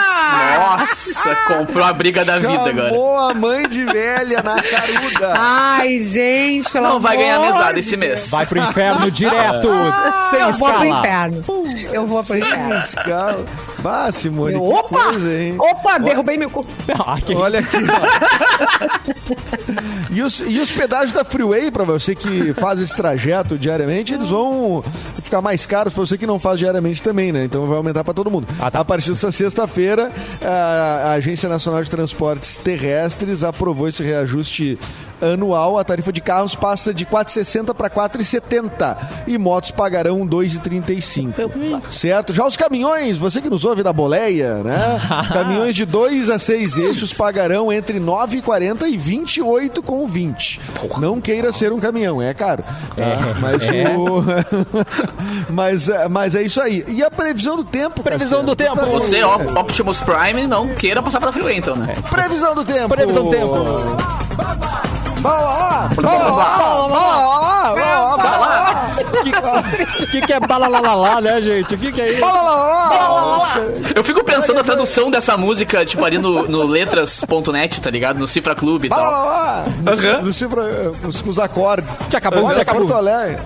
Nossa, 0.58 1.36
comprou 1.48 1.86
a 1.86 1.94
briga 1.94 2.24
da 2.26 2.40
vida 2.40 2.70
agora. 2.70 2.90
Chamou 2.90 3.18
a 3.18 3.34
mãe 3.34 3.68
de 3.68 3.84
velha 3.86 4.42
na 4.44 4.62
caruda. 4.62 5.34
Ai, 5.38 6.00
gente, 6.00 6.70
pelo 6.72 6.88
Não 6.88 7.00
vai 7.00 7.18
ganhar 7.18 7.40
mesada 7.40 7.80
esse 7.80 7.96
mês. 7.98 8.30
Vai 8.30 8.46
pro 8.46 8.60
inferno 8.60 9.10
direto, 9.12 9.70
sem 10.30 10.40
eu 10.42 10.52
vou 10.54 10.70
pro 10.74 10.84
escala. 10.84 11.00
inferno. 11.00 11.44
Eu 11.92 12.06
vou 12.08 12.24
pro 12.24 12.38
inferno. 12.38 12.76
Escala. 12.78 13.46
Bah, 13.82 14.12
Simone, 14.12 14.54
Eu, 14.56 14.62
que 14.64 14.74
opa! 14.74 15.04
coisa, 15.06 15.34
hein? 15.34 15.56
Opa, 15.58 15.98
derrubei 15.98 16.38
meu 16.38 16.50
cu. 16.50 16.66
Olha 17.36 17.60
aqui, 17.60 17.78
ó. 17.78 17.82
e, 20.12 20.22
os, 20.22 20.40
e 20.42 20.60
os 20.60 20.72
pedágios 20.72 21.14
da 21.14 21.24
Freeway, 21.24 21.72
pra 21.72 21.84
você 21.84 22.14
que 22.14 22.54
faz 22.54 22.80
esse 22.80 22.96
trajeto 22.96 23.58
diariamente, 23.58 24.14
eles 24.14 24.30
vão 24.30 24.84
ficar 25.24 25.42
mais 25.42 25.66
caros 25.66 25.94
pra 25.94 26.06
você 26.06 26.18
que 26.18 26.28
não 26.28 26.40
faz 26.40 26.60
diariamente 26.60 27.02
também, 27.02 27.32
né? 27.32 27.46
Então 27.46 27.66
vai 27.66 27.78
aumentar 27.78 28.04
pra 28.04 28.14
todo 28.14 28.30
mundo. 28.30 28.46
Ah, 28.60 28.70
tá. 28.70 28.82
A 28.82 28.86
partir 28.86 29.10
dessa 29.10 29.32
sexta-feira, 29.32 30.12
a 30.44 31.14
Agência 31.14 31.50
Nacional 31.50 31.82
de 31.84 31.90
Transportes 31.90 32.58
Terrestres 32.58 33.44
aprovou 33.44 33.88
esse 33.88 34.04
reajuste 34.04 34.78
anual, 35.22 35.78
a 35.78 35.84
tarifa 35.84 36.12
de 36.12 36.22
carros 36.22 36.56
passa 36.56 36.94
de 36.94 37.06
4,60 37.06 37.74
para 37.74 37.90
4,70 37.90 38.98
e 39.28 39.38
motos 39.38 39.72
pagarão 39.72 40.26
2,35. 40.28 41.92
Certo? 41.92 42.34
Já 42.34 42.46
os 42.46 42.58
caminhões, 42.58 43.18
você 43.18 43.42
que 43.42 43.50
nos 43.50 43.66
ouve 43.66 43.84
da 43.84 43.94
boleia, 43.94 44.56
né? 44.64 45.00
caminhões 45.32 45.76
de 45.76 45.86
2 45.86 46.30
a 46.30 46.40
6 46.40 46.78
eixos 46.78 47.14
pagarão 47.14 47.72
entre 47.72 48.00
9,40 48.00 48.88
e 48.88 48.98
28,20. 48.98 50.60
Não 51.00 51.20
queira 51.22 51.52
ser 51.52 51.72
um 51.72 51.80
caminhão, 51.80 52.22
é 52.22 52.34
caro. 52.34 52.64
tá? 52.64 53.40
Mas, 53.40 53.64
o... 53.96 54.24
mas, 55.52 55.90
é- 55.90 56.08
mas 56.10 56.36
é 56.36 56.44
isso 56.44 56.62
aí. 56.62 56.84
E 56.88 57.04
a 57.04 57.10
previsão 57.12 57.56
do 57.56 57.64
tempo? 57.64 58.02
Previsão 58.04 58.44
do 58.44 58.56
Cassiano? 58.56 58.82
tempo. 58.82 58.92
Você, 58.92 59.24
ó, 59.24 59.36
Optimus 59.60 60.02
Prime, 60.02 60.48
não 60.48 60.68
queira 60.70 61.02
passar 61.02 61.20
pela 61.20 61.32
freeway, 61.32 61.58
então, 61.58 61.76
né? 61.76 61.94
Previsão 62.10 62.56
do 62.56 62.64
tempo. 62.64 62.90
Previsão 62.90 63.24
do 63.26 63.30
tempo. 63.30 64.91
Lá, 65.24 65.90
O 70.02 70.08
que, 70.08 70.22
que 70.22 70.34
é 70.34 70.40
balalalá, 70.40 71.22
né, 71.22 71.42
gente? 71.42 71.76
O 71.76 71.78
que, 71.78 71.92
que 71.92 72.02
é 72.02 72.12
isso? 72.14 72.22
bala 72.22 72.42
lá. 72.42 73.56
Eu 73.96 74.04
fico 74.04 74.24
pensando 74.24 74.58
na 74.58 74.64
tradução 74.64 75.12
dessa 75.12 75.38
música, 75.38 75.86
tipo, 75.86 76.04
ali 76.04 76.18
no, 76.18 76.48
no 76.48 76.64
letras.net, 76.66 77.82
tá 77.82 77.90
ligado? 77.90 78.18
No 78.18 78.28
Cifra 78.28 78.56
Clube 78.56 78.88
e 78.88 78.90
tal. 78.90 79.00
Aham. 79.00 80.22
no 80.24 80.34
cifra, 80.34 80.92
os, 81.06 81.22
os 81.22 81.40
acordes. 81.40 82.00
Te 82.10 82.18
acabou, 82.18 82.46
Olha, 82.46 82.58
te 82.58 82.62
acabou. 82.62 82.82
Porto 82.88 82.96
Alegre. 82.96 83.38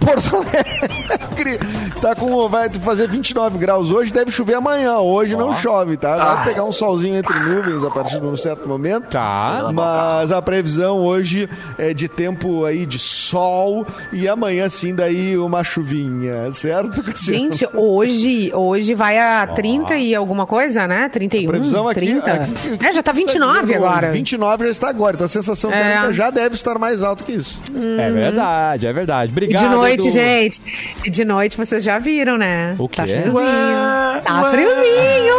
Porto 0.00 0.36
Alegre 0.36 1.58
tá 2.00 2.14
com, 2.14 2.48
vai 2.48 2.70
fazer 2.70 3.08
29 3.08 3.58
graus 3.58 3.90
hoje, 3.90 4.12
deve 4.12 4.30
chover 4.30 4.54
amanhã. 4.54 4.98
Hoje 4.98 5.36
não 5.36 5.54
chove, 5.54 5.96
tá? 5.96 6.16
Vai 6.16 6.44
pegar 6.44 6.64
um 6.64 6.72
solzinho 6.72 7.16
entre 7.16 7.38
nuvens 7.40 7.82
a 7.84 7.90
partir 7.90 8.20
de 8.20 8.26
um 8.26 8.36
certo 8.36 8.68
momento. 8.68 9.08
Tá. 9.08 9.70
Mas 9.72 10.30
a 10.32 10.40
previsão 10.56 10.98
hoje 10.98 11.48
é 11.78 11.92
de 11.92 12.08
tempo 12.08 12.64
aí 12.64 12.86
de 12.86 12.98
sol 12.98 13.86
e 14.12 14.26
amanhã 14.28 14.68
sim 14.70 14.94
daí 14.94 15.36
uma 15.36 15.62
chuvinha, 15.62 16.50
certo? 16.52 17.02
Cassiano? 17.02 17.38
Gente, 17.38 17.68
hoje, 17.74 18.50
hoje 18.54 18.94
vai 18.94 19.18
a 19.18 19.46
30 19.46 19.96
e 19.96 20.14
alguma 20.14 20.46
coisa, 20.46 20.86
né? 20.86 21.08
31, 21.08 21.46
previsão 21.48 21.88
aqui, 21.88 22.00
30. 22.00 22.32
aqui- 22.32 22.52
é, 22.84 22.92
já 22.92 23.02
tá 23.02 23.12
29 23.12 23.60
dizendo, 23.66 23.84
agora. 23.84 24.10
29 24.12 24.64
já 24.64 24.70
está 24.70 24.88
agora, 24.88 25.14
então 25.16 25.26
a 25.26 25.28
sensação 25.28 25.70
É. 25.72 25.82
térmica 25.82 26.12
já 26.12 26.30
deve 26.30 26.54
estar 26.54 26.78
mais 26.78 27.02
alto 27.02 27.24
que 27.24 27.32
isso. 27.32 27.62
É 27.98 28.10
verdade, 28.10 28.86
é 28.86 28.92
verdade. 28.92 29.30
E 29.30 29.32
Obrigado. 29.32 29.62
de 29.62 29.68
noite, 29.74 30.02
Edu. 30.08 30.10
gente. 30.10 30.60
E 31.04 31.10
de 31.10 31.24
noite 31.24 31.56
vocês 31.56 31.82
já 31.84 31.98
viram, 31.98 32.36
né? 32.38 32.74
O 32.78 32.88
quê? 32.88 32.96
Tá 32.96 33.06
friozinho. 33.06 33.34
Ué, 33.34 34.20
tá 34.24 34.42
ué. 34.42 34.50
friozinho. 34.50 35.36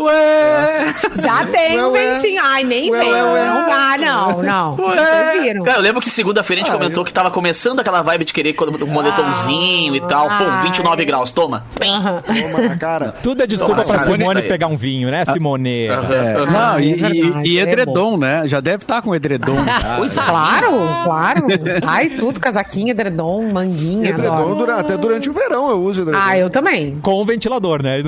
Ué! 0.00 0.94
Já 1.16 1.44
tem 1.46 1.76
Ué, 1.78 1.86
um 1.86 1.92
ventinho. 1.92 2.42
Ai, 2.44 2.64
nem 2.64 2.90
Ué, 2.90 2.98
vem. 3.00 3.12
ué, 3.12 3.22
ué. 3.24 3.46
Não 3.46 3.68
dá, 3.68 3.98
não, 3.98 4.42
não. 4.42 4.72
Vocês 4.76 5.42
viram. 5.42 5.62
Cara, 5.64 5.78
eu 5.78 5.82
lembro 5.82 6.00
que 6.00 6.08
segunda-feira 6.10 6.62
a 6.62 6.64
gente 6.64 6.72
Ah, 6.74 6.78
comentou 6.78 7.02
eu- 7.02 7.04
que 7.04 7.12
tava 7.12 7.30
começando 7.30 7.80
aquela 7.80 8.02
vibe 8.02 8.24
de 8.24 8.32
querer 8.32 8.54
um 8.82 8.86
moletomzinho 8.86 9.94
e 9.96 10.00
tal. 10.00 10.26
Pum, 10.28 10.44
Ai. 10.48 10.62
29 10.64 11.04
graus, 11.04 11.30
toma. 11.30 11.64
Aham. 11.82 12.22
Toma 12.22 12.68
na 12.68 12.76
cara. 12.76 13.12
Tudo 13.22 13.42
é 13.42 13.46
desculpa 13.46 13.82
pra 13.84 14.00
Simone 14.00 14.42
tá 14.42 14.48
pegar 14.48 14.66
um 14.68 14.76
vinho, 14.76 15.10
né, 15.10 15.24
Simone? 15.26 15.86
É, 15.86 16.46
não, 16.50 16.80
e, 16.80 16.92
é 16.92 17.10
e- 17.10 17.54
e 17.54 17.58
é 17.58 17.62
edredom, 17.62 18.16
né? 18.16 18.42
Já 18.46 18.60
deve 18.60 18.84
estar 18.84 19.02
com 19.02 19.14
edredom. 19.14 19.56
Pois 19.96 20.16
é. 20.16 20.20
Claro, 20.22 20.66
claro. 21.04 21.46
Ai, 21.86 22.08
tudo, 22.10 22.40
casaquinho, 22.40 22.90
edredom, 22.90 23.50
manguinha. 23.52 24.10
Edredom, 24.10 24.54
dura- 24.56 24.76
até 24.76 24.96
durante 24.96 25.28
o 25.28 25.32
verão 25.32 25.68
eu 25.70 25.80
uso 25.82 26.02
edredom. 26.02 26.20
Ah, 26.22 26.38
eu 26.38 26.48
também. 26.50 26.96
Com 27.02 27.14
o 27.14 27.24
ventilador, 27.24 27.82
né? 27.82 27.98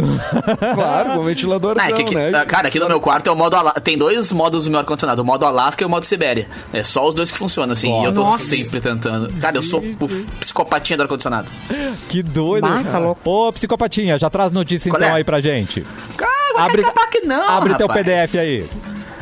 Claro, 0.75 1.11
com 1.13 1.23
ventilador 1.25 1.77
Ah, 1.83 1.91
é 1.91 1.93
que- 1.93 2.05
que- 2.05 2.15
né? 2.15 2.33
ah, 2.35 2.45
cara, 2.45 2.69
aqui 2.69 2.79
no 2.79 2.87
meu 2.89 3.01
quarto 3.01 3.29
é 3.29 3.33
o 3.33 3.37
modo 3.37 3.57
Ala- 3.57 3.73
Tem 3.75 3.97
dois 3.99 4.31
modos 4.33 4.65
do 4.65 4.71
meu 4.71 4.81
ar-condicionado: 4.81 5.23
o 5.23 5.25
modo 5.25 5.45
Alasca 5.47 5.83
e 5.83 5.87
o 5.87 5.91
modo 5.91 6.05
Sibéria. 6.05 6.49
É 6.73 6.83
só 6.83 7.07
os 7.09 7.15
dois 7.15 7.31
que 7.33 7.39
funcionam, 7.39 7.73
assim. 7.73 7.89
E 8.03 8.05
eu 8.05 8.13
tô 8.13 8.23
Nossa. 8.23 8.45
sempre 8.45 8.81
tentando. 8.81 9.33
Cara, 9.41 9.57
eu 9.57 9.63
sou 9.63 9.81
o 9.81 10.09
psicopatinha 10.41 10.97
do 10.97 11.03
ar-condicionado. 11.03 11.51
Que 12.09 12.23
doido. 12.23 12.63
Bah, 12.69 12.83
tá 12.91 12.99
louco. 12.99 13.21
Ô, 13.29 13.53
psicopatinha, 13.53 14.19
já 14.19 14.29
traz 14.31 14.53
notícia 14.53 14.91
Qual 14.91 15.01
então 15.01 15.13
é? 15.15 15.19
aí 15.19 15.25
pra 15.25 15.41
gente. 15.41 15.85
Cara, 16.17 16.31
Abre- 16.57 16.83
vai 16.83 16.91
acabar 16.91 17.07
que 17.11 17.21
não. 17.23 17.49
Abre 17.49 17.75
teu 17.75 17.87
rapaz. 17.87 18.07
PDF 18.07 18.39
aí. 18.39 18.67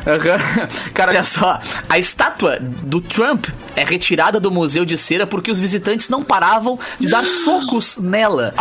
Aham. 0.05 0.67
Cara, 0.93 1.11
olha 1.11 1.23
só. 1.23 1.59
A 1.89 1.97
estátua 1.97 2.57
do 2.59 2.99
Trump 3.01 3.47
é 3.75 3.83
retirada 3.83 4.39
do 4.39 4.51
Museu 4.51 4.83
de 4.83 4.97
Cera 4.97 5.25
porque 5.25 5.49
os 5.51 5.59
visitantes 5.59 6.09
não 6.09 6.23
paravam 6.23 6.77
de 6.99 7.09
dar 7.09 7.23
socos 7.25 7.97
nela. 7.97 8.53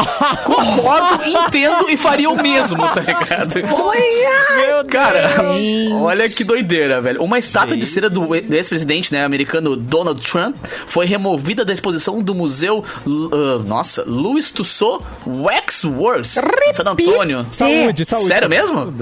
Concordo, 0.45 1.25
entendo 1.27 1.89
e 1.89 1.97
faria 1.97 2.31
o 2.31 2.41
mesmo, 2.41 2.83
tá 2.89 3.01
ligado? 3.01 3.55
Meu 3.55 4.85
Cara, 4.89 5.53
Gente. 5.53 5.93
olha 5.95 6.29
que 6.29 6.45
doideira, 6.45 7.01
velho. 7.01 7.23
Uma 7.23 7.39
estátua 7.39 7.77
de 7.77 7.87
cera 7.87 8.09
do 8.09 8.35
ex-presidente 8.35 9.13
né, 9.13 9.25
americano 9.25 9.77
Donald 9.77 10.21
Trump 10.21 10.57
foi 10.87 11.07
removida 11.07 11.65
da 11.65 11.73
exposição 11.73 12.23
do 12.23 12.35
museu, 12.35 12.85
uh, 13.07 13.63
nossa, 13.67 14.05
Louis 14.07 14.51
Tussauds 14.51 15.07
Waxworks, 15.27 16.37
em 16.37 16.73
San 16.73 16.85
Antônio. 16.87 17.47
Saúde, 17.53 18.05
saúde. 18.05 18.29
Sério 18.29 18.49
mesmo? 18.49 18.93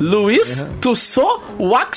Louis 0.00 0.64
Tussauds 0.80 1.42
Waxworks. 1.58 1.87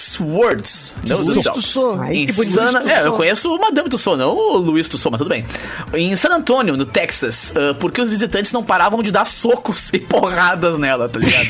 Meu 1.07 1.17
Deus 1.23 1.35
do 1.35 1.43
céu. 1.43 1.53
Tussauds. 1.53 1.99
Ai, 2.01 2.15
Em 2.17 2.25
que 2.27 2.33
bonito. 2.33 2.53
Sana- 2.53 2.91
É, 2.91 3.05
eu 3.05 3.13
conheço 3.13 3.53
o 3.53 3.59
Madame 3.59 3.89
Tussauds, 3.89 4.19
não 4.19 4.35
o 4.35 4.57
Luiz 4.57 4.87
Tussauds, 4.87 5.11
mas 5.11 5.19
tudo 5.19 5.29
bem. 5.29 5.45
Em 5.93 6.15
San 6.15 6.29
Antônio, 6.29 6.75
no 6.77 6.85
Texas, 6.85 7.53
ah, 7.55 7.75
porque 7.79 8.01
os 8.01 8.09
visitantes 8.09 8.51
não 8.51 8.63
paravam 8.63 9.01
de 9.03 9.11
dar 9.11 9.25
socos 9.25 9.91
e 9.93 9.99
porradas 9.99 10.77
nela, 10.77 11.07
tá 11.09 11.19
ligado? 11.19 11.49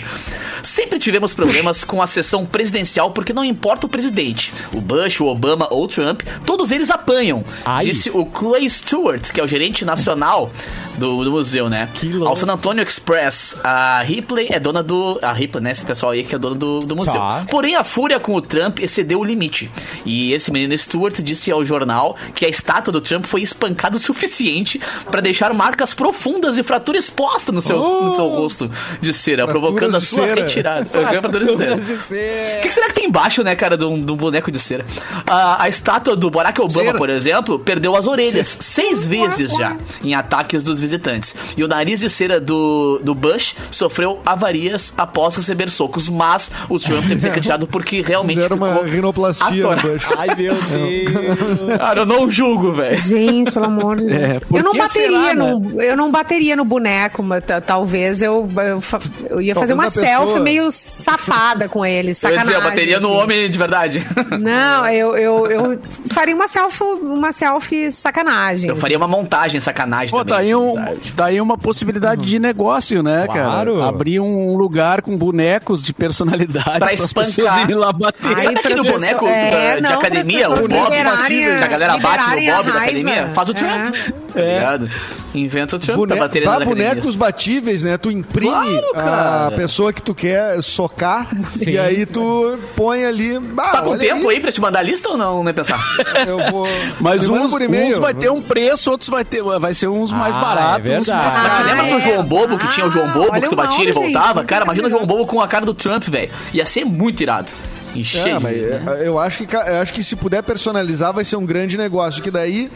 Sempre 0.64 1.00
tivemos 1.00 1.34
problemas 1.34 1.84
com 1.84 2.02
a 2.04 2.08
sessão 2.08 2.46
presidencial 2.46 3.10
porque 3.12 3.34
não 3.34 3.44
importa 3.44 3.88
o 3.88 3.90
presidente, 3.90 4.54
o 4.72 4.80
Bush, 4.80 5.20
o 5.20 5.26
Obama 5.26 5.68
ou 5.72 5.86
o 5.86 5.88
Trump, 5.88 6.22
todos 6.46 6.70
eles 6.72 6.92
apanham, 6.92 7.44
Ai. 7.66 7.86
disse 7.86 8.12
o 8.12 8.26
Clay 8.28 8.70
Stewart, 8.70 9.32
que 9.32 9.42
é 9.42 9.44
o 9.44 9.48
gerente 9.48 9.84
nacional 9.84 10.52
do, 11.00 11.24
do 11.24 11.32
museu, 11.32 11.68
né? 11.68 11.90
Ao 12.28 12.36
San 12.36 12.46
Antonio 12.52 12.84
Express, 12.84 13.56
a 13.64 14.04
Ripley 14.04 14.50
é 14.52 14.60
dona 14.60 14.84
do... 14.84 15.18
A 15.24 15.32
Ripley, 15.34 15.64
né? 15.64 15.72
Esse 15.72 15.84
pessoal 15.84 16.12
aí 16.12 16.24
que 16.24 16.36
é 16.36 16.38
dono 16.38 16.54
do, 16.54 16.80
do 16.80 16.96
museu. 16.96 17.14
Tá. 17.14 17.44
Porém, 17.50 17.76
a 17.76 17.84
fúria 17.84 18.20
com 18.20 18.31
o 18.34 18.42
Trump 18.42 18.80
excedeu 18.80 19.20
o 19.20 19.24
limite. 19.24 19.70
E 20.06 20.34
esse 20.34 20.52
menino 20.52 20.78
Stewart 20.78 21.20
disse 21.22 21.52
ao 21.52 21.64
jornal 21.64 22.16
que 22.34 22.46
a 22.46 22.50
estátua 22.50 22.92
do 22.92 23.02
Trump 23.02 23.26
foi 23.26 23.42
espancada 23.42 23.98
o 23.98 24.00
suficiente 24.00 24.80
para 25.10 25.22
deixar 25.22 25.54
marcas 25.54 25.94
profundas 25.94 26.58
e 26.58 26.64
fratura 26.64 26.98
exposta 26.98 27.52
no 27.52 27.62
seu, 27.62 27.78
no 27.78 28.16
seu 28.16 28.28
rosto 28.28 28.70
de 29.00 29.14
cera, 29.14 29.46
provocando 29.48 29.96
a 29.98 30.02
sua 30.02 30.28
cera. 30.28 30.42
retirada. 30.42 30.86
Fraturas 30.86 31.48
de 31.48 31.58
cera. 31.58 31.76
de 31.76 31.98
cera. 31.98 32.60
O 32.60 32.62
que 32.62 32.70
será 32.70 32.88
que 32.88 32.94
tem 32.94 33.06
embaixo, 33.06 33.44
né, 33.44 33.56
cara, 33.56 33.78
de 33.78 33.86
um, 33.86 34.04
de 34.04 34.12
um 34.12 34.18
boneco 34.18 34.52
de 34.52 34.60
cera? 34.60 34.86
A, 35.28 35.64
a 35.64 35.70
estátua 35.70 36.16
do 36.16 36.30
Barack 36.30 36.60
Obama, 36.62 36.86
Cera. 36.86 36.98
por 36.98 37.10
exemplo, 37.10 37.60
perdeu 37.60 37.96
as 37.96 38.08
orelhas 38.08 38.58
seis 38.60 39.08
vezes 39.08 39.52
já 39.52 39.78
em 40.04 40.14
ataques 40.14 40.64
dos 40.64 40.80
visitantes. 40.80 41.36
E 41.56 41.64
o 41.64 41.68
nariz 41.68 42.00
de 42.00 42.10
cera 42.10 42.40
do, 42.40 43.00
do 43.04 43.14
Bush 43.14 43.56
sofreu 43.70 44.22
avarias 44.26 44.94
após 44.98 45.36
receber 45.36 45.70
socos, 45.70 46.10
mas 46.10 46.52
o 46.70 46.80
Trump 46.80 47.02
teve 47.02 47.16
que 47.16 47.22
ser 47.22 47.32
retirado 47.32 47.68
porque 47.68 48.02
realmente 48.02 48.21
Fizeram 48.28 48.58
ficou 48.58 48.70
uma 48.70 48.84
rinoplastia 48.86 49.48
no. 49.64 49.70
Ai, 50.18 50.36
meu 50.36 50.56
Deus. 50.62 51.78
Cara, 51.78 52.02
eu 52.02 52.06
não 52.06 52.30
julgo, 52.30 52.72
velho. 52.74 52.98
Gente, 52.98 53.52
pelo 53.52 53.66
amor 53.66 53.98
de 53.98 54.08
Deus. 54.08 54.20
É, 54.22 54.40
por 54.40 54.58
eu 54.60 54.64
não 54.64 54.72
que 54.74 54.78
bateria 54.78 55.10
será, 55.20 55.34
né? 55.34 55.34
no, 55.36 55.82
eu 55.82 55.98
não 55.98 56.12
bateria 56.12 56.56
no 56.56 56.66
boneco, 56.66 57.22
mas 57.24 57.44
ta- 57.44 57.62
talvez 57.62 58.22
eu, 58.22 58.50
eu, 58.58 58.82
fa- 58.82 59.00
eu 59.30 59.42
ia 59.42 59.56
fazer 59.56 59.74
uma 59.74 59.84
Talvez 59.84 60.04
a 60.04 60.10
pessoa- 60.10 60.26
selfie 60.28 60.44
meio 60.44 60.72
safada 60.72 61.68
com 61.70 61.86
ele, 61.86 62.10
Eu 62.12 62.16
sacanagem. 62.16 62.48
dizer, 62.54 62.62
a 62.62 62.70
bateria 62.70 63.00
no 63.00 63.10
assim. 63.10 63.22
homem 63.24 63.50
de 63.50 63.58
verdade. 63.58 64.08
Não, 64.40 64.88
eu, 64.88 65.16
eu, 65.18 65.48
eu 65.48 65.80
faria 66.10 66.36
uma 66.36 66.48
selfie, 66.48 66.84
uma 66.84 67.32
selfie 67.32 67.92
sacanagem. 67.92 68.70
Eu 68.70 68.76
faria 68.76 68.98
uma 68.98 69.08
montagem 69.08 69.60
sacanagem 69.60 70.12
Pô, 70.12 70.24
também. 70.24 70.34
tá 70.34 70.40
aí, 70.42 70.52
assim, 70.54 70.56
um, 70.56 70.74
sabe? 70.74 71.12
tá 71.16 71.26
aí 71.26 71.42
uma 71.42 71.58
possibilidade 71.58 72.22
de 72.22 72.40
negócio, 72.40 73.02
né, 73.04 73.26
Claro. 73.28 73.78
cara? 73.78 73.88
Abrir 73.90 74.20
um 74.20 74.56
lugar 74.56 75.02
com 75.02 75.18
bonecos 75.18 75.84
de 75.84 75.94
personalidade 75.94 76.80
Pra 76.80 76.88
pras 76.88 77.00
espancar. 77.02 77.26
pessoas 77.36 77.62
irem 77.64 77.76
lá 77.76 77.92
bater. 77.92 78.11
Ai, 78.24 78.44
Sabe 78.44 78.60
aquele 78.60 78.76
boneco 78.84 79.26
pessoas- 79.26 79.32
da- 79.32 79.38
é, 79.58 79.76
de 79.76 79.82
não, 79.82 79.92
academia, 79.94 80.50
o 80.50 80.68
Bob, 80.68 80.92
que 81.28 81.44
a 81.46 81.68
galera 81.68 81.98
bate 81.98 82.30
no 82.30 82.36
Bob 82.54 82.72
da 82.72 82.80
academia? 82.82 83.30
Faz 83.34 83.50
o 83.50 83.54
Trump. 83.54 83.96
É. 83.96 84.32
Tá 84.34 84.42
ligado? 84.42 84.90
Inventa 85.34 85.76
o 85.76 85.80
Trump 85.80 85.98
Bone... 85.98 86.08
pra 86.08 86.18
bater 86.18 86.46
nas 86.46 86.64
bonecos 86.64 87.16
batíveis, 87.16 87.84
né? 87.84 87.98
Tu 87.98 88.12
imprime 88.12 88.82
Claro, 88.94 89.48
a 89.48 89.52
pessoa 89.56 89.92
que 89.94 90.02
tu 90.02 90.14
quer 90.14 90.62
socar 90.62 91.28
e 91.66 91.78
aí 91.78 92.06
tu 92.06 92.58
põe 92.76 93.06
ali. 93.06 93.40
Bah, 93.40 93.64
Tu 93.64 93.72
tá 93.72 93.82
com 93.82 93.90
olha 93.92 94.00
tempo 94.00 94.28
aí 94.30 94.40
pra 94.40 94.52
te 94.52 94.60
mandar 94.62 94.80
a 94.80 94.84
lista 94.84 95.10
ou 95.10 95.18
não, 95.18 95.44
né, 95.44 95.54
pensar? 95.54 95.82
Eu 96.28 96.52
vou. 96.52 96.68
Mas 97.00 97.28
uns, 97.28 97.50
por 97.50 97.62
e-mail. 97.62 97.96
uns 97.96 98.00
vai 98.00 98.14
ter 98.14 98.30
um 98.30 98.42
preço, 98.42 98.92
outros 98.92 99.10
vai 99.10 99.24
ter, 99.24 99.42
vai 99.42 99.74
ser 99.74 99.88
uns 99.88 100.12
mais 100.12 100.36
Ah, 100.36 100.40
baratos, 100.42 100.90
é 100.90 101.00
uns 101.00 101.08
verdade. 101.08 101.24
mais 101.24 101.38
Mas 101.38 101.44
te 101.44 101.50
caros. 101.50 101.68
lembra 101.72 101.88
é. 101.88 101.94
do 101.94 102.00
João 102.00 102.24
Bobo, 102.24 102.58
que 102.58 102.68
tinha 102.70 102.86
o 102.86 102.92
João 102.92 103.08
Bobo, 103.12 103.30
olha 103.32 103.42
que 103.42 103.50
tu 103.50 103.56
batia 103.56 103.90
e 103.90 103.92
voltava? 103.94 104.44
Cara, 104.44 104.66
imagina 104.66 104.88
o 104.88 104.92
João 104.92 105.06
Bobo 105.06 105.26
com 105.26 105.42
a 105.42 105.48
cara 105.48 105.66
do 105.66 105.74
Trump, 105.74 106.04
velho. 106.10 106.30
Ia 106.54 106.66
ser 106.66 106.84
muito 106.86 107.22
irado. 107.24 107.52
E 107.96 108.04
cheio. 108.04 108.36
É, 108.36 108.40
mas 108.40 108.62
né? 108.62 108.84
é, 109.00 109.08
eu 109.08 109.18
acho, 109.20 109.46
que, 109.46 109.56
eu 109.56 109.82
acho 109.82 109.94
que 109.94 110.04
se 110.04 110.16
puder 110.16 110.44
personalizar 110.44 111.14
vai 111.14 111.26
ser 111.26 111.36
um 111.36 111.46
grande 111.46 111.78
negócio. 111.78 112.22
Que 112.22 112.32
daí 112.32 112.72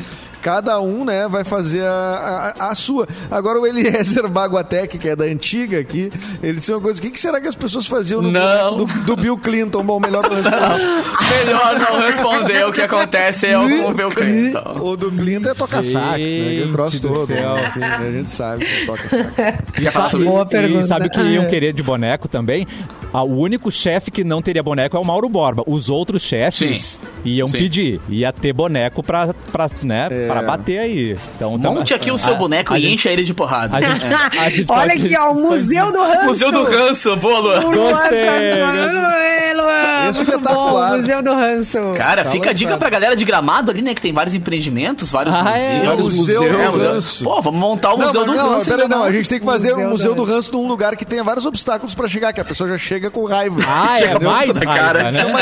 cada 0.46 0.80
um, 0.80 1.04
né, 1.04 1.28
vai 1.28 1.44
fazer 1.44 1.82
a, 1.82 2.54
a, 2.60 2.70
a 2.70 2.76
sua. 2.76 3.08
Agora 3.32 3.60
o 3.60 3.66
Eliezer 3.66 4.28
Baguatec, 4.30 4.96
que 5.00 5.10
é 5.10 5.16
da 5.16 5.26
antiga 5.26 5.80
aqui, 5.80 6.12
ele 6.44 6.60
disse 6.60 6.72
uma 6.72 6.80
coisa, 6.80 7.00
o 7.00 7.02
que, 7.02 7.10
que 7.10 7.20
será 7.20 7.42
que 7.42 7.48
as 7.48 7.56
pessoas 7.56 7.88
faziam 7.88 8.22
no 8.22 8.32
do, 8.32 8.86
do 9.06 9.16
Bill 9.16 9.36
Clinton? 9.40 9.84
Bom, 9.84 10.00
melhor 10.00 10.22
não 10.30 10.36
responder. 10.36 11.46
Melhor 11.46 11.80
não 11.80 12.00
responder 12.00 12.66
o 12.68 12.72
que 12.72 12.82
acontece 12.82 13.48
é 13.48 13.58
o 13.58 13.92
ver 13.92 14.06
o 14.06 14.12
Clinton. 14.12 14.76
O 14.82 14.96
do 14.96 15.12
Clinton 15.12 15.50
é 15.50 15.54
tocar 15.56 15.84
sax, 15.84 15.92
né? 15.92 16.14
Aquele 16.14 16.72
troço 16.72 17.02
todo. 17.02 17.26
céu. 17.26 17.58
Enfim, 17.66 17.84
a 17.84 18.12
gente 18.12 18.32
sabe 18.32 18.66
que 18.66 18.86
toca 18.86 19.10
sax. 19.10 19.94
Falar 19.94 20.10
sobre 20.12 20.28
Boa 20.28 20.46
pergunta. 20.46 20.82
E 20.82 20.84
sabe 20.84 21.08
o 21.08 21.10
que 21.10 21.22
iam 21.22 21.48
querer 21.48 21.74
de 21.74 21.82
boneco 21.82 22.28
também? 22.28 22.68
Ah, 23.16 23.24
o 23.24 23.40
único 23.40 23.72
chefe 23.72 24.12
que 24.12 24.26
não 24.26 24.42
teria 24.42 24.62
boneco 24.62 24.98
é 24.98 25.00
o 25.00 25.06
Mauro 25.06 25.30
Borba. 25.30 25.64
Os 25.66 25.90
outros 25.90 26.22
chefes 26.22 27.00
iam 27.24 27.48
Sim. 27.48 27.60
pedir. 27.60 28.02
Ia 28.10 28.34
ter 28.34 28.52
boneco 28.52 29.02
pra, 29.02 29.34
pra, 29.54 29.70
né, 29.84 30.10
É. 30.12 30.28
pra 30.40 30.48
bater 30.58 30.80
aí. 30.80 31.18
Então, 31.36 31.60
tam- 31.60 31.74
Monte 31.74 31.94
aqui 31.94 32.12
o 32.12 32.18
seu 32.18 32.34
a- 32.34 32.38
boneco 32.38 32.74
a 32.74 32.80
e 32.80 32.82
gente- 32.82 32.94
enche 32.96 33.10
ele 33.10 33.24
de 33.24 33.34
porrada. 33.34 33.78
A 33.78 33.82
gente, 33.82 34.06
a 34.40 34.50
gente 34.50 34.66
Olha 34.72 34.94
aqui, 34.94 35.16
ó, 35.18 35.32
o 35.32 35.36
Museu 35.42 35.92
do 35.92 36.02
Ranço. 36.02 36.26
Museu 36.26 36.52
do 36.52 36.64
Ranço, 36.64 37.16
boa, 37.18 37.40
Luan. 37.40 37.62
Gostei, 37.62 38.64
Luan, 38.64 39.54
Luan, 39.56 40.10
Espetacular. 40.12 40.92
Bom, 40.92 40.98
Museu 40.98 41.24
do 41.24 41.34
Ranço. 41.34 41.78
Cara, 41.98 42.24
Tá 42.24 42.30
fica 42.32 42.50
a 42.50 42.54
dica 42.54 42.66
lançado. 42.72 42.80
pra 42.80 42.90
galera 42.90 43.16
de 43.16 43.26
gramado 43.26 43.72
ali, 43.72 43.82
né? 43.82 43.94
Que 43.96 44.02
tem 44.02 44.14
vários 44.14 44.34
empreendimentos, 44.36 45.10
vários 45.12 45.36
Ah, 45.36 45.58
é, 45.58 45.84
museus. 45.84 46.14
o 46.14 46.18
Museu 46.20 46.44
É, 46.44 46.50
do 46.50 46.72
museu. 46.72 46.94
Ranço. 46.94 47.24
Pô, 47.24 47.42
vamos 47.42 47.60
montar 47.60 47.94
o 47.94 47.98
Não, 47.98 48.06
Museu 48.08 48.22
mas 48.26 48.32
do 48.32 48.38
não, 48.38 48.50
Ranço. 48.52 48.66
pera, 48.70 48.84
ainda 48.84 48.96
não, 48.96 49.04
a 49.04 49.12
gente 49.12 49.30
tem 49.30 49.40
que 49.40 49.46
fazer 49.46 49.70
Museu 49.72 49.86
o 49.88 49.90
Museu 49.90 50.16
do 50.16 50.26
do 50.26 50.32
Ranço 50.32 50.52
num 50.52 50.68
lugar 50.68 50.96
que 50.96 51.06
tenha 51.06 51.24
vários 51.24 51.46
obstáculos 51.46 51.94
pra 51.94 52.08
chegar, 52.08 52.32
que 52.34 52.42
a 52.42 52.46
pessoa 52.46 52.70
já 52.70 52.78
chega 52.78 53.10
com 53.10 53.26
raiva. 53.26 53.56
Ah, 53.68 54.00
é 54.00 54.14
mais 54.20 54.48
raiva, 54.48 54.60
cara. 54.62 55.10
Isso 55.10 55.20
é 55.20 55.24
né? 55.24 55.30
uma, 55.30 55.40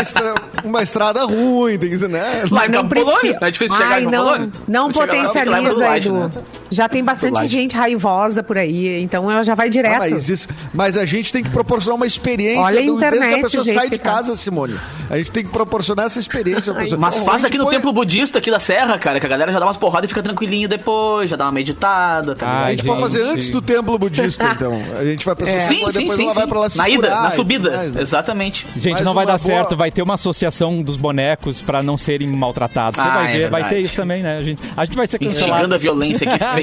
uma 0.63 0.83
estrada 0.83 1.23
ruim, 1.25 1.77
tem 1.77 1.89
que 1.89 1.99
ser, 1.99 2.09
né? 2.09 2.43
Lá 2.49 2.65
em 2.65 2.69
Não 2.69 2.87
precisa. 2.87 3.37
Não 3.39 3.47
é 3.47 3.51
difícil 3.51 3.77
chegar 3.77 3.95
Ai, 3.95 4.03
em 4.03 4.09
Campo 4.09 4.51
não, 4.67 4.87
não 4.87 4.93
chegar 4.93 5.13
lá 5.13 5.19
é 5.19 5.23
potencializa, 5.23 5.97
Edu. 5.97 6.13
né? 6.13 6.29
Já 6.73 6.89
tem 6.89 7.03
bastante 7.03 7.45
gente 7.47 7.75
raivosa 7.75 8.41
por 8.43 8.57
aí, 8.57 9.01
então 9.01 9.29
ela 9.31 9.43
já 9.43 9.55
vai 9.55 9.67
Ah, 9.67 9.69
direto. 9.69 9.99
mas, 9.99 10.29
isso- 10.29 10.47
mas 10.73 10.97
a 10.97 11.05
gente 11.05 11.31
tem 11.31 11.43
que 11.43 11.49
proporcionar 11.49 11.95
uma 11.95 12.05
experiência 12.07 12.61
Olha 12.61 12.79
a 12.79 12.83
do, 12.85 12.97
desde 12.99 13.09
que 13.09 13.15
internet, 13.17 13.39
a 13.39 13.43
pessoa 13.43 13.63
gente, 13.63 13.73
sai 13.75 13.89
de 13.89 13.97
tá. 13.97 14.03
casa, 14.03 14.35
Simone. 14.37 14.73
A 15.09 15.17
gente 15.17 15.31
tem 15.31 15.43
que 15.43 15.49
proporcionar 15.51 16.05
essa 16.07 16.19
experiência. 16.19 16.73
pessoa. 16.73 16.99
Mas 16.99 17.19
Ou 17.19 17.25
faz 17.25 17.45
aqui 17.45 17.57
no 17.57 17.65
põe- 17.65 17.75
templo 17.75 17.93
budista 17.93 18.39
aqui 18.39 18.49
da 18.49 18.59
Serra, 18.59 18.97
cara, 18.97 19.19
que 19.19 19.25
a 19.25 19.29
galera 19.29 19.51
já 19.51 19.59
dá 19.59 19.65
umas 19.65 19.77
porradas 19.77 20.05
e 20.05 20.09
fica 20.09 20.23
tranquilinho 20.23 20.67
depois, 20.67 21.29
já 21.29 21.35
dá 21.35 21.45
uma 21.45 21.51
meditada, 21.51 22.35
tá 22.35 22.47
Ah? 22.47 22.63
A 22.65 22.71
gente 22.71 22.83
pode 22.83 23.01
fazer 23.01 23.21
antes 23.21 23.49
do 23.49 23.61
templo 23.61 23.97
budista, 23.97 24.43
então. 24.55 24.81
A 24.97 25.05
gente 25.05 25.25
vai 25.25 25.35
pra 25.35 25.47
É. 25.49 25.59
Sim, 25.59 25.75
sim, 25.91 25.99
depois 25.99 26.13
sim, 26.17 26.23
ela 26.25 26.33
vai 26.33 26.43
sim. 26.43 26.49
pra 26.49 26.59
lá 26.59 26.69
se 26.69 26.77
Na 26.77 26.89
ida, 26.89 27.09
na 27.09 27.31
subida. 27.31 27.71
mais, 27.77 27.93
né? 27.93 28.01
Exatamente. 28.01 28.65
Gente, 28.75 28.93
Mais 28.93 29.05
não 29.05 29.13
vai 29.13 29.25
dar 29.25 29.37
boa- 29.37 29.39
certo. 29.39 29.75
Vai 29.77 29.91
ter 29.91 30.01
uma 30.01 30.15
associação 30.15 30.81
dos 30.81 30.97
bonecos 30.97 31.61
pra 31.61 31.83
não 31.83 31.97
serem 31.97 32.27
maltratados. 32.27 32.99
Você 32.99 33.07
Ah, 33.07 33.13
vai 33.13 33.29
é 33.35 33.37
ver, 33.37 33.49
vai 33.49 33.61
ter 33.63 33.69
verdade. 33.69 33.85
isso 33.87 33.95
também, 33.95 34.23
né? 34.23 34.37
A 34.37 34.43
gente, 34.43 34.61
a 34.75 34.85
gente 34.85 34.95
vai 34.95 35.05
ser 35.07 35.17
Instigando 35.21 35.49
cancelado. 35.51 35.75
a 35.75 35.77
violência, 35.77 36.25
que 36.27 36.39
feio 36.55 36.62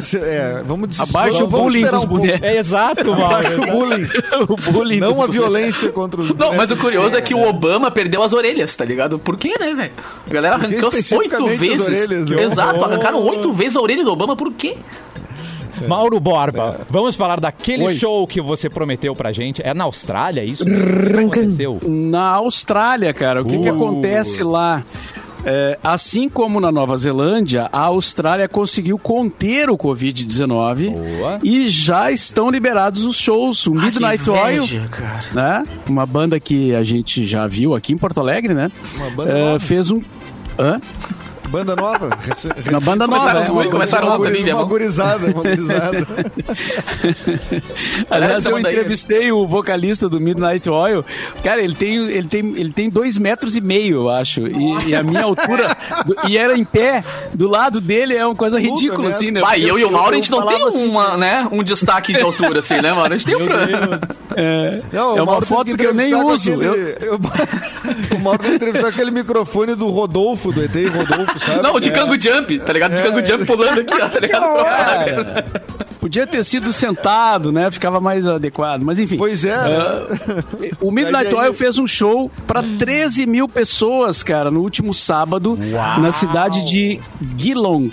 ser- 0.00 0.22
é, 0.22 0.26
é, 0.58 0.62
vamos 0.66 0.88
des- 0.88 1.00
Abaixa 1.00 1.38
vamos, 1.38 1.54
o 1.54 1.62
bullying 1.62 1.80
esperar 1.80 1.96
dos 2.00 2.04
um 2.04 2.08
pouco. 2.08 2.22
bonecos. 2.24 2.42
É 2.48 2.56
exato, 2.58 3.12
Abaixa 3.12 3.56
Mauro. 3.56 3.62
o 3.62 3.78
bullying. 3.78 4.08
o 4.48 4.72
bullying 4.72 5.00
Não 5.00 5.22
a 5.22 5.26
violência 5.26 5.90
contra 5.90 6.20
os 6.20 6.34
Não, 6.34 6.54
mas 6.54 6.70
o 6.70 6.76
curioso 6.76 7.16
é 7.16 7.20
que 7.20 7.34
o 7.34 7.42
Obama 7.46 7.90
perdeu 7.90 8.22
as 8.22 8.32
orelhas, 8.32 8.74
tá 8.76 8.84
ligado? 8.84 9.18
Por 9.18 9.36
quê, 9.36 9.54
né, 9.58 9.74
velho? 9.74 9.92
A 10.28 10.32
galera 10.32 10.58
que 10.58 10.66
arrancou 10.66 10.90
oito 11.18 11.46
vezes. 11.58 11.86
orelhas, 11.86 12.28
né? 12.28 12.42
Exato, 12.44 12.84
arrancaram 12.84 13.22
oito 13.26 13.52
vezes 13.52 13.76
a 13.76 13.80
orelha 13.80 14.04
do 14.04 14.12
Obama, 14.12 14.34
por 14.36 14.52
quê? 14.52 14.76
Mauro 15.86 16.18
Borba, 16.18 16.80
vamos 16.90 17.14
falar 17.14 17.38
daquele 17.38 17.84
Oi. 17.84 17.94
show 17.94 18.26
que 18.26 18.40
você 18.40 18.68
prometeu 18.68 19.14
pra 19.14 19.30
gente. 19.30 19.62
É 19.64 19.72
na 19.72 19.84
Austrália 19.84 20.42
isso? 20.42 20.64
O 20.64 20.66
que 20.66 21.16
aconteceu? 21.20 21.78
Na 21.86 22.30
Austrália, 22.30 23.14
cara, 23.14 23.42
o 23.42 23.44
que, 23.44 23.56
que 23.58 23.70
Uh. 23.70 23.74
acontece 23.76 24.42
lá? 24.42 24.82
É, 25.50 25.78
assim 25.82 26.28
como 26.28 26.60
na 26.60 26.70
Nova 26.70 26.96
Zelândia, 26.96 27.68
a 27.72 27.80
Austrália 27.80 28.46
conseguiu 28.48 28.98
conter 28.98 29.70
o 29.70 29.78
Covid-19 29.78 30.90
Boa. 30.92 31.38
e 31.42 31.68
já 31.68 32.12
estão 32.12 32.50
liberados 32.50 33.04
os 33.04 33.16
shows. 33.16 33.66
O 33.66 33.72
Midnight 33.74 34.20
Ah, 34.20 34.24
que 34.24 34.30
Oil, 34.30 34.66
né? 35.32 35.64
Uma 35.88 36.04
banda 36.04 36.38
que 36.38 36.74
a 36.74 36.82
gente 36.82 37.24
já 37.24 37.46
viu 37.46 37.74
aqui 37.74 37.92
em 37.92 37.98
Porto 37.98 38.20
Alegre, 38.20 38.52
né? 38.52 38.70
Uma 38.96 39.10
banda 39.10 39.32
É, 39.38 39.58
fez 39.58 39.90
um. 39.90 40.02
Hã? 40.58 40.80
Banda 41.48 41.74
nova. 41.76 42.10
rece- 42.20 42.48
Uma 42.68 42.80
banda 42.80 43.04
Começaram 43.06 43.40
nova. 43.40 43.60
os 43.60 43.66
é. 43.66 43.70
começaram 43.70 44.08
uma, 44.08 44.16
guri- 44.18 44.52
uma 44.52 44.64
gurizada, 44.64 45.26
uma 45.26 45.42
gurizada. 45.42 46.06
Aliás, 48.10 48.46
eu 48.46 48.56
aí. 48.56 48.62
entrevistei 48.62 49.32
o 49.32 49.46
vocalista 49.46 50.08
do 50.08 50.20
Midnight 50.20 50.68
Oil. 50.68 51.04
Cara, 51.42 51.62
ele 51.62 51.74
tem, 51.74 51.96
ele 52.10 52.28
tem, 52.28 52.40
ele 52.56 52.72
tem 52.72 52.90
dois 52.90 53.18
metros 53.18 53.56
e 53.56 53.60
meio, 53.60 54.02
eu 54.02 54.10
acho. 54.10 54.46
E, 54.46 54.88
e 54.88 54.94
a 54.94 55.02
minha 55.02 55.24
altura. 55.24 55.76
do- 56.06 56.16
e 56.28 56.36
era 56.36 56.56
em 56.56 56.64
pé. 56.64 57.02
Do 57.34 57.48
lado 57.48 57.80
dele 57.80 58.14
é 58.14 58.24
uma 58.24 58.34
coisa 58.36 58.58
ridícula, 58.60 59.10
assim, 59.10 59.30
né? 59.30 59.40
Vai, 59.40 59.62
eu 59.62 59.78
e 59.78 59.84
o 59.84 59.90
Mauro, 59.90 60.12
a 60.12 60.16
gente 60.16 60.30
não 60.30 60.46
tem 60.46 60.62
assim, 60.66 60.88
uma, 60.88 61.16
né, 61.16 61.48
um 61.50 61.62
destaque 61.62 62.12
de 62.12 62.20
altura, 62.20 62.58
assim, 62.60 62.80
né, 62.80 62.92
Mauro? 62.92 63.14
A 63.14 63.16
gente 63.16 63.26
tem 63.26 63.36
um 63.36 63.46
problema. 63.46 64.00
é, 64.36 64.80
Não, 64.92 65.16
é 65.16 65.20
o 65.20 65.24
uma 65.24 65.42
foto 65.42 65.76
que 65.76 65.86
eu 65.86 65.94
nem 65.94 66.14
uso. 66.14 66.50
aquele- 66.52 66.66
Eu- 66.66 66.76
eu- 66.76 67.18
o 68.16 68.20
Mauro 68.20 68.38
tem 68.38 68.50
que 68.50 68.56
entrevistar 68.56 68.88
aquele 68.88 69.10
microfone 69.10 69.74
do 69.74 69.88
Rodolfo, 69.88 70.52
do 70.52 70.62
ET 70.62 70.70
Rodolfo, 70.94 71.37
sabe? 71.38 71.62
Não, 71.62 71.78
de 71.80 71.90
Kango 71.90 72.20
Jump, 72.20 72.58
tá 72.60 72.72
ligado? 72.72 72.92
De 72.92 72.98
É. 72.98 73.02
Kango 73.02 73.26
Jump 73.26 73.44
pulando 73.46 73.80
aqui, 73.80 73.94
ó, 73.94 74.08
tá 74.08 74.18
ligado? 74.20 74.42
Cara, 74.64 75.44
podia 76.00 76.26
ter 76.26 76.44
sido 76.44 76.72
sentado, 76.72 77.50
né? 77.52 77.70
Ficava 77.70 78.00
mais 78.00 78.26
adequado. 78.26 78.82
Mas 78.82 78.98
enfim. 78.98 79.16
Pois 79.16 79.44
é, 79.44 79.56
né? 79.56 80.70
O 80.80 80.90
Midnight 80.90 81.34
Oil 81.34 81.52
fez 81.54 81.78
um 81.78 81.86
show 81.86 82.30
para 82.46 82.62
13 82.78 83.26
mil 83.26 83.48
pessoas, 83.48 84.22
cara, 84.22 84.50
no 84.50 84.60
último 84.60 84.92
sábado, 84.94 85.58
na 86.00 86.12
cidade 86.12 86.64
de 86.64 87.00
Geelong. 87.36 87.90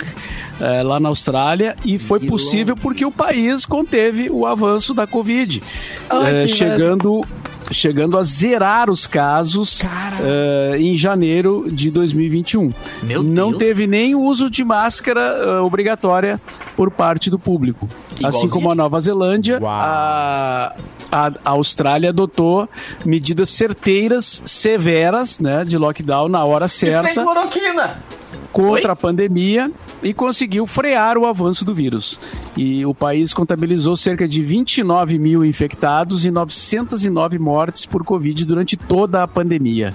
eh, 0.61 0.83
lá 0.83 0.99
na 1.01 1.09
Austrália 1.09 1.75
e 1.83 1.99
foi 1.99 2.19
possível 2.21 2.77
porque 2.77 3.03
o 3.05 3.11
país 3.11 3.65
conteve 3.65 4.29
o 4.29 4.45
avanço 4.45 4.93
da 4.93 5.05
Covid, 5.05 5.61
Eh, 6.09 6.41
que 6.43 6.47
chegando 6.47 7.25
chegando 7.71 8.17
a 8.17 8.23
zerar 8.23 8.89
os 8.89 9.07
casos 9.07 9.81
eh, 10.21 10.75
em 10.77 10.95
janeiro 10.95 11.69
de 11.71 11.89
2021. 11.91 12.73
Meu 13.03 13.23
Não 13.23 13.49
Deus. 13.49 13.59
teve 13.59 13.87
nem 13.87 14.15
uso 14.15 14.49
de 14.49 14.63
máscara 14.63 15.21
eh, 15.21 15.59
obrigatória 15.59 16.39
por 16.75 16.91
parte 16.91 17.29
do 17.29 17.39
público. 17.39 17.87
Assim 18.11 18.19
Igualzinho 18.19 18.49
como 18.51 18.71
a 18.71 18.75
Nova 18.75 18.99
Zelândia, 18.99 19.59
a, 19.63 20.75
a 21.11 21.31
a 21.45 21.51
Austrália 21.51 22.09
adotou 22.09 22.67
medidas 23.05 23.49
certeiras, 23.49 24.41
severas, 24.43 25.39
né, 25.39 25.63
de 25.63 25.77
lockdown 25.77 26.27
na 26.27 26.43
hora 26.43 26.67
Sem 26.67 26.91
certa 26.91 27.21
cloroquina! 27.21 27.97
Contra 28.55 28.87
Oi? 28.87 28.91
a 28.91 28.95
pandemia 28.95 29.69
e 30.01 30.13
conseguiu 30.13 30.65
frear 30.65 31.17
o 31.17 31.25
avanço 31.25 31.65
do 31.65 31.75
vírus. 31.75 32.17
E 32.55 32.85
o 32.85 32.95
país 32.95 33.33
contabilizou 33.33 33.97
cerca 33.97 34.25
de 34.25 34.41
29 34.41 35.19
mil 35.19 35.43
infectados 35.43 36.25
e 36.25 36.31
909 36.31 37.37
mortes 37.37 37.85
por 37.85 38.05
Covid 38.05 38.45
durante 38.45 38.77
toda 38.77 39.23
a 39.23 39.27
pandemia. 39.27 39.93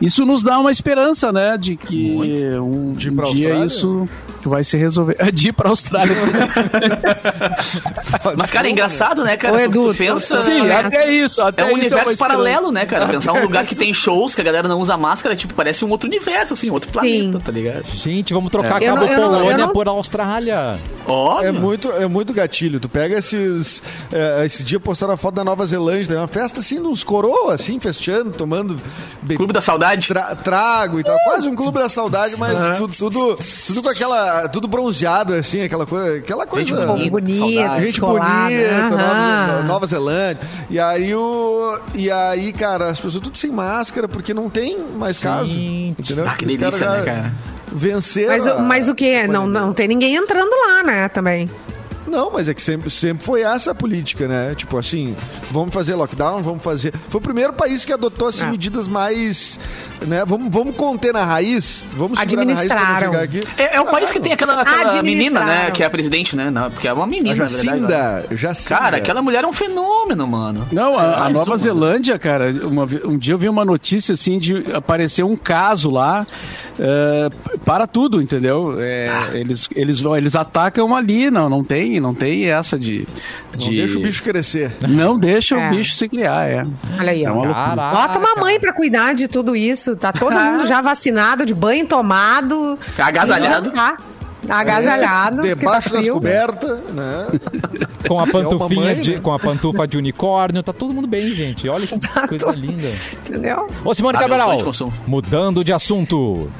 Isso 0.00 0.26
nos 0.26 0.42
dá 0.42 0.58
uma 0.58 0.72
esperança, 0.72 1.30
né, 1.30 1.56
de 1.56 1.76
que 1.76 2.10
Muito. 2.10 2.44
um, 2.64 2.92
De 2.92 3.08
um 3.08 3.14
pra 3.14 3.26
dia 3.26 3.50
Austrália? 3.54 3.66
isso 3.66 4.08
vai 4.44 4.64
se 4.64 4.76
resolver. 4.76 5.16
De 5.32 5.50
ir 5.50 5.52
para 5.52 5.68
a 5.68 5.70
Austrália. 5.70 6.16
Mas, 8.36 8.50
cara, 8.50 8.66
é 8.66 8.70
engraçado, 8.72 9.22
né, 9.22 9.36
cara? 9.36 9.54
Ô, 9.54 9.58
Tu- 9.58 9.62
Edu, 9.64 9.92
tu 9.92 9.98
pensa... 9.98 10.42
Sim, 10.42 10.68
até 10.70 11.08
isso. 11.12 11.40
Até 11.40 11.62
É 11.62 11.66
um 11.66 11.68
isso 11.68 11.76
universo 11.78 12.10
esperança. 12.10 12.24
paralelo, 12.26 12.72
né, 12.72 12.84
cara? 12.84 13.06
Pensar 13.12 13.32
um 13.32 13.42
lugar 13.42 13.64
que 13.64 13.76
tem 13.76 13.94
shows, 13.94 14.34
que 14.34 14.40
a 14.40 14.44
galera 14.44 14.66
não 14.66 14.80
usa 14.80 14.96
máscara, 14.96 15.36
tipo, 15.36 15.54
parece 15.54 15.84
um 15.84 15.90
outro 15.90 16.08
universo, 16.08 16.54
assim, 16.54 16.68
outro 16.70 16.90
planeta, 16.90 17.38
Sim. 17.38 17.44
tá 17.44 17.52
ligado? 17.52 17.84
Gente, 17.94 18.32
vamos 18.32 18.50
trocar 18.50 18.82
Eu 18.82 18.94
Cabo 18.94 19.06
não- 19.06 19.14
Polônia 19.14 19.56
não- 19.58 19.68
por 19.68 19.86
Austrália. 19.88 20.78
Óbvio. 21.06 21.48
É 21.48 21.52
muito, 21.52 21.90
é 21.92 22.06
muito 22.06 22.32
gatilho. 22.32 22.78
Tu 22.80 22.88
pega 22.88 23.18
esses. 23.18 23.82
é, 24.12 24.44
esse 24.46 24.62
dia 24.64 24.78
postaram 24.80 25.14
a 25.14 25.16
foto 25.16 25.34
da 25.34 25.44
Nova 25.44 25.64
Zelândia, 25.66 26.16
uma 26.16 26.28
festa 26.28 26.60
assim, 26.60 26.78
nos 26.78 27.02
coroa, 27.04 27.54
assim, 27.54 27.78
festando, 27.80 28.30
tomando 28.30 28.76
be- 29.22 29.36
Clube 29.36 29.52
da 29.52 29.60
Saudade. 29.60 30.08
tra- 30.08 30.34
trago 30.36 30.98
e 31.00 31.04
tal. 31.04 31.16
Quase 31.24 31.48
um 31.48 31.54
clube 31.56 31.78
da 31.78 31.88
saudade, 31.88 32.36
mas 32.38 32.76
tudo, 32.78 32.94
tudo, 32.96 33.38
tudo 33.66 33.82
com 33.82 33.88
aquela. 33.88 34.48
Tudo 34.48 34.68
bronzeado, 34.68 35.34
assim, 35.34 35.62
aquela 35.62 35.86
coisa. 35.86 36.18
Aquela 36.18 36.46
coisa. 36.46 36.66
Gente 36.96 37.10
bonito, 37.10 37.38
saudade. 37.38 37.80
Gente 37.80 37.90
descolado. 37.90 38.50
bonita, 38.54 38.90
Nova, 38.90 39.02
Aham. 39.02 39.62
Nova 39.64 39.86
Zelândia. 39.86 40.40
E 40.70 40.78
aí 40.78 41.14
o. 41.14 41.78
E 41.94 42.10
aí, 42.10 42.52
cara, 42.52 42.88
as 42.90 42.98
pessoas 43.00 43.22
tudo 43.22 43.36
sem 43.36 43.50
máscara, 43.50 44.06
porque 44.08 44.32
não 44.32 44.48
tem 44.48 44.78
mais 44.96 45.18
caso. 45.18 45.46
Gente. 45.52 46.00
Entendeu? 46.00 46.24
Ah, 46.28 46.34
que 46.36 46.44
Os 46.46 46.56
caras 46.56 46.78
delícia, 46.78 46.86
já 46.88 46.96
né, 46.96 47.02
cara? 47.04 47.32
Venceram. 47.74 48.28
Mas, 48.28 48.46
o- 48.46 48.50
a 48.50 48.58
mas 48.62 48.88
o 48.88 48.94
que? 48.94 49.26
Não, 49.26 49.46
não 49.46 49.72
tem 49.72 49.88
ninguém 49.88 50.14
entrando 50.14 50.50
lá, 50.66 50.82
né, 50.82 51.08
também. 51.08 51.48
Não, 52.12 52.30
mas 52.30 52.46
é 52.46 52.52
que 52.52 52.60
sempre, 52.60 52.90
sempre 52.90 53.24
foi 53.24 53.40
essa 53.40 53.70
a 53.70 53.74
política, 53.74 54.28
né? 54.28 54.54
Tipo 54.54 54.76
assim, 54.76 55.16
vamos 55.50 55.72
fazer 55.72 55.94
lockdown, 55.94 56.42
vamos 56.42 56.62
fazer. 56.62 56.92
Foi 57.08 57.18
o 57.18 57.22
primeiro 57.22 57.54
país 57.54 57.86
que 57.86 57.92
adotou 57.92 58.28
assim, 58.28 58.44
É. 58.44 58.50
medidas 58.50 58.86
mais. 58.86 59.58
Né? 60.06 60.22
Vamos, 60.26 60.52
vamos 60.52 60.76
conter 60.76 61.12
na 61.14 61.24
raiz. 61.24 61.84
Vamos 61.96 62.18
segurar 62.18 62.44
na 62.44 62.54
raiz 62.54 62.70
Administraram. 62.70 63.14
É, 63.56 63.76
é 63.76 63.80
um 63.80 63.86
país 63.86 64.12
que 64.12 64.20
tem 64.20 64.32
aquela, 64.32 64.60
aquela 64.60 64.76
Administraram. 64.90 65.02
menina, 65.04 65.44
né? 65.44 65.70
Que 65.70 65.82
é 65.82 65.86
a 65.86 65.90
presidente, 65.90 66.36
né? 66.36 66.50
Não, 66.50 66.70
porque 66.70 66.86
é 66.86 66.92
uma 66.92 67.06
menina, 67.06 67.36
na 67.36 67.46
verdade. 67.46 67.80
né? 67.80 67.88
Jacinda, 67.88 68.26
Jacinda. 68.36 68.80
Cara, 68.80 68.96
aquela 68.98 69.22
mulher 69.22 69.44
é 69.44 69.46
um 69.46 69.52
fenômeno, 69.52 70.26
mano. 70.26 70.66
Não, 70.70 70.98
a, 70.98 71.26
a 71.26 71.30
Nova 71.30 71.52
uma. 71.52 71.56
Zelândia, 71.56 72.18
cara, 72.18 72.52
uma 72.66 72.86
um 73.04 73.16
dia 73.16 73.32
eu 73.34 73.38
vi 73.38 73.48
uma 73.48 73.64
notícia 73.64 74.12
assim 74.14 74.38
de 74.38 74.72
aparecer 74.72 75.22
um 75.22 75.36
caso 75.36 75.90
lá 75.90 76.26
é, 76.78 77.28
para 77.64 77.86
tudo, 77.86 78.20
entendeu? 78.20 78.76
É, 78.78 79.08
eles, 79.34 79.68
eles, 79.74 80.02
eles 80.04 80.36
atacam 80.36 80.94
ali, 80.94 81.30
não, 81.30 81.48
não 81.48 81.62
tem, 81.64 82.00
não 82.02 82.14
tem 82.14 82.50
essa 82.50 82.78
de. 82.78 83.06
Não 83.52 83.58
de- 83.68 83.76
deixa 83.76 83.98
o 83.98 84.02
bicho 84.02 84.22
crescer. 84.22 84.72
Não 84.88 85.18
deixa 85.18 85.56
É. 85.56 85.68
o 85.68 85.70
bicho 85.76 85.94
se 85.94 86.08
criar, 86.08 86.48
é. 86.50 86.62
Olha 86.98 87.12
aí, 87.12 87.24
É 87.24 87.30
ó. 87.30 87.34
uma. 87.34 87.54
Caraca. 87.54 87.96
Bota 87.96 88.18
uma 88.18 88.34
mãe 88.42 88.58
pra 88.60 88.72
cuidar 88.72 89.14
de 89.14 89.28
tudo 89.28 89.54
isso. 89.56 89.96
Tá 89.96 90.12
todo 90.12 90.34
mundo 90.38 90.66
já 90.66 90.80
vacinado, 90.82 91.46
de 91.46 91.54
banho 91.54 91.86
tomado. 91.86 92.78
Agasalhado. 92.98 93.70
Tá 93.70 93.96
agasalhado. 94.58 95.36
porque 95.36 95.54
Debaixo 95.54 95.90
tá 95.90 95.96
das 95.98 96.08
cobertas, 96.08 96.80
né? 96.92 97.26
Com 98.08 98.18
a 98.18 98.24
é 98.24 98.26
pantufinha 98.26 98.80
mãe, 98.86 99.00
de, 99.00 99.10
né? 99.12 99.20
com 99.22 99.32
a 99.32 99.38
pantufa 99.38 99.86
de 99.86 99.96
unicórnio, 99.96 100.62
tá 100.64 100.72
todo 100.72 100.92
mundo 100.92 101.06
bem, 101.06 101.28
gente. 101.28 101.68
Olha 101.68 101.86
que 101.86 101.96
coisa 102.28 102.50
linda. 102.50 102.88
Entendeu? 103.24 103.68
Ô, 103.84 103.94
Simone 103.94 104.16
Ah, 104.16 104.20
Cabral, 104.20 104.56
de 104.56 104.64
mudando 105.06 105.62
de 105.64 105.72
assunto. 105.72 106.50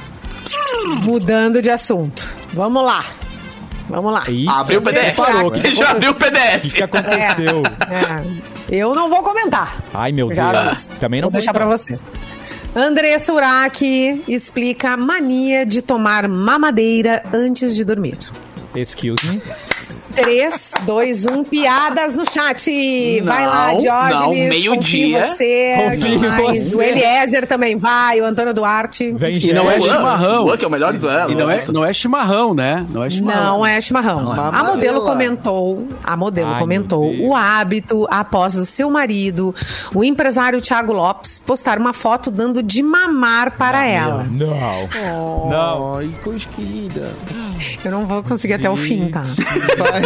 Mudando 1.02 1.60
de 1.60 1.70
assunto. 1.70 2.22
Vamos 2.52 2.84
lá. 2.84 3.04
Vamos 3.88 4.12
lá. 4.12 4.24
Abriu 4.48 4.78
o 4.80 4.82
PDF. 4.82 5.16
Parou. 5.16 5.46
O 5.48 5.50
que 5.52 5.74
Já 5.74 5.90
abriu 5.90 6.10
o 6.10 6.14
O 6.14 6.16
que, 6.16 6.24
PDF. 6.30 6.82
aconteceu? 6.82 7.62
É. 7.90 8.74
Eu 8.74 8.94
não 8.94 9.10
vou 9.10 9.22
comentar. 9.22 9.82
Ai, 9.92 10.12
meu 10.12 10.32
Já 10.34 10.64
Deus. 10.64 10.86
Também 10.86 11.20
não 11.20 11.26
vou 11.28 11.32
deixar 11.32 11.52
pra 11.52 11.66
vocês. 11.66 12.02
Andressa 12.74 13.32
Urach 13.32 13.84
explica 14.26 14.90
a 14.92 14.96
mania 14.96 15.66
de 15.66 15.82
tomar 15.82 16.26
mamadeira 16.26 17.22
antes 17.32 17.74
de 17.76 17.84
dormir. 17.84 18.16
Excuse 18.74 19.26
me. 19.26 19.42
3, 20.12 20.72
2, 20.82 21.26
1, 21.26 21.44
piadas 21.44 22.14
no 22.14 22.24
chat. 22.30 23.20
vai 23.22 23.46
lá, 23.46 23.68
Não, 23.72 23.76
Diógenes. 23.78 24.20
não, 24.20 24.30
meio-dia. 24.32 25.26
Você, 25.28 25.74
Confio 25.76 26.20
mais? 26.20 26.70
você. 26.72 26.76
O 26.76 26.82
Eliezer 26.82 27.46
também 27.46 27.76
vai, 27.76 28.20
o 28.20 28.24
Antônio 28.24 28.52
Duarte. 28.54 29.10
Vem, 29.12 29.36
E 29.36 29.52
não 29.52 29.70
é 29.70 29.80
chimarrão. 29.80 30.44
Luan, 30.44 30.56
que 30.56 30.64
é 30.64 30.68
o 30.68 30.70
melhor 30.70 30.92
do 30.92 31.08
E 31.30 31.34
não 31.34 31.50
é, 31.50 31.64
não 31.68 31.84
é 31.84 31.92
chimarrão, 31.92 32.54
né? 32.54 32.86
Não 32.90 33.02
é 33.02 33.10
chimarrão. 33.10 33.42
Não 33.58 33.66
é 33.66 33.80
chimarrão. 33.80 34.18
A 34.20 34.22
Mamadela. 34.34 34.70
modelo 34.74 35.00
comentou, 35.02 35.88
a 36.04 36.16
modelo 36.16 36.52
Ai, 36.52 36.58
comentou 36.60 37.12
o 37.20 37.34
hábito 37.34 38.06
após 38.10 38.56
o 38.56 38.66
seu 38.66 38.90
marido, 38.90 39.54
o 39.94 40.04
empresário 40.04 40.60
Thiago 40.60 40.92
Lopes, 40.92 41.38
postar 41.38 41.78
uma 41.78 41.92
foto 41.92 42.30
dando 42.30 42.62
de 42.62 42.82
mamar 42.82 43.52
para 43.52 43.86
ela. 43.86 44.26
Não. 44.30 45.48
Não. 45.48 45.96
Ai, 45.96 46.10
coisa 46.22 46.46
querida. 46.48 47.12
Eu 47.84 47.90
não 47.90 48.06
vou 48.06 48.22
conseguir 48.22 48.54
até 48.54 48.68
o 48.70 48.76
fim, 48.76 49.08
tá? 49.10 49.22
Vai. 49.22 50.02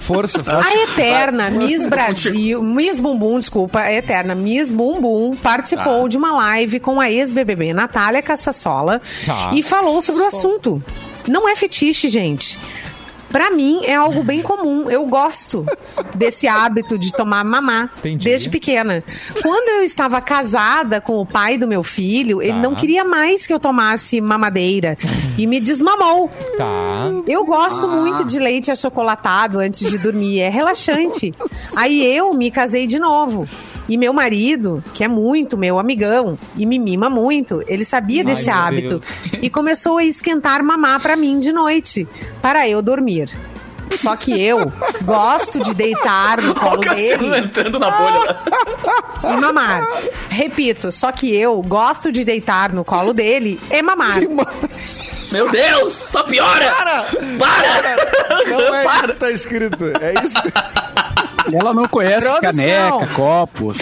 Força, 0.00 0.40
força. 0.42 0.68
A 0.68 0.74
eterna 0.84 1.50
Miss 1.50 1.86
Brasil, 1.86 2.62
Miss 2.62 2.98
Bumbum, 2.98 3.38
desculpa, 3.38 3.80
a 3.80 3.92
eterna 3.92 4.34
Miss 4.34 4.70
Bumbum 4.70 5.36
participou 5.36 6.08
de 6.08 6.16
uma 6.16 6.32
live 6.32 6.80
com 6.80 7.00
a 7.00 7.10
ex-BBB 7.10 7.72
Natália 7.72 8.20
Cassassola 8.22 9.00
Tá. 9.24 9.50
e 9.54 9.62
falou 9.62 10.00
sobre 10.02 10.22
o 10.22 10.26
assunto. 10.26 10.82
Não 11.28 11.48
é 11.48 11.54
fetiche, 11.54 12.08
gente. 12.08 12.58
Pra 13.30 13.50
mim 13.50 13.84
é 13.84 13.94
algo 13.94 14.22
bem 14.22 14.42
comum. 14.42 14.90
Eu 14.90 15.06
gosto 15.06 15.64
desse 16.14 16.48
hábito 16.48 16.98
de 16.98 17.12
tomar 17.12 17.44
mamá 17.44 17.88
Entendi. 17.98 18.24
desde 18.24 18.50
pequena. 18.50 19.04
Quando 19.42 19.68
eu 19.78 19.84
estava 19.84 20.20
casada 20.20 21.00
com 21.00 21.18
o 21.20 21.24
pai 21.24 21.56
do 21.56 21.66
meu 21.66 21.82
filho, 21.82 22.42
ele 22.42 22.52
Tá. 22.54 22.58
não 22.58 22.74
queria 22.74 23.04
mais 23.04 23.46
que 23.46 23.52
eu 23.54 23.60
tomasse 23.60 24.20
mamadeira 24.20 24.96
e 25.38 25.46
me 25.46 25.60
desmamou. 25.60 26.28
Tá. 26.56 27.10
Eu 27.28 27.44
gosto 27.44 27.86
muito 27.88 28.24
de 28.24 28.38
leite 28.38 28.70
achocolatado 28.70 29.58
antes 29.60 29.88
de 29.88 29.96
dormir, 29.98 30.40
é 30.40 30.48
relaxante. 30.48 31.32
Aí 31.76 32.04
eu 32.04 32.34
me 32.34 32.50
casei 32.50 32.86
de 32.86 32.98
novo. 32.98 33.48
E 33.90 33.96
meu 33.96 34.12
marido, 34.12 34.84
que 34.94 35.02
é 35.02 35.08
muito 35.08 35.58
meu 35.58 35.76
amigão 35.76 36.38
e 36.56 36.64
me 36.64 36.78
mima 36.78 37.10
muito, 37.10 37.60
ele 37.66 37.84
sabia 37.84 38.22
desse 38.22 38.46
meu 38.46 38.54
hábito 38.54 39.02
e 39.42 39.50
começou 39.50 39.98
a 39.98 40.04
esquentar 40.04 40.62
mamá 40.62 41.00
pra 41.00 41.16
mim 41.16 41.40
de 41.40 41.52
noite, 41.52 42.06
para 42.40 42.68
eu 42.68 42.80
dormir. 42.80 43.36
Só 43.96 44.14
que 44.14 44.40
eu 44.40 44.72
gosto 45.02 45.58
de 45.58 45.74
deitar 45.74 46.40
no 46.40 46.50
Olha 46.50 46.60
colo 46.60 46.76
o 46.76 46.80
Cassiano 46.80 47.30
dele 47.30 47.44
entrando 47.44 47.80
na 47.80 47.90
bolha. 47.90 48.36
e 49.24 49.40
mamar. 49.40 49.84
Repito, 50.28 50.92
só 50.92 51.10
que 51.10 51.34
eu 51.34 51.60
gosto 51.60 52.12
de 52.12 52.24
deitar 52.24 52.72
no 52.72 52.84
colo 52.84 53.12
dele 53.12 53.58
e 53.72 53.82
mamar. 53.82 54.20
Meu 55.32 55.50
Deus, 55.50 55.92
só 55.94 56.22
piora. 56.22 56.72
Para! 56.72 57.06
Para. 57.40 58.46
Não 58.46 58.72
é 58.72 58.84
isso 58.86 59.08
que 59.08 59.12
tá 59.14 59.30
escrito. 59.32 59.84
É 60.00 60.14
isso. 60.24 60.38
Ela 61.54 61.72
não 61.74 61.86
conhece 61.88 62.28
Produção. 62.28 62.40
caneca, 62.40 63.06
copo. 63.14 63.72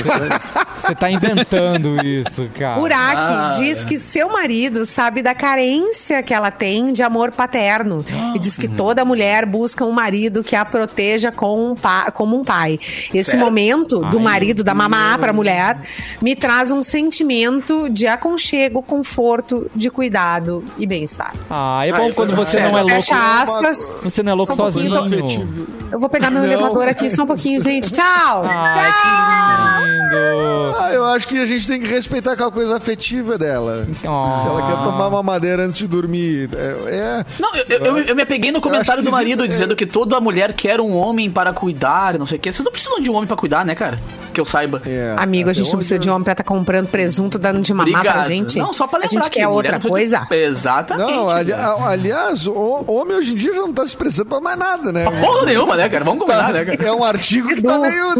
Você 0.88 0.94
tá 0.94 1.10
inventando 1.10 2.04
isso, 2.04 2.48
cara. 2.58 2.80
Uraki 2.80 3.16
Ah. 3.16 3.50
diz 3.58 3.84
que 3.84 3.98
seu 3.98 4.30
marido 4.32 4.84
sabe 4.84 5.22
da 5.22 5.34
carência 5.34 6.22
que 6.22 6.32
ela 6.32 6.50
tem 6.50 6.92
de 6.92 7.02
amor 7.02 7.30
paterno. 7.30 8.04
E 8.34 8.38
diz 8.38 8.56
que 8.56 8.66
toda 8.68 9.04
mulher 9.04 9.44
busca 9.46 9.84
um 9.84 9.92
marido 9.92 10.42
que 10.42 10.56
a 10.56 10.64
proteja 10.64 11.30
com 11.30 11.70
um 11.70 11.74
pa- 11.74 12.10
como 12.10 12.36
um 12.38 12.44
pai. 12.44 12.78
Esse 13.12 13.32
Sério? 13.32 13.44
momento 13.44 14.00
do 14.00 14.18
Ai, 14.18 14.24
marido, 14.24 14.64
da 14.64 14.74
mamá 14.74 15.16
pra 15.18 15.32
mulher, 15.32 15.78
me 16.22 16.34
traz 16.34 16.70
um 16.70 16.82
sentimento 16.82 17.88
de 17.90 18.06
aconchego, 18.06 18.82
conforto, 18.82 19.70
de 19.74 19.90
cuidado 19.90 20.64
e 20.78 20.86
bem-estar. 20.86 21.32
Ah, 21.50 21.86
é 21.86 21.92
bom 21.92 22.04
Ai, 22.04 22.12
quando 22.12 22.34
você 22.34 22.60
não 22.60 22.76
é 22.78 22.82
louco. 22.82 22.88
Fecha 22.96 23.42
aspas. 23.42 23.92
Você 24.02 24.22
não 24.22 24.32
é 24.32 24.34
louco 24.34 24.54
Só 24.54 24.66
um 24.68 24.72
sozinho. 24.72 25.48
Eu 25.92 25.98
vou 26.00 26.08
pegar 26.08 26.30
meu 26.30 26.42
Não. 26.42 26.48
elevador 26.48 26.88
aqui 26.88 27.08
só 27.10 27.22
um 27.24 27.26
pouquinho, 27.26 27.60
gente. 27.60 27.92
Tchau! 27.92 28.42
Ai, 28.46 28.72
Tchau! 28.72 29.82
que 29.82 30.16
lindo. 30.16 30.77
Ah, 30.78 30.92
eu 30.92 31.04
acho 31.04 31.26
que 31.26 31.36
a 31.38 31.46
gente 31.46 31.66
tem 31.66 31.80
que 31.80 31.86
respeitar 31.86 32.32
aquela 32.32 32.50
coisa 32.50 32.76
afetiva 32.76 33.36
dela. 33.36 33.86
Oh. 34.04 34.40
Se 34.40 34.46
ela 34.46 34.62
quer 34.66 34.84
tomar 34.84 35.08
uma 35.08 35.22
madeira 35.22 35.64
antes 35.64 35.78
de 35.78 35.86
dormir. 35.88 36.48
É. 36.54 36.76
é- 37.20 37.26
Não, 37.38 37.54
eu, 37.54 37.64
eu, 37.68 37.78
eu- 37.84 37.98
eu 38.04 38.16
me 38.16 38.22
apeguei 38.22 38.52
no 38.52 38.60
comentário 38.60 39.02
do 39.02 39.10
marido 39.10 39.42
que- 39.42 39.48
dizendo 39.48 39.74
que 39.74 39.86
toda 39.86 40.20
mulher 40.20 40.52
quer 40.52 40.80
um 40.80 40.94
homem 40.96 41.30
para 41.30 41.52
cuidar, 41.52 42.18
não 42.18 42.26
sei 42.26 42.38
o 42.38 42.40
quê. 42.40 42.52
Vocês 42.52 42.64
não 42.64 42.72
precisam 42.72 43.00
de 43.00 43.10
um 43.10 43.14
homem 43.14 43.26
para 43.26 43.36
cuidar, 43.36 43.64
né, 43.64 43.74
cara? 43.74 43.98
Que 44.32 44.40
eu 44.40 44.44
saiba. 44.44 44.80
é. 44.86 45.14
Amigo, 45.16 45.50
a 45.50 45.52
gente 45.52 45.68
não 45.68 45.76
precisa 45.78 45.98
de 45.98 46.08
homem 46.08 46.22
pra 46.22 46.32
estar 46.32 46.44
comprando 46.44 46.86
presunto, 46.86 47.38
dando 47.38 47.60
de 47.60 47.72
mamar 47.74 47.90
pra 47.90 48.00
Obrigado. 48.10 48.26
gente. 48.28 48.58
Não, 48.58 48.72
só 48.72 48.86
pra 48.86 48.98
A 48.98 49.02
lembrar 49.02 49.22
gente 49.24 49.30
que 49.32 49.38
mulher 49.46 49.52
outra 49.74 49.80
coisa. 49.80 50.26
Exatamente. 50.30 51.10
Não, 51.10 51.28
ali- 51.28 51.52
a- 51.52 51.88
aliás, 51.88 52.46
o 52.46 52.84
homem 52.86 53.16
hoje 53.16 53.32
em 53.32 53.36
dia 53.36 53.52
já 53.54 53.60
não 53.62 53.72
tá 53.72 53.86
se 53.86 53.96
prestando 53.96 54.28
pra 54.28 54.40
mais 54.40 54.56
nada, 54.58 54.92
né? 54.92 55.04
Porra 55.20 55.44
nenhuma, 55.46 55.76
né, 55.76 55.88
cara? 55.88 56.04
Vamos 56.04 56.20
combinar, 56.20 56.52
né, 56.52 56.64
cara? 56.64 56.84
É 56.88 56.92
um 56.92 57.02
artigo 57.02 57.48
que 57.48 57.62
tá 57.62 57.78
meio. 57.78 58.08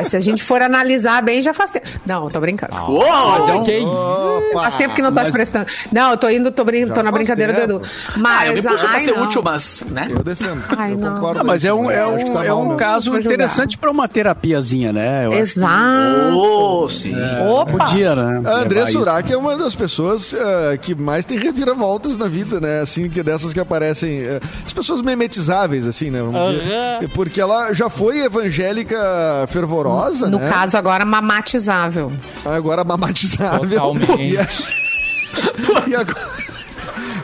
É, 0.00 0.04
se 0.04 0.16
a 0.16 0.20
gente 0.20 0.42
for 0.42 0.62
analisar 0.62 1.22
bem, 1.22 1.42
já 1.42 1.52
faz 1.52 1.70
tempo. 1.70 1.86
Não, 2.06 2.28
tô 2.30 2.40
brincando. 2.40 2.74
Uou! 2.76 3.00
Mas 3.02 3.48
é 3.48 3.52
ok. 3.54 3.84
Opa! 3.84 4.60
Faz 4.62 4.76
tempo 4.76 4.94
que 4.94 5.02
não 5.02 5.12
tá 5.12 5.24
se 5.24 5.32
prestando. 5.32 5.66
Não, 5.92 6.12
eu 6.12 6.16
tô 6.16 6.28
indo, 6.28 6.50
tô, 6.50 6.64
brin... 6.64 6.88
Tô 6.88 7.02
na 7.02 7.10
brincadeira 7.12 7.52
tempo. 7.54 7.66
do 7.66 7.74
Edu. 7.76 7.86
Ah, 8.08 8.12
Mas, 8.16 8.48
eu 8.48 8.54
me 8.54 8.62
puxo 8.62 8.78
pra 8.86 8.90
ai, 8.96 9.00
ser 9.04 9.12
não. 9.16 9.24
útil, 9.24 9.42
mas, 9.42 9.82
né? 9.90 10.08
Eu 10.10 10.22
defendo. 10.22 10.62
Ai, 10.76 10.92
eu 10.92 10.98
não. 10.98 11.14
concordo. 11.14 11.40
Ah, 11.40 11.44
mas 11.44 11.64
é 11.64 11.72
um, 11.72 11.90
é 11.90 12.00
eu 12.00 12.14
acho 12.14 12.24
que 12.24 12.30
um, 12.30 12.34
tá 12.34 12.44
é 12.44 12.54
um 12.54 12.76
caso 12.76 13.16
interessante 13.16 13.76
pra 13.78 13.90
uma 13.90 14.08
terapiazinha, 14.08 14.92
né? 14.92 15.26
Eu 15.26 15.32
Exato. 15.34 16.36
Oh, 16.36 16.88
sim. 16.88 17.14
Opa! 17.48 17.70
Podia, 17.72 18.14
né? 18.14 18.42
A 18.48 18.56
André. 18.62 18.86
Surak 18.86 19.32
é 19.32 19.36
uma 19.36 19.56
das 19.56 19.74
pessoas 19.74 20.34
eh, 20.34 20.78
que 20.80 20.94
mais 20.94 21.24
tem 21.26 21.38
reviravoltas 21.38 22.16
na 22.16 22.26
vida, 22.26 22.60
né? 22.60 22.80
Assim, 22.80 23.08
que 23.08 23.22
dessas 23.22 23.52
que 23.52 23.60
aparecem. 23.60 24.20
eh, 24.20 24.40
as 24.66 24.72
pessoas 24.72 25.02
memetizáveis, 25.02 25.86
assim, 25.86 26.10
né? 26.10 26.20
Vamos 26.22 26.54
dizer. 26.58 27.08
Porque 27.14 27.40
ela 27.40 27.72
já 27.72 27.88
foi 27.90 28.20
evangélica 28.24 28.96
fervorosa, 29.48 29.89
No 30.28 30.38
né? 30.38 30.48
caso, 30.48 30.76
agora 30.76 31.04
mamatizável. 31.04 32.12
Agora 32.44 32.84
mamatizável. 32.84 33.68
Totalmente. 33.68 34.22
E, 34.34 34.38
a- 34.38 34.46
e 35.88 35.94
agora. 35.94 36.40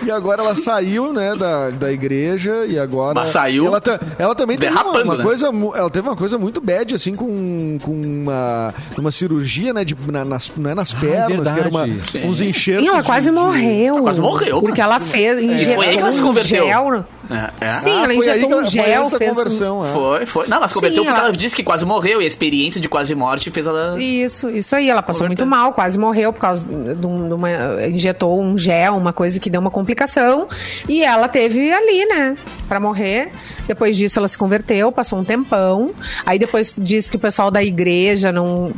E 0.05 0.11
agora 0.11 0.41
ela 0.41 0.55
saiu, 0.57 1.13
né, 1.13 1.35
da, 1.35 1.71
da 1.71 1.91
igreja 1.93 2.65
e 2.65 2.79
agora... 2.79 3.13
Mas 3.15 3.31
saiu 3.31 3.67
Ela, 3.67 3.81
ta- 3.81 3.99
ela 4.21 4.37
também 4.37 4.57
teve 4.57 4.73
uma, 4.73 5.03
uma 5.03 5.17
né? 5.17 5.25
coisa... 5.25 5.49
Ela 5.75 5.91
teve 5.91 6.07
uma 6.09 6.15
coisa 6.15 6.39
muito 6.39 6.61
bad, 6.61 6.95
assim, 6.95 7.17
com, 7.17 7.77
com 7.83 7.91
uma, 7.91 8.73
uma 8.97 9.11
cirurgia, 9.11 9.73
né, 9.75 9.85
de, 9.85 9.97
na- 10.09 10.25
nas, 10.25 10.53
não 10.57 10.71
é 10.71 10.75
nas 10.77 10.95
pernas, 10.95 11.51
que 11.51 11.59
era 11.59 11.69
uma, 11.69 11.87
uns 12.25 12.41
enxertos 12.41 12.85
Sim, 12.85 12.89
ela 12.95 13.03
quase 13.03 13.31
de- 13.31 13.37
de- 13.37 13.43
morreu. 13.43 13.95
Ela 13.95 14.03
quase 14.03 14.21
morreu, 14.21 14.61
Porque 14.61 14.81
ela 14.81 15.01
fez, 15.01 15.43
injetou 15.43 15.75
foi 15.75 15.87
aí 15.89 15.97
que 15.97 16.03
ela 16.03 16.13
se 16.13 16.23
um 16.23 16.27
converteu. 16.27 16.65
gel 16.67 17.05
É, 17.31 17.67
é. 17.67 17.73
Sim, 17.75 17.91
Ah, 17.91 17.95
ela 17.99 18.05
foi 18.07 18.17
injetou 18.17 18.49
um 18.49 18.53
ela- 18.53 18.63
foi 18.63 18.71
gel, 18.71 19.03
essa 19.05 19.19
fez 19.19 19.31
um- 19.31 19.35
conversão, 19.35 19.87
é. 19.87 19.93
Foi, 19.93 20.27
foi. 20.27 20.47
Não, 20.49 20.57
ela 20.59 20.69
se 20.69 20.75
converteu 20.75 21.03
Sim, 21.03 21.07
porque 21.09 21.19
ela- 21.21 21.29
ela 21.29 21.37
disse 21.37 21.57
que 21.57 21.63
quase 21.65 21.85
morreu 21.85 22.21
e 22.21 22.25
a 22.25 22.27
experiência 22.27 22.81
de 22.81 22.89
quase 22.89 23.15
morte 23.15 23.51
fez 23.51 23.67
ela. 23.67 24.01
Isso, 24.01 24.49
isso 24.51 24.75
aí. 24.77 24.89
Ela 24.89 25.03
passou 25.03 25.23
Converteu. 25.25 25.47
muito 25.47 25.57
mal, 25.59 25.73
quase 25.73 25.99
morreu 25.99 26.33
por 26.33 26.41
causa 26.41 26.65
de, 26.65 27.07
um- 27.07 27.35
uma. 27.35 27.49
Injetou 27.89 28.41
um 28.41 28.57
gel, 28.57 28.97
uma 28.97 29.13
coisa 29.13 29.39
que 29.41 29.49
deu 29.51 29.61
uma 29.61 29.71
complicação. 29.71 30.49
E 30.89 31.03
ela 31.03 31.29
teve 31.29 31.73
ali, 31.73 32.07
né? 32.07 32.35
Pra 32.69 32.79
morrer. 32.81 33.31
Depois 33.67 33.97
disso, 33.97 34.19
ela 34.19 34.29
se 34.29 34.37
converteu, 34.39 34.91
passou 34.93 35.19
um 35.19 35.25
tempão. 35.25 35.93
Aí 36.25 36.39
depois 36.39 36.77
disse 36.79 37.11
que 37.11 37.17
o 37.17 37.21
pessoal 37.21 37.51
da 37.51 37.63
igreja 37.63 38.31
não. 38.33 38.73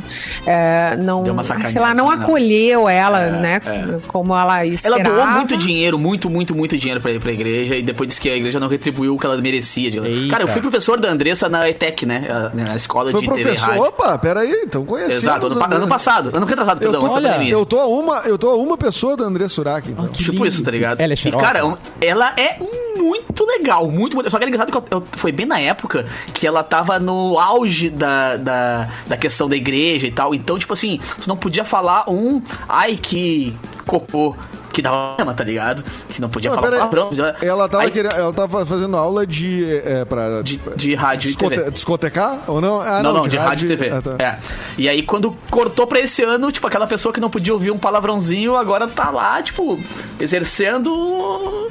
é, 0.45 0.95
não 0.97 1.23
Deu 1.23 1.33
uma 1.33 1.43
sei 1.43 1.81
lá, 1.81 1.93
não 1.93 2.09
né? 2.09 2.15
acolheu 2.15 2.87
ela, 2.89 3.27
né? 3.31 3.61
é. 3.65 3.99
Como 4.07 4.33
ela 4.33 4.57
Ela 4.57 4.67
esperava. 4.73 5.03
doou 5.03 5.27
muito 5.27 5.57
dinheiro, 5.57 5.97
muito, 5.99 6.29
muito, 6.29 6.55
muito 6.55 6.77
dinheiro 6.77 7.01
pra, 7.01 7.19
pra 7.19 7.31
igreja 7.31 7.75
e 7.75 7.81
depois 7.81 8.07
disse 8.07 8.21
que 8.21 8.29
a 8.29 8.35
igreja 8.39 8.59
não 8.59 8.67
retribuiu 8.67 9.15
o 9.15 9.19
que 9.19 9.25
ela 9.25 9.37
merecia. 9.37 9.89
Eita. 9.89 10.31
Cara, 10.31 10.43
eu 10.43 10.47
fui 10.47 10.61
professor 10.61 10.99
da 10.99 11.09
Andressa 11.09 11.47
na 11.49 11.69
ETEC, 11.69 12.05
né? 12.05 12.27
Na 12.55 12.75
escola 12.75 13.11
Foi 13.11 13.21
de 13.21 13.27
TV 13.27 13.41
professor. 13.43 13.69
rádio. 13.69 13.83
Opa, 13.83 14.17
peraí, 14.17 14.63
então 14.65 14.85
conheci. 14.85 15.15
Exato, 15.17 15.47
ano, 15.47 15.63
ano 15.75 15.87
passado. 15.87 16.31
Ano 16.33 16.45
retrasado, 16.45 16.83
Eu 16.83 16.91
perdão, 16.91 17.07
tô, 17.07 17.13
olha, 17.15 17.29
pandemia. 17.31 17.51
eu 17.53 17.65
tô 17.65 17.79
a 17.79 17.87
uma, 17.87 18.17
eu 18.25 18.37
tô 18.37 18.49
a 18.49 18.55
uma 18.55 18.77
pessoa 18.77 19.15
da 19.15 19.23
André 19.25 19.47
Surak, 19.47 19.89
então. 19.89 20.07
Tipo 20.07 20.31
lindo. 20.33 20.47
isso, 20.47 20.63
tá 20.63 20.71
ligado? 20.71 20.99
Ela 20.99 21.13
é 21.13 21.15
e, 21.15 21.31
cara, 21.31 21.73
ela 22.01 22.33
é 22.37 22.57
muito 22.97 23.45
legal, 23.45 23.89
muito, 23.89 24.15
muito. 24.15 24.29
Só 24.29 24.37
que 24.37 24.43
é 24.45 24.47
engraçado 24.47 24.71
que 24.71 24.77
eu, 24.77 24.99
eu- 24.99 25.03
foi 25.13 25.31
bem 25.31 25.45
na 25.45 25.59
época 25.59 26.05
que 26.33 26.45
ela 26.45 26.63
tava 26.63 26.99
no 26.99 27.37
auge 27.39 27.89
da, 27.89 28.35
da, 28.37 28.89
da 29.07 29.17
questão 29.17 29.47
da 29.49 29.55
igreja 29.55 30.07
e 30.07 30.11
tal. 30.11 30.33
Então, 30.35 30.57
tipo 30.57 30.73
assim, 30.73 30.99
tu 31.21 31.27
não 31.27 31.37
podia 31.37 31.63
falar 31.65 32.09
um 32.09 32.41
ai 32.67 32.97
que 33.01 33.55
cocô. 33.85 34.35
Que 34.71 34.81
dava 34.81 35.07
problema, 35.15 35.33
tá 35.33 35.43
ligado? 35.43 35.83
Que 36.09 36.21
não 36.21 36.29
podia 36.29 36.49
Mas 36.51 36.59
falar 36.59 36.71
palavrão. 36.71 37.09
ela, 37.41 37.67
tava 37.67 37.83
Aí- 37.83 37.91
querendo- 37.91 38.13
ela 38.15 38.31
tava 38.31 38.65
fazendo 38.65 38.95
aula 38.95 39.25
de. 39.25 39.65
É, 39.83 40.05
pra, 40.05 40.41
De- 40.43 40.59
de 40.75 40.93
rádio 40.95 41.31
e 41.31 41.35
TV. 41.35 41.71
Discotecar? 41.71 42.39
Ou 42.47 42.61
não? 42.61 42.79
Ah, 42.79 43.01
não, 43.01 43.13
não, 43.13 43.27
de, 43.27 43.37
rádio 43.37 43.65
e 43.65 43.67
TV. 43.75 43.89
Ah, 43.89 44.01
tá. 44.01 44.15
É. 44.23 44.37
E 44.77 44.87
aí, 44.87 45.01
quando 45.01 45.35
cortou 45.49 45.87
pra 45.87 45.99
esse 45.99 46.23
ano, 46.23 46.51
tipo, 46.51 46.67
aquela 46.67 46.85
pessoa 46.87 47.11
que 47.11 47.19
não 47.19 47.29
podia 47.29 47.53
ouvir 47.53 47.71
um 47.71 47.77
palavrãozinho, 47.77 48.55
agora 48.55 48.87
tá 48.87 49.09
lá, 49.09 49.41
tipo, 49.41 49.79
exercendo 50.19 50.93
o, 50.93 51.69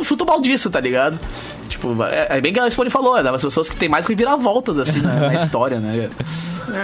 o 0.00 0.04
chuto 0.04 0.24
baldiço, 0.24 0.70
tá 0.70 0.80
ligado? 0.80 1.18
Tipo, 1.68 2.02
é, 2.04 2.38
é 2.38 2.40
bem 2.40 2.52
que 2.52 2.60
a 2.60 2.70
Spone 2.70 2.90
falou, 2.90 3.16
é 3.16 3.22
das 3.22 3.42
pessoas 3.42 3.68
que 3.68 3.76
tem 3.76 3.88
mais 3.88 4.06
reviravoltas, 4.06 4.78
assim, 4.78 5.00
na, 5.00 5.14
na 5.14 5.34
história, 5.36 5.78
né? 5.78 6.08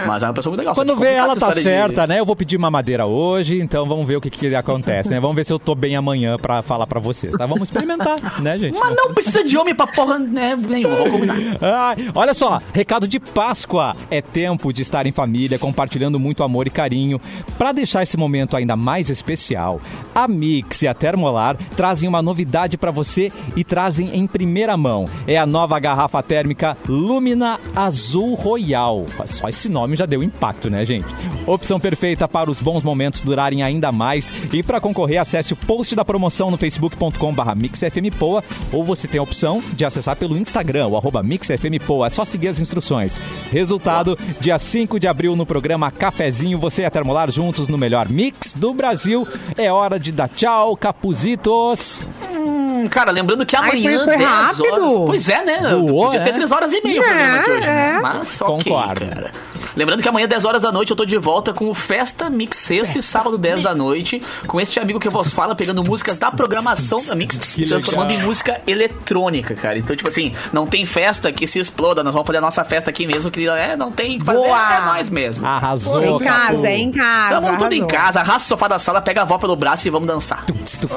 Mas 0.07 0.22
é 0.22 0.26
uma 0.26 0.32
pessoa 0.32 0.51
muito 0.53 0.61
legal. 0.61 0.74
Quando 0.74 0.97
vê 0.97 1.12
ela 1.12 1.28
tá 1.28 1.35
história 1.35 1.57
de- 1.57 1.62
certa, 1.68 2.07
né? 2.07 2.18
Eu 2.18 2.24
vou 2.24 2.35
pedir 2.35 2.57
uma 2.57 2.70
madeira 2.70 3.05
hoje, 3.05 3.61
então 3.61 3.87
vamos 3.87 4.07
ver 4.07 4.16
o 4.16 4.20
que, 4.20 4.30
que 4.30 4.55
acontece, 4.55 5.11
né? 5.11 5.20
Vamos 5.20 5.37
ver 5.37 5.45
se 5.45 5.53
eu 5.53 5.59
tô 5.59 5.74
bem 5.74 5.95
amanhã 5.95 6.37
pra 6.39 6.62
falar 6.62 6.87
pra 6.87 6.99
vocês, 6.99 7.32
tá? 7.37 7.45
Vamos 7.45 7.68
experimentar, 7.68 8.41
né, 8.41 8.59
gente? 8.59 8.78
Mas 8.78 8.97
não 8.97 9.12
precisa 9.12 9.45
de 9.45 9.57
homem 9.59 9.74
pra 9.74 9.87
porra 9.87 10.18
né, 10.18 10.57
nenhuma, 10.57 10.97
vamos 10.97 11.12
combinar. 11.12 11.37
Ai, 11.61 12.11
olha 12.14 12.32
só, 12.32 12.61
recado 12.72 13.07
de 13.07 13.20
Páscoa. 13.20 13.95
É 14.11 14.22
tempo 14.22 14.72
de 14.72 14.80
estar 14.80 15.07
em 15.07 15.12
família, 15.12 15.59
compartilhando 15.59 16.18
muito 16.18 16.43
amor 16.43 16.66
e 16.66 16.70
carinho. 16.70 17.20
Para 17.59 17.72
deixar 17.72 18.03
esse 18.03 18.16
momento 18.16 18.57
ainda 18.57 18.76
mais 18.76 19.11
especial, 19.11 19.82
a 20.14 20.26
Mix 20.26 20.80
e 20.80 20.89
a 20.89 20.95
Termolar 20.95 21.57
trazem 21.76 22.09
uma 22.09 22.22
novidade 22.22 22.78
para 22.78 22.91
você 22.91 23.30
e 23.55 23.62
trazem 23.62 24.16
em 24.16 24.26
primeira 24.26 24.73
mão. 24.76 25.06
É 25.26 25.36
a 25.36 25.46
nova 25.46 25.78
garrafa 25.78 26.22
térmica 26.22 26.76
Lumina 26.88 27.58
Azul 27.74 28.34
Royal. 28.34 29.06
Só 29.26 29.48
esse 29.48 29.68
nome 29.68 29.96
já 29.96 30.06
deu 30.06 30.22
impacto, 30.22 30.68
né, 30.70 30.84
gente? 30.84 31.06
Opção 31.46 31.78
perfeita 31.78 32.26
para 32.28 32.50
os 32.50 32.60
bons 32.60 32.82
momentos 32.82 33.22
durarem 33.22 33.62
ainda 33.62 33.92
mais. 33.92 34.32
E 34.52 34.62
para 34.62 34.80
concorrer, 34.80 35.20
acesse 35.20 35.52
o 35.52 35.56
post 35.56 35.94
da 35.94 36.04
promoção 36.04 36.50
no 36.50 36.56
facebook.com.br 36.58 37.54
MixFMPoa 37.56 38.42
ou 38.72 38.84
você 38.84 39.06
tem 39.06 39.18
a 39.18 39.22
opção 39.22 39.62
de 39.74 39.84
acessar 39.84 40.16
pelo 40.16 40.36
Instagram, 40.36 40.88
o 40.88 40.96
arroba 40.96 41.22
MixFMPoa. 41.22 42.06
É 42.06 42.10
só 42.10 42.24
seguir 42.24 42.48
as 42.48 42.60
instruções. 42.60 43.20
Resultado, 43.50 44.18
dia 44.40 44.58
5 44.58 44.98
de 44.98 45.06
abril 45.08 45.36
no 45.36 45.44
programa 45.46 45.90
Cafezinho, 45.90 46.58
você 46.58 46.82
e 46.82 46.84
a 46.84 46.90
Termolar 46.90 47.30
juntos 47.30 47.68
no 47.68 47.76
melhor 47.78 48.08
mix 48.08 48.54
do 48.54 48.72
Brasil. 48.74 49.26
É 49.56 49.70
hora 49.72 49.98
de 49.98 50.10
dar 50.12 50.28
tchau, 50.28 50.76
capuzitos. 50.76 52.00
Hum, 52.30 52.86
cara, 52.88 53.10
lembrando 53.10 53.46
que 53.46 53.56
Ai, 53.56 53.70
amanhã, 53.70 54.04
foi- 54.04 54.04
foi 54.04 54.16
10 54.18 54.28
rápido. 54.70 54.82
horas. 54.84 55.06
Pois 55.06 55.28
é, 55.28 55.44
né? 55.44 55.58
Voou, 55.76 56.04
Podia 56.06 56.20
ter 56.20 56.30
né? 56.30 56.36
3 56.36 56.52
horas 56.52 56.72
e 56.72 56.80
meia 56.82 57.00
o 57.00 57.04
É, 57.04 57.08
programa 57.08 57.38
de 57.44 57.50
hoje, 57.50 57.60
né? 57.68 57.94
é. 57.96 58.00
Mas 58.00 58.40
ok, 58.42 58.64
Concordo. 58.64 59.06
cara. 59.06 59.30
Lembrando 59.76 60.02
que 60.02 60.08
amanhã, 60.08 60.26
10 60.28 60.44
horas 60.44 60.62
da 60.62 60.70
noite, 60.72 60.90
eu 60.90 60.96
tô 60.96 61.04
de 61.04 61.18
volta 61.18 61.52
com 61.52 61.68
o 61.68 61.74
Festa 61.74 62.30
Mix 62.30 62.56
sexta 62.58 62.98
e 62.98 63.02
sábado, 63.02 63.36
10 63.36 63.62
da 63.62 63.74
noite, 63.74 64.20
com 64.46 64.60
este 64.60 64.78
amigo 64.78 65.00
que 65.00 65.08
vos 65.08 65.32
fala, 65.32 65.54
pegando 65.54 65.82
músicas 65.82 66.18
da 66.18 66.30
programação 66.30 67.04
da 67.04 67.14
Mix, 67.14 67.54
Que 67.54 67.64
transformando 67.64 68.10
legal. 68.10 68.22
em 68.24 68.26
música 68.26 68.60
eletrônica, 68.66 69.54
cara. 69.54 69.78
Então, 69.78 69.94
tipo 69.96 70.08
assim, 70.08 70.32
não 70.52 70.66
tem 70.66 70.86
festa 70.86 71.32
que 71.32 71.46
se 71.46 71.58
exploda, 71.58 72.02
nós 72.04 72.12
vamos 72.12 72.26
fazer 72.26 72.38
a 72.38 72.40
nossa 72.40 72.64
festa 72.64 72.90
aqui 72.90 73.06
mesmo, 73.06 73.30
que 73.30 73.46
é, 73.48 73.76
não 73.76 73.90
tem 73.90 74.16
o 74.16 74.18
que 74.20 74.24
fazer, 74.24 74.38
Boa. 74.46 74.74
é 74.76 74.80
nós 74.86 75.10
mesmo. 75.10 75.46
Arrasou. 75.46 76.00
É 76.02 76.08
em 76.08 76.18
casa, 76.18 76.66
é 76.68 76.78
em 76.78 76.90
casa. 76.92 77.34
Tamo 77.40 77.58
tudo 77.58 77.72
em 77.72 77.86
casa, 77.86 78.20
arrasta 78.20 78.46
o 78.46 78.48
sofá 78.48 78.68
da 78.68 78.78
sala, 78.78 79.00
pega 79.00 79.20
a 79.20 79.24
avó 79.24 79.38
pelo 79.38 79.56
braço 79.56 79.86
e 79.86 79.90
vamos 79.90 80.06
dançar. 80.06 80.44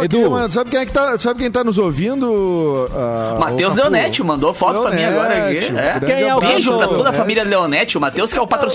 Edu, 0.01 0.29
Mano, 0.31 0.51
sabe 0.51 0.69
quem 0.69 0.79
é 0.79 0.85
que 0.85 0.91
tá, 0.91 1.17
sabe 1.17 1.39
quem 1.39 1.51
tá 1.51 1.63
nos 1.63 1.77
ouvindo? 1.77 2.89
Ah, 2.93 3.37
Matheus? 3.39 3.75
Leonetti 3.75 4.23
mandou 4.23 4.53
foto 4.53 4.81
pra 4.81 4.91
mim 4.91 5.03
agora 5.03 5.47
aqui. 5.47 5.57
É. 5.75 5.99
Quem 5.99 6.21
é 6.21 6.35
o 6.35 6.39
Beijo 6.39 6.77
pra 6.77 6.87
toda 6.87 7.09
a 7.09 7.13
família 7.13 7.43
Leonetti. 7.43 7.97
O 7.97 8.01
Matheus, 8.01 8.31
que 8.31 8.37
é 8.39 8.41
o 8.41 8.47
patrocinador 8.47 8.66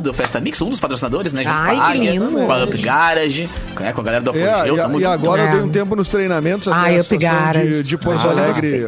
do 0.00 0.14
Festa 0.14 0.40
Mix, 0.40 0.60
um 0.60 0.68
dos 0.70 0.80
patrocinadores, 0.80 1.32
né? 1.32 1.44
Junto 1.44 1.54
Ai, 1.56 1.76
com 1.76 1.82
a 1.82 1.86
que 1.86 1.98
Águia, 1.98 2.10
lindo. 2.12 2.30
com 2.30 2.52
a 2.52 2.64
Up 2.64 2.78
Garage, 2.78 3.50
né, 3.78 3.92
com 3.92 4.00
a 4.00 4.04
galera 4.04 4.22
do 4.24 4.36
É, 4.36 4.50
Apogeu. 4.50 4.98
e, 4.98 5.02
e 5.02 5.06
agora 5.06 5.42
eu 5.42 5.48
É. 5.48 5.50
dei 5.52 5.60
um 5.62 5.68
tempo 5.70 5.94
nos 5.96 6.08
treinamentos 6.08 6.68
até 6.68 6.78
Ai, 6.78 6.94
a 6.94 6.98
eu 6.98 7.04
situação 7.04 7.52
de, 7.66 7.82
de 7.82 7.98
Porto 7.98 8.26
Ah, 8.26 8.30
Alegre. 8.30 8.86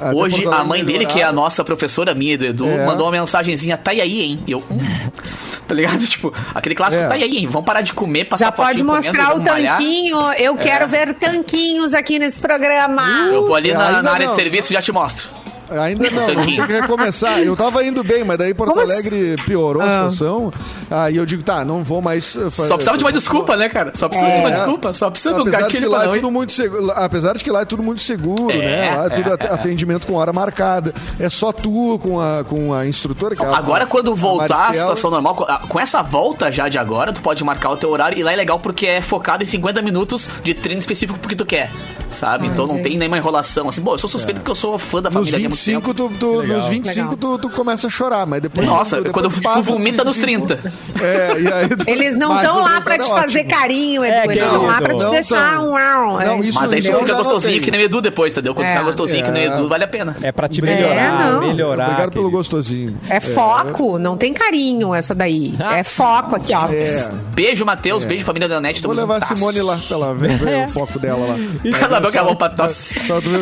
até 0.00 0.14
Hoje, 0.14 0.44
a 0.46 0.64
mãe 0.64 0.84
dele, 0.84 1.06
que 1.06 1.20
é 1.20 1.24
a 1.24 1.32
nossa 1.32 1.64
professora 1.64 2.12
minha 2.14 2.36
do 2.36 2.44
Edu, 2.44 2.66
É. 2.68 2.84
mandou 2.84 3.06
uma 3.06 3.12
mensagenzinha, 3.12 3.76
tá 3.76 3.92
aí, 3.92 4.20
hein? 4.22 4.38
E 4.46 4.52
eu, 4.52 4.58
hum. 4.70 4.78
tá 5.66 5.74
ligado? 5.74 5.98
Tipo, 6.06 6.32
aquele 6.54 6.74
clássico, 6.74 7.02
É. 7.02 7.06
tá 7.08 7.14
aí, 7.14 7.38
hein? 7.38 7.46
Vamos 7.46 7.64
parar 7.64 7.80
de 7.80 7.92
comer, 7.94 8.24
passar 8.26 8.46
Já 8.46 8.52
pode 8.52 8.70
fotinho 8.82 8.86
comendo, 8.88 9.06
mostrar 9.06 9.26
o 9.28 9.38
vamos 9.38 9.50
malhar. 9.50 9.76
tanquinho. 9.78 10.32
Eu 10.34 10.56
quero 10.56 10.86
ver 10.88 11.14
tanquinhos 11.14 11.94
aqui 11.94 12.18
nesse 12.18 12.38
programa. 12.40 13.02
Eu 13.32 13.46
vou 13.46 13.54
ali 13.54 13.70
É, 13.70 13.74
na, 13.78 14.02
na 14.02 14.10
área 14.12 14.26
não. 14.26 14.32
de 14.34 14.36
serviço 14.40 14.72
e 14.72 14.74
já 14.74 14.82
te 14.82 14.92
mostro. 14.92 15.28
Ainda 15.70 16.10
não, 16.10 16.26
vamos 16.26 16.46
ter 16.46 16.66
que 16.66 16.72
recomeçar. 16.72 17.38
Eu 17.40 17.56
tava 17.56 17.84
indo 17.84 18.02
bem, 18.02 18.24
mas 18.24 18.38
daí 18.38 18.54
Porto 18.54 18.70
Como 18.72 18.82
assim? 18.82 18.92
Alegre 18.92 19.36
piorou 19.44 19.82
a 19.82 19.84
Ah. 20.06 20.10
situação. 20.10 20.52
Aí 20.90 21.16
eu 21.16 21.26
digo, 21.26 21.42
tá, 21.42 21.64
não 21.64 21.82
vou 21.84 22.00
mais. 22.00 22.36
eh, 22.36 22.40
fazer- 22.50 22.68
Só 22.68 22.74
precisava 22.76 22.96
de 22.98 23.04
uma 23.04 23.12
desculpa, 23.12 23.56
né, 23.56 23.68
cara? 23.68 23.92
Só 23.94 24.08
precisa 24.08 24.30
de 24.30 24.38
uma 24.38 24.48
É. 24.48 24.52
desculpa, 24.52 24.92
só 24.92 25.10
precisa 25.10 25.34
de 25.34 25.40
um 25.40 25.42
Apesar 25.42 25.58
de 25.58 25.64
que 25.66 25.72
gatilho 25.74 25.90
lá 25.90 26.00
pra 26.00 26.10
é 26.10 26.14
tudo 26.14 26.30
muito 26.30 26.52
seguro, 26.52 26.90
apesar 26.92 27.36
de 27.36 27.44
que 27.44 27.50
lá 27.50 27.60
é 27.62 27.64
tudo 27.64 27.82
muito 27.82 28.00
seguro, 28.00 28.50
É, 28.50 28.58
né? 28.58 28.94
Lá 28.96 29.06
é 29.06 29.10
tudo 29.10 29.30
é, 29.30 29.32
at- 29.34 29.44
atendimento 29.52 30.06
com 30.06 30.14
hora 30.14 30.32
marcada. 30.32 30.94
É 31.20 31.28
só 31.28 31.52
tu 31.52 31.98
com 32.02 32.18
a, 32.20 32.44
com 32.44 32.72
a 32.72 32.86
instrutora. 32.86 33.36
Que 33.36 33.42
é 33.42 33.46
a- 33.46 33.56
Agora, 33.56 33.86
quando 33.86 34.12
a 34.12 34.14
voltar 34.14 34.70
a 34.70 34.72
situação 34.72 35.10
normal, 35.10 35.34
com- 35.34 35.44
a- 35.44 35.82
essa 35.82 36.02
volta 36.02 36.50
já 36.50 36.68
de 36.68 36.78
agora, 36.78 37.12
tu 37.12 37.20
pode 37.20 37.42
marcar 37.44 37.70
o 37.70 37.76
teu 37.76 37.90
horário 37.90 38.18
e 38.18 38.22
lá 38.22 38.32
é 38.32 38.36
legal 38.36 38.58
porque 38.58 38.86
é 38.86 39.00
focado 39.00 39.42
em 39.42 39.46
50 39.46 39.82
minutos 39.82 40.28
de 40.42 40.54
treino 40.54 40.80
específico 40.80 41.18
porque 41.18 41.36
tu 41.36 41.44
quer, 41.46 41.70
sabe? 42.10 42.46
então 42.46 42.66
não 42.66 42.82
tem 42.82 42.96
nenhuma 42.96 43.18
enrolação. 43.18 43.68
Assim, 43.68 43.80
bom, 43.80 43.92
eu 43.94 43.98
sou 43.98 44.08
suspeito 44.08 44.40
porque 44.40 44.50
eu 44.50 44.54
sou 44.54 44.78
fã 44.78 45.02
da 45.02 45.10
família 45.10 45.38
25, 45.64 45.94
tempo. 45.94 46.08
tu, 46.10 46.18
tu- 46.18 46.42
nos 46.46 46.64
25 46.66 47.16
tu, 47.16 47.38
tu 47.38 47.50
começa 47.50 47.86
a 47.86 47.90
chorar, 47.90 48.26
mas 48.26 48.40
depois. 48.42 48.66
Nossa, 48.66 48.96
depois 48.96 49.12
quando 49.12 49.30
tu 49.30 49.62
vomita 49.62 50.04
dos 50.04 50.16
nos 50.16 50.22
30. 50.24 50.58
É, 51.00 51.40
e 51.40 51.52
aí 51.52 51.68
tu- 51.68 51.84
Eles 51.88 52.16
não 52.16 52.34
estão 52.36 52.60
lá 52.62 52.80
pra 52.80 52.98
te 52.98 53.08
fazer 53.08 53.40
ótimo. 53.40 53.50
carinho, 53.50 54.04
Edu. 54.04 54.14
É, 54.14 54.24
Eles 54.24 54.44
estão 54.44 54.62
lá 54.66 54.80
pra 54.80 54.94
te 54.94 55.02
não 55.04 55.10
deixar 55.10 55.54
tão. 55.54 55.68
um 55.68 55.70
uau. 55.72 56.12
Não, 56.18 56.20
é. 56.20 56.40
isso 56.40 56.58
Mas 56.60 56.70
daí 56.70 56.80
tu 56.82 56.86
fica 56.86 57.12
não 57.12 57.22
gostosinho 57.24 57.60
que 57.62 57.70
nem 57.70 57.80
o 57.80 57.84
Edu 57.84 58.00
depois, 58.00 58.32
entendeu? 58.32 58.54
Quando 58.54 58.66
É. 58.66 58.72
fica 58.72 58.84
gostosinho 58.84 59.24
que 59.24 59.30
nem 59.30 59.48
o 59.48 59.52
É. 59.52 59.54
Edu, 59.56 59.68
vale 59.68 59.84
a 59.84 59.88
pena. 59.88 60.16
é 60.22 60.32
pra 60.32 60.48
te 60.48 60.60
melhorar, 60.62 61.38
melhorar. 61.40 61.84
Obrigado 61.86 62.12
pelo 62.12 62.30
gostosinho. 62.30 62.96
É 63.08 63.20
foco, 63.20 63.98
não 63.98 64.16
tem 64.16 64.32
carinho 64.32 64.94
essa 64.94 65.14
daí. 65.14 65.54
É 65.74 65.82
foco 65.84 66.36
aqui, 66.36 66.54
ó. 66.54 66.66
É. 66.68 67.10
Beijo, 67.34 67.64
Matheus. 67.64 68.04
Beijo, 68.04 68.24
família 68.24 68.48
Leonete. 68.48 68.82
Vou 68.82 68.94
tamo 68.94 69.06
levar 69.06 69.22
a. 69.22 69.26
Simone 69.36 69.60
lá 69.62 69.76
pra 69.76 69.96
ela 69.96 70.14
ver, 70.14 70.38
ver 70.38 70.66
o 70.68 70.70
foco 70.70 70.98
dela 70.98 71.18
lá. 71.26 71.78
Ela 71.80 72.00
viu 72.00 72.10
que 72.10 72.18
a 72.18 72.22
roupa 72.22 72.48
tosse. 72.48 72.94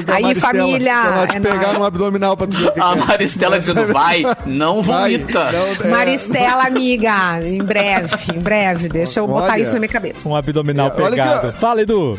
Aí, 0.08 0.34
família, 0.34 0.92
Ela 0.92 1.26
te 1.26 1.36
é 1.36 1.40
pegar 1.40 1.72
no 1.74 1.84
abdominal 2.06 2.36
pra 2.36 2.46
tu 2.46 2.56
ver 2.56 2.68
o 2.68 2.72
que, 2.72 2.80
A 2.80 2.92
que 2.92 2.98
é. 2.98 3.04
Maristela 3.06 3.58
dizendo, 3.60 3.92
vai, 3.92 4.22
não 4.46 4.80
Vai, 4.82 5.16
vomita. 5.18 5.52
não, 5.52 5.86
é. 5.86 5.90
Maristela, 5.90 6.66
amiga, 6.66 7.40
em 7.42 7.62
breve, 7.62 8.16
em 8.34 8.40
breve. 8.40 8.88
Deixa 8.88 9.20
eu 9.20 9.26
botar 9.26 9.52
Olha. 9.54 9.62
isso 9.62 9.72
na 9.72 9.78
minha 9.78 9.88
cabeça. 9.88 10.28
Um 10.28 10.34
abdominal 10.36 10.88
É, 10.96 11.02
olha 11.02 11.10
pegado. 11.10 11.46
aqui, 11.48 11.56
ó. 11.56 11.60
Fala, 11.60 11.82
Edu. 11.82 12.18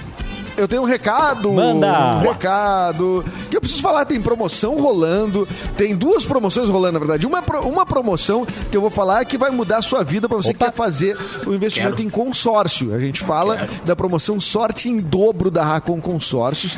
Eu 0.56 0.68
tenho 0.68 0.82
um 0.82 0.86
recado. 0.86 1.54
Manda. 1.54 2.16
Um 2.16 2.32
recado. 2.32 3.24
Que 3.48 3.56
eu 3.56 3.62
preciso 3.62 3.80
falar, 3.80 4.06
tem 4.06 4.20
promoção 4.20 4.76
rolando. 4.82 5.48
Tem 5.78 5.96
duas 5.96 6.26
promoções 6.26 6.68
rolando, 6.68 6.94
na 6.94 7.00
verdade. 7.00 7.28
Uma, 7.28 7.42
uma 7.62 7.86
promoção 7.86 8.44
que 8.72 8.76
eu 8.76 8.82
vou 8.82 8.90
falar 8.90 9.24
que 9.24 9.38
vai 9.38 9.52
mudar 9.52 9.78
a 9.78 9.82
sua 9.84 10.04
vida 10.04 10.28
para 10.28 10.36
você 10.36 10.56
que 10.56 10.64
Opa. 10.64 10.72
quer 10.72 10.76
fazer 10.76 11.16
o 11.46 11.54
investimento 11.54 11.98
Quero. 11.98 12.08
em 12.08 12.10
consórcio. 12.10 12.92
A 12.92 13.00
gente 13.00 13.20
fala 13.22 13.70
da 13.86 13.96
promoção 13.96 14.40
Sorte 14.40 14.90
em 14.90 15.00
Dobro 15.00 15.52
da 15.52 15.64
Racon 15.64 16.02
Consórcios. 16.02 16.76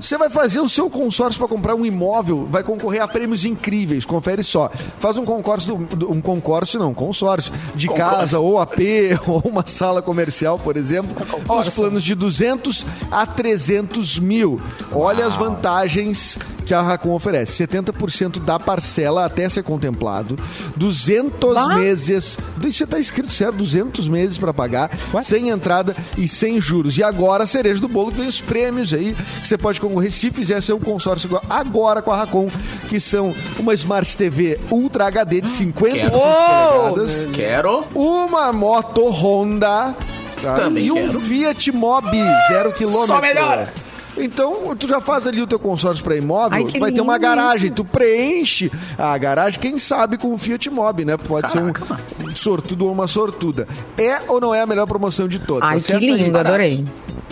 Você 0.00 0.16
vai 0.16 0.30
fazer 0.30 0.60
o 0.60 0.68
seu 0.68 0.88
consórcio 0.88 1.38
para 1.38 1.48
comprar 1.48 1.74
um 1.74 1.84
imóvel, 1.84 2.44
vai 2.44 2.62
concorrer 2.62 3.02
a 3.02 3.08
prêmios 3.08 3.44
incríveis. 3.44 4.04
Confere 4.04 4.42
só. 4.42 4.70
Faz 4.98 5.16
um 5.16 5.24
concurso, 5.24 5.74
um 6.08 6.20
concurso 6.20 6.78
não, 6.78 6.94
consórcio 6.94 7.52
de 7.74 7.86
Concurso. 7.86 8.10
casa 8.10 8.38
ou 8.38 8.60
AP 8.60 8.78
ou 9.26 9.40
uma 9.44 9.64
sala 9.66 10.00
comercial, 10.02 10.58
por 10.58 10.76
exemplo, 10.76 11.10
os 11.48 11.74
planos 11.74 12.02
de 12.02 12.14
200 12.14 12.86
a 13.10 13.26
300 13.26 14.18
mil. 14.18 14.60
Olha 14.92 15.26
as 15.26 15.34
vantagens 15.34 16.38
que 16.64 16.74
a 16.74 16.82
Racon 16.82 17.14
oferece. 17.14 17.66
70% 17.66 18.40
da 18.40 18.58
parcela 18.58 19.24
até 19.24 19.48
ser 19.48 19.62
contemplado, 19.62 20.38
200 20.76 21.54
Bah. 21.54 21.74
meses, 21.76 22.36
isso 22.64 22.84
está 22.84 22.98
escrito 22.98 23.32
certo, 23.32 23.56
200 23.56 24.06
meses 24.08 24.36
para 24.38 24.52
pagar, 24.52 24.90
Ué? 25.14 25.22
sem 25.22 25.48
entrada 25.48 25.96
e 26.16 26.28
sem 26.28 26.60
juros. 26.60 26.98
E 26.98 27.02
agora, 27.02 27.44
a 27.44 27.46
cereja 27.46 27.80
do 27.80 27.88
bolo, 27.88 28.12
que 28.12 28.18
vem 28.18 28.28
os 28.28 28.40
prêmios 28.40 28.92
aí, 28.92 29.14
que 29.40 29.48
você 29.48 29.56
pode 29.56 29.67
concorrer 29.76 30.12
se 30.12 30.30
fizer 30.30 30.60
seu 30.62 30.78
consórcio 30.78 31.28
agora 31.50 32.00
com 32.00 32.12
a 32.12 32.16
Racon, 32.16 32.48
que 32.88 33.00
são 33.00 33.34
uma 33.58 33.74
Smart 33.74 34.16
TV 34.16 34.58
Ultra 34.70 35.06
HD 35.06 35.40
de 35.40 35.48
55 35.50 35.82
Quero. 35.82 36.10
polegadas, 36.10 37.26
Quero. 37.32 37.84
uma 37.94 38.52
moto 38.52 39.10
Honda 39.10 39.94
tá? 40.40 40.54
Também 40.54 40.84
e 40.86 40.92
um 40.92 40.94
quero. 40.94 41.20
Fiat 41.20 41.72
Mobi, 41.72 42.22
zero 42.48 42.72
quilômetro. 42.72 43.06
Só 43.14 43.20
melhora. 43.20 43.70
Então, 44.16 44.74
tu 44.76 44.88
já 44.88 45.00
faz 45.00 45.28
ali 45.28 45.40
o 45.40 45.46
teu 45.46 45.60
consórcio 45.60 46.02
para 46.02 46.16
imóvel, 46.16 46.58
Ai, 46.58 46.64
que 46.64 46.72
tu 46.72 46.80
vai 46.80 46.90
ter 46.90 47.00
uma 47.00 47.16
garagem, 47.18 47.66
isso. 47.66 47.74
tu 47.74 47.84
preenche 47.84 48.70
a 48.96 49.16
garagem, 49.16 49.60
quem 49.60 49.78
sabe 49.78 50.18
com 50.18 50.34
o 50.34 50.38
Fiat 50.38 50.68
Mobi, 50.70 51.04
né? 51.04 51.16
Pode 51.16 51.52
ser 51.52 51.60
um 51.60 51.72
sortudo 52.34 52.86
ou 52.86 52.92
uma 52.92 53.06
sortuda. 53.06 53.68
É 53.96 54.18
ou 54.26 54.40
não 54.40 54.52
é 54.52 54.60
a 54.60 54.66
melhor 54.66 54.86
promoção 54.86 55.28
de 55.28 55.38
todas? 55.38 55.68
Ai, 55.68 55.76
que 55.76 55.92
Acessa 55.92 55.98
aí 55.98 56.10
lindo, 56.10 56.36
adorei. 56.36 56.84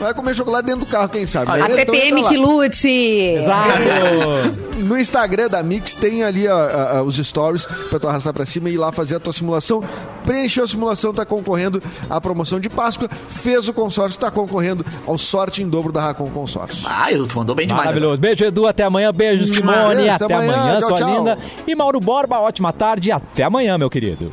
Vai 0.00 0.14
comer 0.14 0.34
chocolate 0.34 0.64
dentro 0.66 0.80
do 0.80 0.86
carro, 0.86 1.08
quem 1.10 1.26
sabe. 1.26 1.52
Né? 1.52 1.62
A 1.62 1.70
Então 1.82 1.94
TPM 1.94 2.22
lá. 2.22 2.28
que 2.28 2.36
lute. 2.36 2.88
Exato. 2.88 4.70
No 4.80 4.98
Instagram 4.98 5.48
da 5.48 5.62
Mix 5.62 5.94
tem 5.94 6.24
ali 6.24 6.48
ó, 6.48 6.54
ó, 6.56 6.98
ó, 7.00 7.02
os 7.02 7.16
stories 7.18 7.66
pra 7.90 7.98
tu 8.00 8.08
arrastar 8.08 8.32
pra 8.32 8.46
cima 8.46 8.70
e 8.70 8.72
ir 8.74 8.76
lá 8.78 8.90
fazer 8.90 9.16
a 9.16 9.20
tua 9.20 9.30
simulação. 9.32 9.84
Preencheu 10.24 10.64
a 10.64 10.66
simulação, 10.66 11.12
tá 11.12 11.22
concorrendo 11.26 11.82
à 12.08 12.18
promoção 12.18 12.58
de 12.58 12.70
Páscoa. 12.70 13.06
Fez 13.28 13.68
o 13.68 13.74
consórcio, 13.74 14.18
tá 14.18 14.30
concorrendo 14.30 14.84
ao 15.06 15.18
sorte 15.18 15.62
em 15.62 15.68
dobro 15.68 15.92
da 15.92 16.00
Racon 16.00 16.30
Consórcio. 16.30 16.86
Ah, 16.88 17.12
Edu, 17.12 17.26
tu 17.26 17.36
mandou 17.36 17.54
bem 17.54 17.66
demais. 17.66 17.84
Maravilhoso. 17.84 18.18
Beijo, 18.22 18.42
Edu. 18.42 18.66
Até 18.66 18.82
amanhã. 18.84 19.12
Beijo, 19.12 19.46
Simone. 19.52 19.96
Beijo, 19.96 20.10
até, 20.14 20.24
até 20.24 20.34
amanhã. 20.34 20.54
amanhã, 20.54 20.78
Tchau, 20.78 20.88
sua 20.88 20.96
tchau. 20.98 21.18
linda. 21.18 21.38
E 21.66 21.74
Mauro 21.74 22.00
Borba, 22.00 22.38
ótima 22.40 22.72
tarde. 22.72 23.12
Até 23.12 23.42
amanhã, 23.42 23.76
meu 23.76 23.90
querido. 23.90 24.32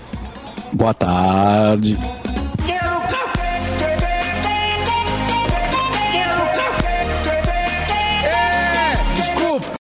Boa 0.72 0.94
tarde. 0.94 1.98